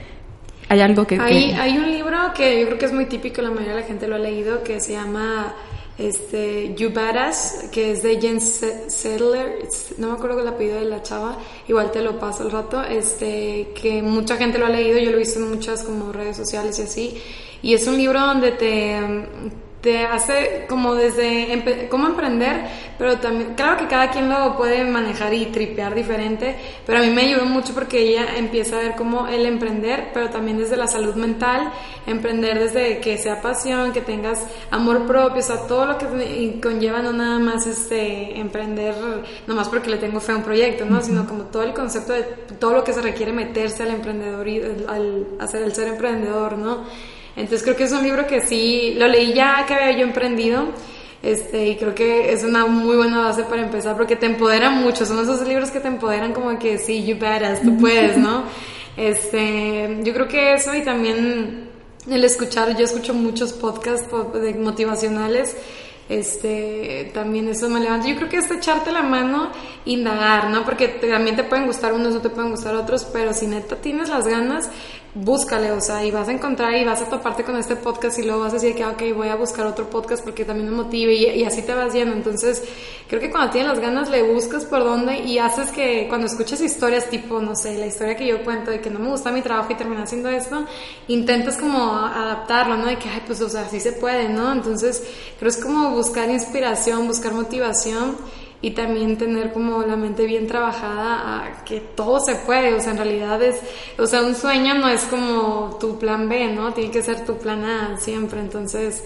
¿Hay 0.71 0.81
algo 0.81 1.07
que, 1.07 1.21
hay, 1.21 1.51
Hay 1.51 1.77
un 1.77 1.91
libro 1.91 2.17
que 2.35 2.59
yo 2.59 2.69
creo 2.69 2.79
que 2.79 2.87
es 2.87 2.93
muy 2.95 3.05
típico, 3.05 3.43
la 3.43 3.51
mayoría 3.51 3.75
de 3.75 3.81
la 3.83 3.87
gente 3.87 4.09
lo 4.09 4.15
ha 4.15 4.21
leído, 4.21 4.63
que 4.63 4.81
se 4.81 4.93
llama 4.95 5.53
este, 6.01 6.75
You 6.75 6.91
Badass, 6.93 7.67
que 7.71 7.93
es 7.93 8.03
de 8.03 8.21
Jen 8.21 8.41
Sedler, 8.41 9.69
no 9.99 10.09
me 10.09 10.13
acuerdo 10.15 10.41
el 10.41 10.49
apellido 10.49 10.79
de 10.79 10.87
la 10.87 11.03
chava, 11.03 11.39
igual 11.69 11.91
te 11.91 12.03
lo 12.03 12.19
paso 12.19 12.43
al 12.43 12.51
rato, 12.51 12.83
este, 12.83 13.69
que 13.81 14.03
mucha 14.03 14.37
gente 14.37 14.59
lo 14.59 14.67
ha 14.67 14.71
leído, 14.71 14.99
yo 14.99 15.11
lo 15.11 15.17
he 15.17 15.21
visto 15.21 15.39
en 15.39 15.51
muchas 15.51 15.85
como 15.85 16.13
redes 16.13 16.37
sociales 16.37 16.79
y 16.79 16.83
así, 16.83 17.23
y 17.63 17.75
es 17.75 17.87
un 17.87 17.97
libro 17.97 18.21
donde 18.21 18.53
te 18.53 18.99
te 19.81 20.05
hace 20.05 20.67
como 20.69 20.95
desde 20.95 21.89
cómo 21.89 22.09
emprender, 22.09 22.67
pero 22.99 23.19
también, 23.19 23.55
claro 23.55 23.79
que 23.79 23.87
cada 23.87 24.11
quien 24.11 24.29
lo 24.29 24.57
puede 24.57 24.85
manejar 24.85 25.33
y 25.33 25.47
tripear 25.47 25.95
diferente, 25.95 26.55
pero 26.85 26.99
a 26.99 27.03
mí 27.03 27.11
me 27.11 27.23
ayudó 27.23 27.47
mucho 27.47 27.73
porque 27.73 28.01
ella 28.01 28.37
empieza 28.37 28.77
a 28.77 28.81
ver 28.81 28.95
cómo 28.95 29.27
el 29.27 29.47
emprender, 29.47 30.11
pero 30.13 30.29
también 30.29 30.59
desde 30.59 30.77
la 30.77 30.87
salud 30.87 31.15
mental, 31.15 31.73
emprender 32.07 32.59
desde 32.59 32.99
que 32.99 33.17
sea 33.17 33.41
pasión, 33.41 33.93
que 33.93 34.03
tengas 34.03 34.47
amor 34.71 35.07
propio, 35.07 35.41
o 35.41 35.43
sea, 35.43 35.67
todo 35.67 35.87
lo 35.87 35.97
que 35.97 36.61
conlleva 36.61 37.01
no 37.01 37.13
nada 37.13 37.39
más 37.39 37.67
este 37.67 38.39
emprender, 38.39 38.95
nomás 39.47 39.69
porque 39.69 39.89
le 39.89 39.97
tengo 39.97 40.21
fe 40.21 40.33
a 40.33 40.37
un 40.37 40.43
proyecto, 40.43 40.85
¿no? 40.85 41.01
Sino 41.01 41.27
como 41.27 41.45
todo 41.45 41.63
el 41.63 41.73
concepto 41.73 42.13
de 42.13 42.23
todo 42.59 42.75
lo 42.75 42.85
que 42.85 42.93
se 42.93 43.01
requiere 43.01 43.33
meterse 43.33 43.85
al 43.85 43.91
emprendedor 43.91 44.47
y 44.47 44.61
al 44.87 45.27
hacer 45.39 45.63
el 45.63 45.75
ser 45.75 45.89
emprendedor, 45.89 46.59
¿no? 46.59 46.85
Entonces 47.37 47.63
creo 47.63 47.77
que 47.77 47.85
es 47.85 47.93
un 47.93 48.03
libro 48.03 48.27
que 48.27 48.41
sí, 48.41 48.95
lo 48.97 49.07
leí 49.09 49.33
ya 49.33 49.65
que 49.67 49.75
había 49.75 49.93
yo 49.93 50.05
emprendido. 50.05 50.69
Este, 51.23 51.69
y 51.69 51.77
creo 51.77 51.95
que 51.95 52.33
es 52.33 52.45
una 52.45 52.65
muy 52.65 52.97
buena 52.97 53.19
base 53.21 53.43
para 53.43 53.63
empezar 53.63 53.97
porque 53.97 54.17
te 54.17 54.27
empodera 54.27 54.71
mucho. 54.71 55.05
Son 55.05 55.19
esos 55.19 55.47
libros 55.47 55.71
que 55.71 55.81
te 55.81 55.89
empoderan 55.89 56.33
como 56.33 56.59
que 56.59 56.79
sí, 56.79 57.05
you 57.05 57.17
badass, 57.19 57.63
tú 57.63 57.77
puedes, 57.77 58.17
¿no? 58.17 58.45
Este, 58.97 60.01
yo 60.03 60.13
creo 60.13 60.29
que 60.29 60.53
eso 60.53 60.75
y 60.75 60.83
también 60.83 61.71
el 62.11 62.25
escuchar, 62.25 62.77
yo 62.77 62.85
escucho 62.85 63.15
muchos 63.15 63.53
podcasts 63.53 64.07
motivacionales 64.59 65.57
este, 66.11 67.09
también 67.15 67.47
eso 67.47 67.69
me 67.69 67.79
levanta. 67.79 68.09
Yo 68.09 68.17
creo 68.17 68.29
que 68.29 68.39
es 68.39 68.51
echarte 68.51 68.91
la 68.91 69.03
mano, 69.03 69.53
indagar, 69.85 70.51
¿no? 70.51 70.65
Porque 70.65 70.89
también 70.89 71.37
te 71.37 71.45
pueden 71.45 71.67
gustar 71.67 71.93
unos, 71.93 72.13
no 72.13 72.21
te 72.21 72.31
pueden 72.31 72.51
gustar 72.51 72.75
otros, 72.75 73.05
pero 73.05 73.33
si 73.33 73.47
neta 73.47 73.77
tienes 73.77 74.09
las 74.09 74.27
ganas, 74.27 74.69
búscale, 75.15 75.73
o 75.73 75.81
sea, 75.81 76.05
y 76.05 76.13
vas 76.13 76.29
a 76.29 76.33
encontrar 76.33 76.75
y 76.75 76.85
vas 76.85 77.03
a 77.03 77.11
toparte 77.11 77.43
con 77.43 77.57
este 77.57 77.75
podcast 77.75 78.19
y 78.19 78.23
luego 78.23 78.41
vas 78.41 78.53
a 78.53 78.57
decir 78.57 78.77
que, 78.77 78.85
ok, 78.85 79.03
voy 79.15 79.29
a 79.29 79.35
buscar 79.35 79.67
otro 79.67 79.91
podcast 79.91 80.23
porque 80.23 80.45
también 80.45 80.71
me 80.71 80.77
motive 80.77 81.13
y, 81.13 81.45
así 81.45 81.63
te 81.63 81.75
vas 81.75 81.93
yendo. 81.93 82.15
Entonces, 82.15 82.63
creo 83.09 83.21
que 83.21 83.31
cuando 83.31 83.51
tienes 83.51 83.71
las 83.71 83.81
ganas 83.81 84.09
le 84.09 84.23
buscas 84.23 84.65
por 84.65 84.85
dónde 84.85 85.19
y 85.19 85.39
haces 85.39 85.71
que 85.71 86.07
cuando 86.09 86.29
escuchas 86.29 86.61
historias 86.61 87.11
tipo, 87.11 87.41
no 87.41 87.57
sé, 87.57 87.77
la 87.77 87.87
historia 87.87 88.17
que 88.17 88.27
yo 88.27 88.45
cuento 88.45 88.71
de 88.71 88.81
que 88.81 88.91
no 88.91 89.01
me 89.01 89.09
gusta 89.09 89.33
mi 89.33 89.43
trabajo 89.43 89.73
y 89.73 89.75
terminé 89.75 90.03
haciendo 90.03 90.29
esto, 90.29 90.65
intentas 91.09 91.57
como 91.57 91.97
adaptarlo, 91.97 92.77
¿no? 92.77 92.87
De 92.87 92.97
que, 92.97 93.09
ay, 93.09 93.23
pues, 93.27 93.41
o 93.41 93.49
sea, 93.49 93.63
así 93.63 93.81
se 93.81 93.93
puede, 93.93 94.29
¿no? 94.29 94.53
Entonces, 94.53 95.03
creo 95.39 95.51
que 95.51 95.59
es 95.59 95.65
como 95.65 95.91
buscar 95.91 96.31
inspiración, 96.31 97.09
buscar 97.09 97.35
motivación 97.35 98.17
y 98.63 98.73
también 98.73 99.17
tener 99.17 99.53
como 99.53 99.83
la 99.83 99.97
mente 99.97 100.27
bien 100.27 100.47
trabajada 100.47 101.45
a 101.45 101.65
que 101.65 101.81
todo 101.81 102.21
se 102.21 102.35
puede, 102.35 102.75
o 102.75 102.81
sea, 102.81 102.93
en 102.93 102.99
realidad 102.99 103.43
es, 103.43 103.61
o 103.99 104.07
sea, 104.07 104.23
un 104.23 104.35
sueño 104.35 104.75
no 104.75 104.89
es 104.89 105.03
como 105.05 105.79
tu 105.81 105.99
plan 105.99 106.29
B, 106.29 106.53
¿no? 106.53 106.73
Tiene 106.75 106.91
que 106.91 107.03
ser 107.03 107.25
tu 107.25 107.39
plan 107.39 107.65
A 107.65 107.97
siempre, 107.99 108.41
entonces, 108.41 109.03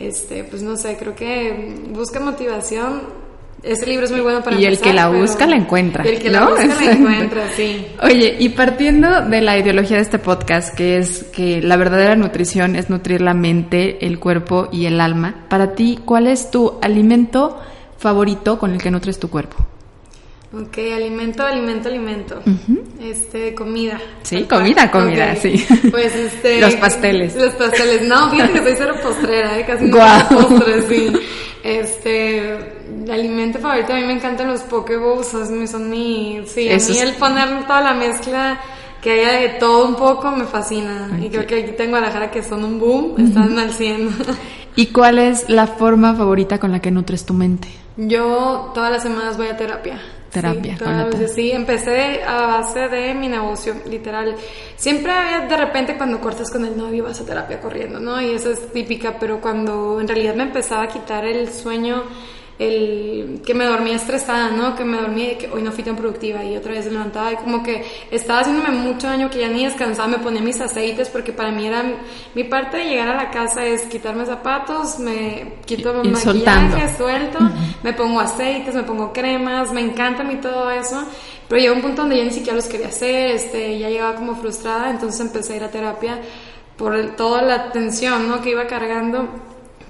este, 0.00 0.42
pues 0.44 0.62
no 0.62 0.76
sé, 0.76 0.96
creo 0.98 1.14
que 1.14 1.74
busca 1.90 2.18
motivación. 2.18 3.26
Ese 3.62 3.86
libro 3.86 4.04
es 4.04 4.12
muy 4.12 4.20
bueno 4.20 4.42
para 4.42 4.60
Y 4.60 4.64
el 4.64 4.78
que 4.78 4.92
la 4.92 5.08
busca 5.08 5.46
la 5.46 5.56
encuentra. 5.56 6.04
el 6.04 6.18
que 6.18 6.30
la 6.30 6.46
busca 6.46 6.66
la 6.66 6.92
encuentra, 6.92 7.48
sí. 7.56 7.86
Oye, 8.02 8.36
y 8.38 8.50
partiendo 8.50 9.22
de 9.22 9.40
la 9.40 9.56
ideología 9.56 9.96
de 9.96 10.02
este 10.02 10.18
podcast, 10.18 10.74
que 10.74 10.98
es 10.98 11.24
que 11.24 11.62
la 11.62 11.76
verdadera 11.76 12.16
nutrición 12.16 12.76
es 12.76 12.90
nutrir 12.90 13.22
la 13.22 13.34
mente, 13.34 14.04
el 14.04 14.18
cuerpo 14.18 14.68
y 14.72 14.86
el 14.86 15.00
alma, 15.00 15.46
para 15.48 15.74
ti, 15.74 16.00
¿cuál 16.04 16.26
es 16.26 16.50
tu 16.50 16.78
alimento 16.82 17.58
favorito 17.98 18.58
con 18.58 18.72
el 18.72 18.82
que 18.82 18.90
nutres 18.90 19.18
tu 19.18 19.28
cuerpo? 19.28 19.56
Ok, 20.52 20.78
alimento, 20.94 21.42
alimento, 21.42 21.88
alimento. 21.88 22.40
Este, 23.00 23.54
comida. 23.54 24.00
Sí, 24.22 24.44
comida, 24.44 24.90
comida, 24.90 25.34
sí. 25.36 25.66
Pues 25.90 26.14
este. 26.14 26.60
los 26.60 26.74
pasteles. 26.76 27.34
Los 27.36 27.54
pasteles. 27.54 28.02
No, 28.08 28.30
fíjate 28.30 28.52
que 28.52 28.62
soy 28.62 28.74
cero 28.76 28.94
postrera, 29.02 29.58
¿eh? 29.58 29.66
casi 29.66 29.86
no 29.86 29.98
postres, 30.30 30.84
sí. 30.88 31.12
Este, 31.64 32.56
alimento 33.10 33.58
favorito, 33.58 33.92
a 33.92 33.96
mí 33.96 34.04
me 34.04 34.12
encantan 34.12 34.46
los 34.48 34.60
pokeballs, 34.62 35.26
son 35.26 35.90
mi. 35.90 36.42
Sí, 36.46 36.70
a 36.70 36.76
mí 36.76 36.98
el 36.98 37.14
poner 37.14 37.66
toda 37.66 37.80
la 37.80 37.94
mezcla 37.94 38.60
que 39.02 39.10
haya 39.10 39.40
de 39.40 39.48
todo 39.58 39.86
un 39.86 39.96
poco 39.96 40.30
me 40.30 40.44
fascina. 40.44 41.10
Y 41.20 41.28
creo 41.28 41.46
que 41.46 41.62
aquí 41.62 41.72
tengo 41.72 41.96
a 41.96 42.00
la 42.00 42.10
jara 42.10 42.30
que 42.30 42.42
son 42.42 42.64
un 42.64 42.78
boom, 42.78 43.14
están 43.18 43.58
al 43.58 43.72
100. 43.72 44.10
¿Y 44.76 44.86
cuál 44.86 45.18
es 45.18 45.48
la 45.48 45.66
forma 45.66 46.14
favorita 46.14 46.58
con 46.58 46.72
la 46.72 46.80
que 46.80 46.90
nutres 46.90 47.26
tu 47.26 47.34
mente? 47.34 47.68
Yo 47.96 48.72
todas 48.74 48.90
las 48.92 49.02
semanas 49.02 49.36
voy 49.36 49.48
a 49.48 49.56
terapia. 49.56 50.00
Terapia, 50.30 50.76
sí, 51.16 51.28
sí, 51.28 51.50
empecé 51.52 52.22
a 52.22 52.46
base 52.46 52.88
de 52.88 53.14
mi 53.14 53.26
negocio, 53.26 53.74
literal. 53.88 54.36
Siempre 54.76 55.10
había 55.10 55.46
de 55.46 55.56
repente 55.56 55.96
cuando 55.96 56.20
cortas 56.20 56.50
con 56.50 56.66
el 56.66 56.76
novio 56.76 57.04
vas 57.04 57.20
a 57.22 57.24
terapia 57.24 57.58
corriendo, 57.58 57.98
¿no? 58.00 58.20
Y 58.20 58.32
eso 58.32 58.50
es 58.50 58.70
típica, 58.70 59.16
pero 59.18 59.40
cuando 59.40 59.98
en 59.98 60.06
realidad 60.06 60.34
me 60.34 60.42
empezaba 60.42 60.82
a 60.82 60.88
quitar 60.88 61.24
el 61.24 61.50
sueño 61.50 62.02
el 62.58 63.42
que 63.44 63.52
me 63.52 63.66
dormía 63.66 63.96
estresada, 63.96 64.50
¿no? 64.50 64.74
Que 64.74 64.84
me 64.84 64.96
dormía 64.96 65.32
y 65.32 65.36
que 65.36 65.48
hoy 65.48 65.62
no 65.62 65.72
fui 65.72 65.84
tan 65.84 65.94
productiva 65.94 66.42
y 66.42 66.56
otra 66.56 66.72
vez 66.72 66.86
me 66.86 66.92
levantaba 66.92 67.32
y 67.32 67.36
como 67.36 67.62
que 67.62 67.84
estaba 68.10 68.40
haciéndome 68.40 68.70
mucho 68.70 69.06
daño 69.08 69.28
que 69.28 69.40
ya 69.40 69.48
ni 69.48 69.64
descansaba, 69.64 70.08
me 70.08 70.18
ponía 70.18 70.40
mis 70.40 70.60
aceites 70.60 71.10
porque 71.10 71.32
para 71.32 71.50
mí 71.50 71.66
era 71.66 71.84
mi 72.34 72.44
parte 72.44 72.78
de 72.78 72.84
llegar 72.84 73.08
a 73.08 73.16
la 73.16 73.30
casa 73.30 73.64
es 73.66 73.82
quitarme 73.82 74.24
zapatos, 74.24 74.98
me 74.98 75.56
quito 75.66 76.02
mi 76.02 76.08
maquillaje, 76.08 76.96
suelto, 76.96 77.38
me 77.82 77.92
pongo 77.92 78.20
aceites, 78.20 78.74
me 78.74 78.84
pongo 78.84 79.12
cremas, 79.12 79.72
me 79.72 79.82
encanta 79.82 80.22
a 80.22 80.24
mí 80.24 80.36
todo 80.36 80.70
eso, 80.70 81.04
pero 81.48 81.60
llegó 81.60 81.74
un 81.74 81.82
punto 81.82 82.02
donde 82.02 82.16
ya 82.16 82.24
ni 82.24 82.30
siquiera 82.30 82.56
los 82.56 82.66
quería 82.66 82.88
hacer, 82.88 83.32
este, 83.32 83.78
ya 83.78 83.90
llegaba 83.90 84.14
como 84.14 84.34
frustrada, 84.34 84.90
entonces 84.90 85.20
empecé 85.20 85.52
a 85.52 85.56
ir 85.56 85.64
a 85.64 85.70
terapia 85.70 86.20
por 86.78 87.16
toda 87.16 87.42
la 87.42 87.70
tensión, 87.70 88.28
¿no? 88.28 88.40
Que 88.40 88.50
iba 88.50 88.66
cargando 88.66 89.28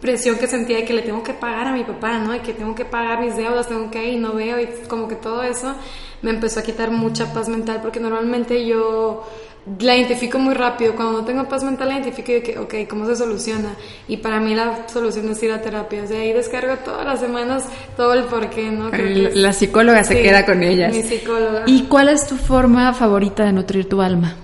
presión 0.01 0.37
que 0.37 0.47
sentía 0.47 0.77
de 0.77 0.85
que 0.85 0.93
le 0.93 1.03
tengo 1.03 1.23
que 1.23 1.33
pagar 1.33 1.69
a 1.69 1.73
mi 1.73 1.85
papá, 1.85 2.19
¿no? 2.19 2.33
De 2.33 2.41
que 2.41 2.53
tengo 2.53 2.75
que 2.75 2.85
pagar 2.85 3.21
mis 3.21 3.37
deudas, 3.37 3.69
tengo 3.69 3.91
que 3.91 4.07
ir 4.07 4.15
y 4.15 4.19
no 4.19 4.35
veo 4.35 4.61
y 4.61 4.67
como 4.89 5.09
que 5.09 5.17
todo 5.17 5.43
eso 5.43 5.75
me 6.23 6.31
empezó 6.31 6.61
a 6.61 6.63
quitar 6.63 6.91
mucha 6.91 7.33
paz 7.33 7.49
mental 7.49 7.81
porque 7.83 8.01
normalmente 8.01 8.67
yo 8.67 9.25
la 9.81 9.97
identifico 9.97 10.39
muy 10.39 10.55
rápido. 10.55 10.95
Cuando 10.95 11.21
no 11.21 11.25
tengo 11.25 11.49
paz 11.49 11.65
mental 11.65 11.89
la 11.89 11.95
identifico 11.95 12.31
y 12.31 12.35
de 12.35 12.43
que, 12.43 12.59
ok, 12.59 12.75
¿cómo 12.89 13.07
se 13.07 13.17
soluciona? 13.17 13.75
Y 14.09 14.19
para 14.19 14.41
mí 14.41 14.55
la 14.55 14.89
solución 14.89 15.29
es 15.31 15.43
ir 15.43 15.53
a 15.53 15.61
terapia. 15.61 16.05
O 16.05 16.07
sea, 16.07 16.21
ahí 16.21 16.33
descargo 16.33 16.77
todas 16.85 17.05
las 17.05 17.21
semanas 17.21 17.65
todo 17.97 18.15
el 18.15 18.25
porqué, 18.25 18.71
¿no? 18.71 18.91
la 18.91 19.53
psicóloga 19.53 20.05
se 20.05 20.23
queda 20.23 20.47
con 20.47 20.63
ellas. 20.63 20.95
Mi 20.95 21.03
psicóloga. 21.03 21.65
¿Y 21.67 21.83
cuál 21.85 22.09
es 22.09 22.27
tu 22.27 22.37
forma 22.37 22.93
favorita 22.95 23.45
de 23.45 23.53
nutrir 23.53 23.89
tu 23.89 24.01
alma? 24.01 24.35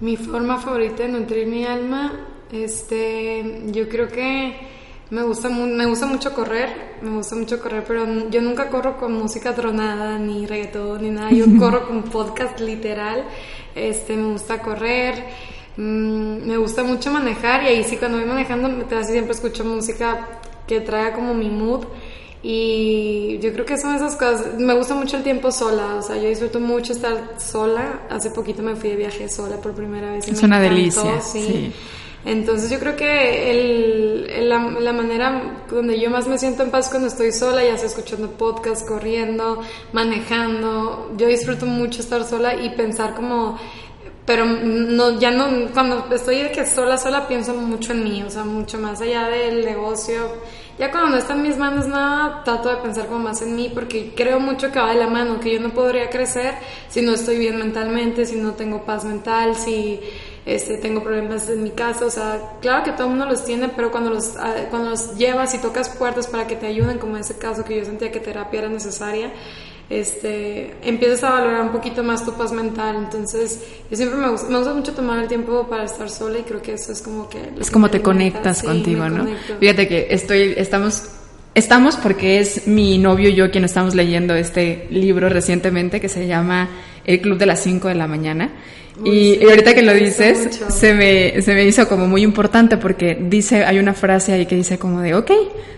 Mi 0.00 0.16
forma 0.16 0.58
favorita 0.58 1.04
de 1.04 1.08
nutrir 1.08 1.46
mi 1.46 1.64
alma, 1.64 2.12
este, 2.52 3.62
yo 3.66 3.88
creo 3.88 4.08
que 4.08 4.75
Me 5.08 5.22
gusta, 5.22 5.48
me 5.48 5.86
gusta 5.86 6.06
mucho 6.06 6.34
correr, 6.34 6.98
me 7.00 7.10
gusta 7.10 7.36
mucho 7.36 7.60
correr, 7.60 7.84
pero 7.86 8.28
yo 8.28 8.42
nunca 8.42 8.68
corro 8.68 8.96
con 8.96 9.12
música 9.12 9.54
tronada, 9.54 10.18
ni 10.18 10.46
reggaetón, 10.46 11.00
ni 11.00 11.10
nada. 11.10 11.30
Yo 11.30 11.44
corro 11.58 11.86
con 11.86 12.02
podcast 12.02 12.58
literal. 12.58 13.24
Este, 13.76 14.16
me 14.16 14.32
gusta 14.32 14.60
correr, 14.60 15.24
mm, 15.76 16.46
me 16.46 16.56
gusta 16.56 16.82
mucho 16.82 17.12
manejar 17.12 17.62
y 17.62 17.66
ahí 17.66 17.84
sí 17.84 17.98
cuando 17.98 18.18
voy 18.18 18.26
manejando 18.26 18.84
casi 18.88 19.12
siempre 19.12 19.34
escucho 19.34 19.64
música 19.64 20.40
que 20.66 20.80
traiga 20.80 21.14
como 21.14 21.34
mi 21.34 21.50
mood. 21.50 21.84
Y 22.42 23.38
yo 23.40 23.52
creo 23.52 23.64
que 23.64 23.78
son 23.78 23.94
esas 23.94 24.16
cosas. 24.16 24.58
Me 24.58 24.74
gusta 24.74 24.94
mucho 24.94 25.16
el 25.16 25.22
tiempo 25.22 25.52
sola, 25.52 25.96
o 25.96 26.02
sea, 26.02 26.16
yo 26.16 26.28
disfruto 26.28 26.58
mucho 26.58 26.92
estar 26.92 27.36
sola. 27.38 28.02
Hace 28.10 28.30
poquito 28.30 28.60
me 28.62 28.74
fui 28.74 28.90
de 28.90 28.96
viaje 28.96 29.28
sola 29.28 29.56
por 29.56 29.72
primera 29.72 30.12
vez. 30.12 30.26
Es 30.26 30.42
una 30.42 30.60
delicia. 30.60 31.20
sí. 31.20 31.72
Entonces 32.26 32.68
yo 32.70 32.80
creo 32.80 32.96
que 32.96 33.52
el, 33.52 34.48
la, 34.48 34.58
manera 34.92 35.62
donde 35.70 36.00
yo 36.00 36.10
más 36.10 36.26
me 36.26 36.38
siento 36.38 36.64
en 36.64 36.72
paz 36.72 36.88
cuando 36.88 37.06
estoy 37.06 37.30
sola, 37.30 37.64
ya 37.64 37.78
sea 37.78 37.86
escuchando 37.86 38.32
podcast, 38.32 38.86
corriendo, 38.86 39.62
manejando, 39.92 41.12
yo 41.16 41.28
disfruto 41.28 41.66
mucho 41.66 42.00
estar 42.00 42.24
sola 42.24 42.56
y 42.56 42.70
pensar 42.70 43.14
como 43.14 43.56
pero 44.26 44.44
no 44.44 45.20
ya 45.20 45.30
no 45.30 45.72
cuando 45.72 46.04
estoy 46.12 46.42
de 46.42 46.50
que 46.50 46.66
sola 46.66 46.98
sola 46.98 47.28
pienso 47.28 47.54
mucho 47.54 47.92
en 47.92 48.02
mí 48.02 48.24
o 48.24 48.28
sea 48.28 48.42
mucho 48.42 48.76
más 48.76 49.00
allá 49.00 49.28
del 49.28 49.64
negocio. 49.64 50.28
Ya 50.80 50.90
cuando 50.90 51.10
no 51.10 51.16
está 51.16 51.34
en 51.34 51.42
mis 51.42 51.56
manos 51.56 51.86
nada 51.86 52.42
trato 52.42 52.68
de 52.68 52.76
pensar 52.78 53.06
como 53.06 53.20
más 53.20 53.40
en 53.40 53.54
mí 53.54 53.70
porque 53.72 54.12
creo 54.16 54.40
mucho 54.40 54.72
que 54.72 54.80
va 54.80 54.90
de 54.92 54.98
la 54.98 55.06
mano 55.06 55.38
que 55.38 55.52
yo 55.54 55.60
no 55.60 55.70
podría 55.70 56.10
crecer 56.10 56.54
si 56.88 57.02
no 57.02 57.12
estoy 57.12 57.38
bien 57.38 57.56
mentalmente 57.56 58.26
si 58.26 58.34
no 58.34 58.54
tengo 58.54 58.84
paz 58.84 59.04
mental 59.04 59.54
si 59.54 60.00
este, 60.46 60.76
tengo 60.76 61.02
problemas 61.02 61.50
en 61.50 61.64
mi 61.64 61.70
casa, 61.70 62.06
o 62.06 62.10
sea, 62.10 62.40
claro 62.62 62.84
que 62.84 62.92
todo 62.92 63.04
el 63.04 63.10
mundo 63.10 63.26
los 63.26 63.44
tiene, 63.44 63.68
pero 63.68 63.90
cuando 63.90 64.10
los, 64.10 64.36
ah, 64.38 64.54
cuando 64.70 64.90
los 64.90 65.16
llevas 65.16 65.52
y 65.54 65.58
tocas 65.58 65.88
puertas 65.88 66.28
para 66.28 66.46
que 66.46 66.54
te 66.54 66.66
ayuden, 66.66 66.98
como 66.98 67.16
en 67.16 67.22
ese 67.22 67.36
caso 67.36 67.64
que 67.64 67.76
yo 67.76 67.84
sentía 67.84 68.12
que 68.12 68.20
terapia 68.20 68.60
era 68.60 68.68
necesaria, 68.68 69.32
este, 69.90 70.74
empiezas 70.82 71.24
a 71.24 71.30
valorar 71.30 71.62
un 71.62 71.70
poquito 71.70 72.04
más 72.04 72.24
tu 72.24 72.32
paz 72.34 72.52
mental. 72.52 72.96
Entonces, 72.96 73.60
yo 73.90 73.96
siempre 73.96 74.18
me 74.18 74.28
gusta, 74.30 74.48
me 74.48 74.58
gusta 74.58 74.72
mucho 74.72 74.92
tomar 74.92 75.18
el 75.18 75.28
tiempo 75.28 75.66
para 75.68 75.84
estar 75.84 76.08
sola 76.08 76.38
y 76.38 76.42
creo 76.42 76.62
que 76.62 76.74
eso 76.74 76.92
es 76.92 77.02
como 77.02 77.28
que... 77.28 77.38
Es 77.60 77.70
como 77.70 77.90
te 77.90 78.00
conectas 78.00 78.62
contigo, 78.62 79.08
¿no? 79.08 79.26
Fíjate 79.58 79.88
que 79.88 80.06
estoy, 80.10 80.54
estamos 80.56 81.10
Estamos 81.56 81.96
porque 81.96 82.38
es 82.38 82.66
mi 82.66 82.98
novio 82.98 83.30
y 83.30 83.34
yo 83.34 83.50
quien 83.50 83.64
estamos 83.64 83.94
leyendo 83.94 84.34
este 84.34 84.86
libro 84.90 85.30
recientemente 85.30 86.02
que 86.02 86.10
se 86.10 86.26
llama 86.26 86.68
El 87.06 87.22
Club 87.22 87.38
de 87.38 87.46
las 87.46 87.62
5 87.62 87.88
de 87.88 87.94
la 87.94 88.06
mañana 88.06 88.50
y, 89.04 89.44
ahorita 89.44 89.74
que 89.74 89.82
lo 89.82 89.92
dices, 89.94 90.60
se 90.68 90.94
me, 90.94 91.42
se 91.42 91.54
me 91.54 91.64
hizo 91.64 91.88
como 91.88 92.06
muy 92.06 92.22
importante 92.22 92.76
porque 92.76 93.14
dice, 93.14 93.64
hay 93.64 93.78
una 93.78 93.94
frase 93.94 94.32
ahí 94.32 94.46
que 94.46 94.56
dice 94.56 94.78
como 94.78 95.00
de, 95.00 95.14
ok, 95.14 95.30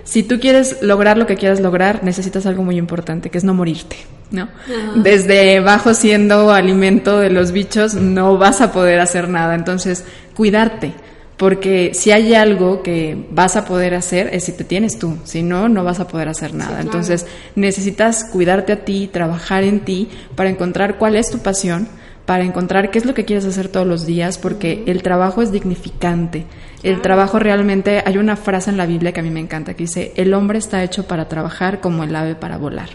si 0.05 0.23
tú 0.23 0.39
quieres 0.41 0.83
lograr 0.83 1.19
lo 1.19 1.27
que 1.27 1.37
quieras 1.37 1.61
lograr, 1.61 2.05
necesitas 2.05 2.47
algo 2.47 2.63
muy 2.63 2.77
importante, 2.77 3.31
que 3.31 3.39
es 3.39 3.45
no 3.45 3.55
morirte, 3.55 3.97
¿no? 4.31 4.49
Desde 4.97 5.61
bajo 5.61 5.95
siendo 5.95 6.53
alimento 6.53 7.19
de 7.19 7.31
los 7.31 7.53
bichos, 7.53 7.95
no 7.95 8.39
vas 8.39 8.61
a 8.61 8.73
poder 8.73 9.01
hacer 9.01 9.29
nada. 9.29 9.55
Entonces, 9.55 10.05
cuidarte. 10.35 10.95
Porque 11.37 11.93
si 11.95 12.11
hay 12.11 12.35
algo 12.35 12.83
que 12.83 13.27
vas 13.31 13.55
a 13.55 13.65
poder 13.65 13.95
hacer 13.95 14.29
es 14.33 14.43
si 14.43 14.53
te 14.53 14.65
tienes 14.65 14.99
tú, 14.99 15.19
si 15.23 15.45
no, 15.45 15.69
no 15.69 15.85
vas 15.85 16.01
a 16.01 16.09
poder 16.09 16.29
hacer 16.29 16.53
nada. 16.53 16.81
Entonces 16.81 17.27
necesitas 17.55 18.25
cuidarte 18.25 18.73
a 18.73 18.85
ti, 18.85 19.09
trabajar 19.13 19.63
en 19.63 19.85
ti 19.85 20.09
para 20.35 20.51
encontrar 20.51 20.99
cuál 20.99 21.15
es 21.15 21.31
tu 21.31 21.39
pasión, 21.39 21.87
para 22.29 22.45
encontrar 22.45 22.91
qué 22.91 22.99
es 22.99 23.07
lo 23.07 23.15
que 23.15 23.25
quieres 23.25 23.47
hacer 23.47 23.69
todos 23.69 23.87
los 23.87 24.05
días, 24.05 24.37
porque 24.37 24.83
el 24.87 25.03
trabajo 25.03 25.41
es 25.41 25.51
dignificante. 25.51 26.45
El 26.83 27.01
trabajo 27.01 27.39
realmente, 27.39 28.03
hay 28.05 28.19
una 28.19 28.37
frase 28.37 28.69
en 28.69 28.77
la 28.77 28.85
Biblia 28.85 29.13
que 29.13 29.21
a 29.21 29.23
mí 29.23 29.31
me 29.31 29.41
encanta, 29.41 29.73
que 29.73 29.85
dice, 29.85 30.13
el 30.15 30.35
hombre 30.35 30.59
está 30.59 30.85
hecho 30.85 31.07
para 31.07 31.27
trabajar 31.27 31.81
como 31.81 32.05
el 32.05 32.15
ave 32.15 32.35
para 32.35 32.59
volar. 32.59 32.91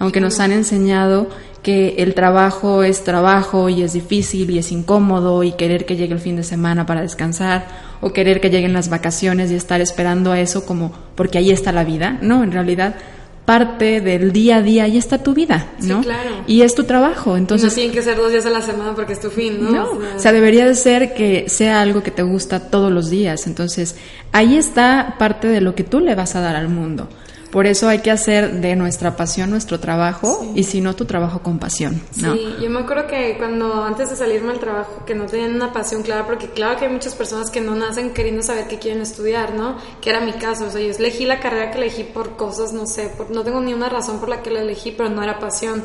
Aunque 0.00 0.20
nos 0.20 0.40
han 0.40 0.50
enseñado 0.50 1.28
que 1.62 1.94
el 1.98 2.14
trabajo 2.14 2.82
es 2.82 3.04
trabajo 3.04 3.68
y 3.68 3.84
es 3.84 3.92
difícil 3.92 4.50
y 4.50 4.58
es 4.58 4.72
incómodo 4.72 5.44
y 5.44 5.52
querer 5.52 5.86
que 5.86 5.94
llegue 5.94 6.14
el 6.14 6.18
fin 6.18 6.34
de 6.34 6.42
semana 6.42 6.84
para 6.84 7.02
descansar 7.02 7.68
o 8.00 8.12
querer 8.12 8.40
que 8.40 8.50
lleguen 8.50 8.72
las 8.72 8.88
vacaciones 8.88 9.52
y 9.52 9.54
estar 9.54 9.80
esperando 9.80 10.32
a 10.32 10.40
eso 10.40 10.66
como 10.66 10.90
porque 11.14 11.38
ahí 11.38 11.52
está 11.52 11.70
la 11.70 11.84
vida. 11.84 12.18
No, 12.20 12.42
en 12.42 12.50
realidad 12.50 12.96
parte 13.44 14.00
del 14.00 14.32
día 14.32 14.56
a 14.56 14.62
día, 14.62 14.84
ahí 14.84 14.96
está 14.96 15.18
tu 15.18 15.34
vida, 15.34 15.66
¿no? 15.80 15.98
Sí, 15.98 16.04
claro. 16.04 16.30
Y 16.46 16.62
es 16.62 16.74
tu 16.74 16.84
trabajo, 16.84 17.36
entonces... 17.36 17.70
no 17.70 17.74
tienen 17.74 17.92
que 17.92 18.02
ser 18.02 18.16
dos 18.16 18.30
días 18.30 18.46
a 18.46 18.50
la 18.50 18.62
semana 18.62 18.94
porque 18.94 19.14
es 19.14 19.20
tu 19.20 19.30
fin, 19.30 19.62
¿no? 19.62 19.70
No, 19.70 19.90
o 19.92 20.18
sea, 20.18 20.32
debería 20.32 20.64
de 20.64 20.74
ser 20.74 21.14
que 21.14 21.48
sea 21.48 21.80
algo 21.80 22.02
que 22.02 22.12
te 22.12 22.22
gusta 22.22 22.70
todos 22.70 22.92
los 22.92 23.10
días, 23.10 23.46
entonces 23.46 23.96
ahí 24.30 24.56
está 24.56 25.16
parte 25.18 25.48
de 25.48 25.60
lo 25.60 25.74
que 25.74 25.82
tú 25.82 26.00
le 26.00 26.14
vas 26.14 26.36
a 26.36 26.40
dar 26.40 26.54
al 26.54 26.68
mundo. 26.68 27.08
Por 27.52 27.66
eso 27.66 27.86
hay 27.86 27.98
que 27.98 28.10
hacer 28.10 28.62
de 28.62 28.74
nuestra 28.76 29.14
pasión 29.14 29.50
nuestro 29.50 29.78
trabajo 29.78 30.50
y 30.54 30.64
si 30.64 30.80
no 30.80 30.96
tu 30.96 31.04
trabajo 31.04 31.42
con 31.42 31.58
pasión. 31.58 32.00
¿no? 32.16 32.32
Sí, 32.34 32.56
yo 32.62 32.70
me 32.70 32.80
acuerdo 32.80 33.06
que 33.06 33.36
cuando 33.36 33.84
antes 33.84 34.08
de 34.08 34.16
salirme 34.16 34.52
al 34.52 34.58
trabajo, 34.58 35.04
que 35.04 35.14
no 35.14 35.26
tenían 35.26 35.54
una 35.54 35.70
pasión 35.70 36.02
clara, 36.02 36.24
porque 36.24 36.48
claro 36.48 36.78
que 36.78 36.86
hay 36.86 36.90
muchas 36.90 37.14
personas 37.14 37.50
que 37.50 37.60
no 37.60 37.74
nacen 37.74 38.14
queriendo 38.14 38.42
saber 38.42 38.68
qué 38.68 38.78
quieren 38.78 39.02
estudiar, 39.02 39.54
¿no? 39.54 39.76
Que 40.00 40.08
era 40.08 40.20
mi 40.20 40.32
caso, 40.32 40.64
o 40.64 40.70
sea, 40.70 40.80
yo 40.80 40.92
elegí 40.92 41.26
la 41.26 41.40
carrera 41.40 41.70
que 41.70 41.76
elegí 41.76 42.04
por 42.04 42.36
cosas, 42.36 42.72
no 42.72 42.86
sé, 42.86 43.10
por, 43.14 43.30
no 43.30 43.42
tengo 43.42 43.60
ni 43.60 43.74
una 43.74 43.90
razón 43.90 44.18
por 44.18 44.30
la 44.30 44.40
que 44.40 44.50
la 44.50 44.62
elegí, 44.62 44.92
pero 44.92 45.10
no 45.10 45.22
era 45.22 45.38
pasión. 45.38 45.84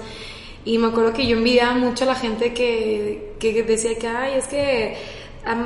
Y 0.64 0.78
me 0.78 0.88
acuerdo 0.88 1.12
que 1.12 1.28
yo 1.28 1.36
envidiaba 1.36 1.74
mucho 1.74 2.06
a 2.06 2.08
la 2.08 2.16
gente 2.16 2.54
que, 2.54 3.34
que 3.40 3.64
decía 3.64 3.98
que, 4.00 4.08
ay, 4.08 4.36
es 4.36 4.48
que 4.48 4.96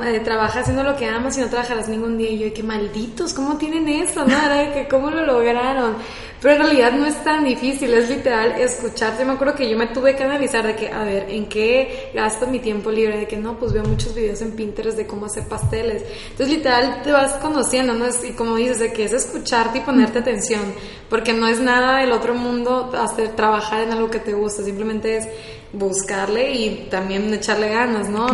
eh, 0.06 0.20
trabaja 0.20 0.60
haciendo 0.62 0.84
lo 0.84 0.96
que 0.96 1.08
amas 1.08 1.38
y 1.38 1.42
no 1.42 1.50
trabajarás 1.50 1.90
ningún 1.90 2.18
día. 2.18 2.30
Y 2.30 2.40
yo, 2.40 2.54
qué 2.54 2.64
malditos, 2.64 3.34
¿cómo 3.34 3.58
tienen 3.58 3.88
eso? 3.90 4.26
¿no? 4.26 4.36
que 4.74 4.88
¿Cómo 4.90 5.10
lo 5.10 5.26
lograron? 5.26 5.96
Pero 6.42 6.56
en 6.56 6.62
realidad 6.62 6.94
no 6.94 7.06
es 7.06 7.24
tan 7.24 7.44
difícil, 7.44 7.94
es 7.94 8.10
literal 8.10 8.54
escucharte. 8.60 9.24
me 9.24 9.34
acuerdo 9.34 9.54
que 9.54 9.70
yo 9.70 9.78
me 9.78 9.88
tuve 9.88 10.16
que 10.16 10.24
analizar 10.24 10.66
de 10.66 10.76
que, 10.76 10.90
a 10.90 11.04
ver, 11.04 11.28
¿en 11.30 11.46
qué 11.48 12.10
gasto 12.16 12.48
mi 12.48 12.58
tiempo 12.58 12.90
libre? 12.90 13.20
De 13.20 13.28
que 13.28 13.38
no, 13.38 13.60
pues 13.60 13.74
veo 13.74 13.84
muchos 13.84 14.16
videos 14.16 14.42
en 14.42 14.54
Pinterest 14.54 14.98
de 14.98 15.06
cómo 15.06 15.28
hacer 15.28 15.48
pasteles. 15.48 16.04
Entonces, 16.32 16.58
literal, 16.58 17.04
te 17.04 17.12
vas 17.12 17.34
conociendo, 17.34 17.94
¿no? 17.94 18.06
y 18.08 18.32
como 18.32 18.56
dices, 18.56 18.80
de 18.80 18.92
que 18.92 19.04
es 19.04 19.14
escucharte 19.14 19.78
y 19.78 19.82
ponerte 19.82 20.18
atención. 20.18 20.74
Porque 21.12 21.32
no 21.32 21.48
es 21.48 21.60
nada 21.60 22.00
del 22.00 22.12
otro 22.12 22.34
mundo 22.34 22.92
hacer, 22.98 23.36
trabajar 23.36 23.84
en 23.84 23.92
algo 23.92 24.10
que 24.10 24.20
te 24.20 24.34
gusta, 24.34 24.64
simplemente 24.64 25.18
es 25.18 25.28
buscarle 25.74 26.54
y 26.54 26.88
también 26.90 27.34
echarle 27.34 27.70
ganas, 27.70 28.10
¿no? 28.10 28.28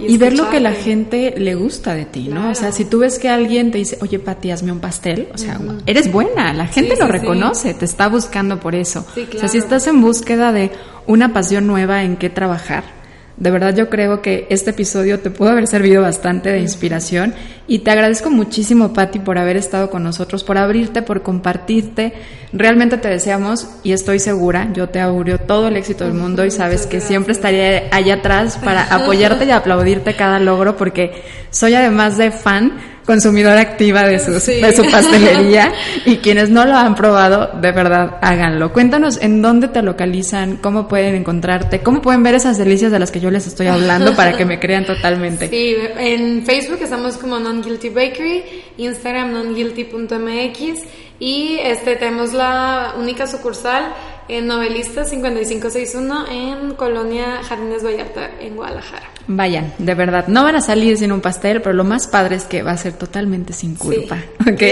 y, 0.00 0.16
ver 0.16 0.36
lo 0.36 0.48
que 0.48 0.60
la 0.60 0.72
gente 0.72 1.34
le 1.36 1.54
gusta 1.54 1.94
de 1.94 2.06
ti, 2.06 2.28
¿no? 2.28 2.50
O 2.50 2.54
sea, 2.54 2.72
si 2.72 2.84
tú 2.84 3.00
ves 3.00 3.18
que 3.18 3.28
alguien 3.28 3.70
te 3.70 3.78
dice, 3.78 3.98
oye, 4.00 4.18
Pati, 4.18 4.50
hazme 4.50 4.72
un 4.72 4.80
pastel, 4.80 5.28
o 5.34 5.38
sea, 5.38 5.60
eres 5.86 6.10
buena, 6.10 6.52
la 6.54 6.66
gente 6.66 6.96
lo 6.96 7.06
reconoce, 7.06 7.74
te 7.74 7.84
está 7.84 8.08
buscando 8.08 8.60
por 8.60 8.74
eso. 8.74 9.04
O 9.34 9.38
sea, 9.38 9.48
si 9.48 9.58
estás 9.58 9.86
en 9.86 10.00
búsqueda 10.00 10.52
de 10.52 10.70
una 11.06 11.32
pasión 11.32 11.66
nueva 11.66 12.02
en 12.02 12.16
qué 12.16 12.30
trabajar, 12.30 12.99
de 13.40 13.50
verdad 13.50 13.74
yo 13.74 13.88
creo 13.88 14.20
que 14.20 14.46
este 14.50 14.70
episodio 14.70 15.18
te 15.18 15.30
pudo 15.30 15.48
haber 15.48 15.66
servido 15.66 16.02
bastante 16.02 16.50
de 16.50 16.60
inspiración 16.60 17.34
y 17.66 17.80
te 17.80 17.90
agradezco 17.90 18.30
muchísimo, 18.30 18.92
Patti, 18.92 19.18
por 19.18 19.38
haber 19.38 19.56
estado 19.56 19.90
con 19.90 20.02
nosotros, 20.02 20.44
por 20.44 20.58
abrirte, 20.58 21.00
por 21.00 21.22
compartirte. 21.22 22.12
Realmente 22.52 22.98
te 22.98 23.08
deseamos 23.08 23.66
y 23.82 23.92
estoy 23.92 24.18
segura, 24.18 24.68
yo 24.74 24.90
te 24.90 25.00
auguro 25.00 25.38
todo 25.38 25.68
el 25.68 25.76
éxito 25.76 26.04
del 26.04 26.14
mundo 26.14 26.44
y 26.44 26.50
sabes 26.50 26.86
que 26.86 27.00
siempre 27.00 27.32
estaré 27.32 27.88
allá 27.92 28.14
atrás 28.14 28.58
para 28.62 28.82
apoyarte 28.94 29.46
y 29.46 29.50
aplaudirte 29.52 30.14
cada 30.14 30.38
logro 30.38 30.76
porque 30.76 31.22
soy 31.50 31.74
además 31.74 32.18
de 32.18 32.32
fan 32.32 32.78
consumidora 33.04 33.60
activa 33.60 34.02
de, 34.04 34.18
sus, 34.18 34.46
de 34.46 34.72
su 34.72 34.82
pastelería 34.90 35.72
y 36.04 36.18
quienes 36.18 36.50
no 36.50 36.64
lo 36.64 36.76
han 36.76 36.94
probado, 36.94 37.50
de 37.60 37.72
verdad, 37.72 38.18
háganlo. 38.22 38.72
Cuéntanos 38.72 39.20
en 39.20 39.42
dónde 39.42 39.68
te 39.68 39.82
localizan, 39.82 40.56
cómo 40.56 40.88
pueden 40.88 41.14
encontrarte, 41.14 41.80
cómo 41.80 42.02
pueden 42.02 42.22
ver 42.22 42.34
esas 42.34 42.58
delicias 42.58 42.92
de 42.92 42.98
las 42.98 43.10
que 43.10 43.20
yo 43.20 43.30
les 43.30 43.46
estoy 43.46 43.66
hablando 43.66 44.14
para 44.14 44.36
que 44.36 44.44
me 44.44 44.58
crean 44.60 44.84
totalmente. 44.84 45.48
Sí, 45.48 45.74
en 45.98 46.44
Facebook 46.44 46.78
estamos 46.82 47.16
como 47.16 47.38
Non 47.38 47.62
Guilty 47.62 47.88
Bakery, 47.88 48.44
Instagram 48.78 49.32
nonguilty.mx 49.32 50.84
y 51.18 51.58
este 51.62 51.96
tenemos 51.96 52.32
la 52.32 52.94
única 52.98 53.26
sucursal 53.26 53.94
en 54.28 54.46
Novelista 54.46 55.04
5561 55.04 56.26
en 56.30 56.74
Colonia 56.74 57.42
Jardines 57.42 57.84
Vallarta, 57.84 58.30
en 58.40 58.56
Guadalajara. 58.56 59.08
Vayan, 59.32 59.74
de 59.78 59.94
verdad, 59.94 60.26
no 60.26 60.42
van 60.42 60.56
a 60.56 60.60
salir 60.60 60.96
sin 60.96 61.12
un 61.12 61.20
pastel, 61.20 61.62
pero 61.62 61.72
lo 61.72 61.84
más 61.84 62.08
padre 62.08 62.34
es 62.34 62.42
que 62.46 62.64
va 62.64 62.72
a 62.72 62.76
ser 62.76 62.94
totalmente 62.94 63.52
sin 63.52 63.76
culpa, 63.76 64.18
¿ok? 64.40 64.62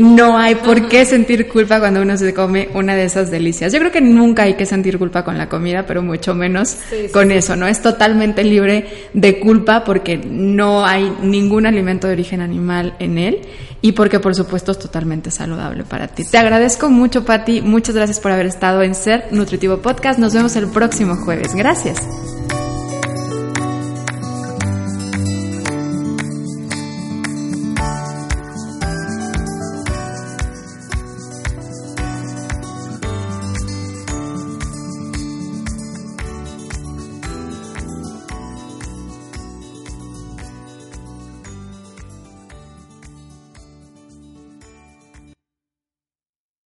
No 0.00 0.36
hay 0.36 0.56
por 0.56 0.88
qué 0.88 1.04
sentir 1.04 1.46
culpa 1.46 1.78
cuando 1.78 2.02
uno 2.02 2.16
se 2.16 2.34
come 2.34 2.68
una 2.74 2.96
de 2.96 3.04
esas 3.04 3.30
delicias. 3.30 3.72
Yo 3.72 3.78
creo 3.78 3.92
que 3.92 4.00
nunca 4.00 4.42
hay 4.42 4.54
que 4.54 4.66
sentir 4.66 4.98
culpa 4.98 5.22
con 5.22 5.38
la 5.38 5.48
comida, 5.48 5.86
pero 5.86 6.02
mucho 6.02 6.34
menos 6.34 6.78
con 7.12 7.30
eso, 7.30 7.54
¿no? 7.54 7.68
Es 7.68 7.80
totalmente 7.80 8.42
libre 8.42 8.86
de 9.12 9.38
culpa 9.38 9.84
porque 9.84 10.16
no 10.16 10.84
hay 10.84 11.08
ningún 11.22 11.66
alimento 11.66 12.08
de 12.08 12.14
origen 12.14 12.40
animal 12.40 12.96
en 12.98 13.18
él 13.18 13.42
y 13.82 13.92
porque 13.92 14.18
por 14.18 14.34
supuesto 14.34 14.72
es 14.72 14.80
totalmente 14.80 15.30
saludable 15.30 15.84
para 15.84 16.08
ti. 16.08 16.24
Te 16.24 16.38
agradezco 16.38 16.90
mucho, 16.90 17.24
Patti, 17.24 17.60
muchas 17.60 17.94
gracias 17.94 18.18
por 18.18 18.32
haber 18.32 18.46
estado 18.46 18.82
en 18.82 18.96
Ser 18.96 19.26
Nutritivo 19.30 19.76
Podcast. 19.76 20.18
Nos 20.18 20.34
vemos 20.34 20.56
el 20.56 20.66
próximo 20.66 21.14
jueves. 21.14 21.54
Gracias. 21.54 21.98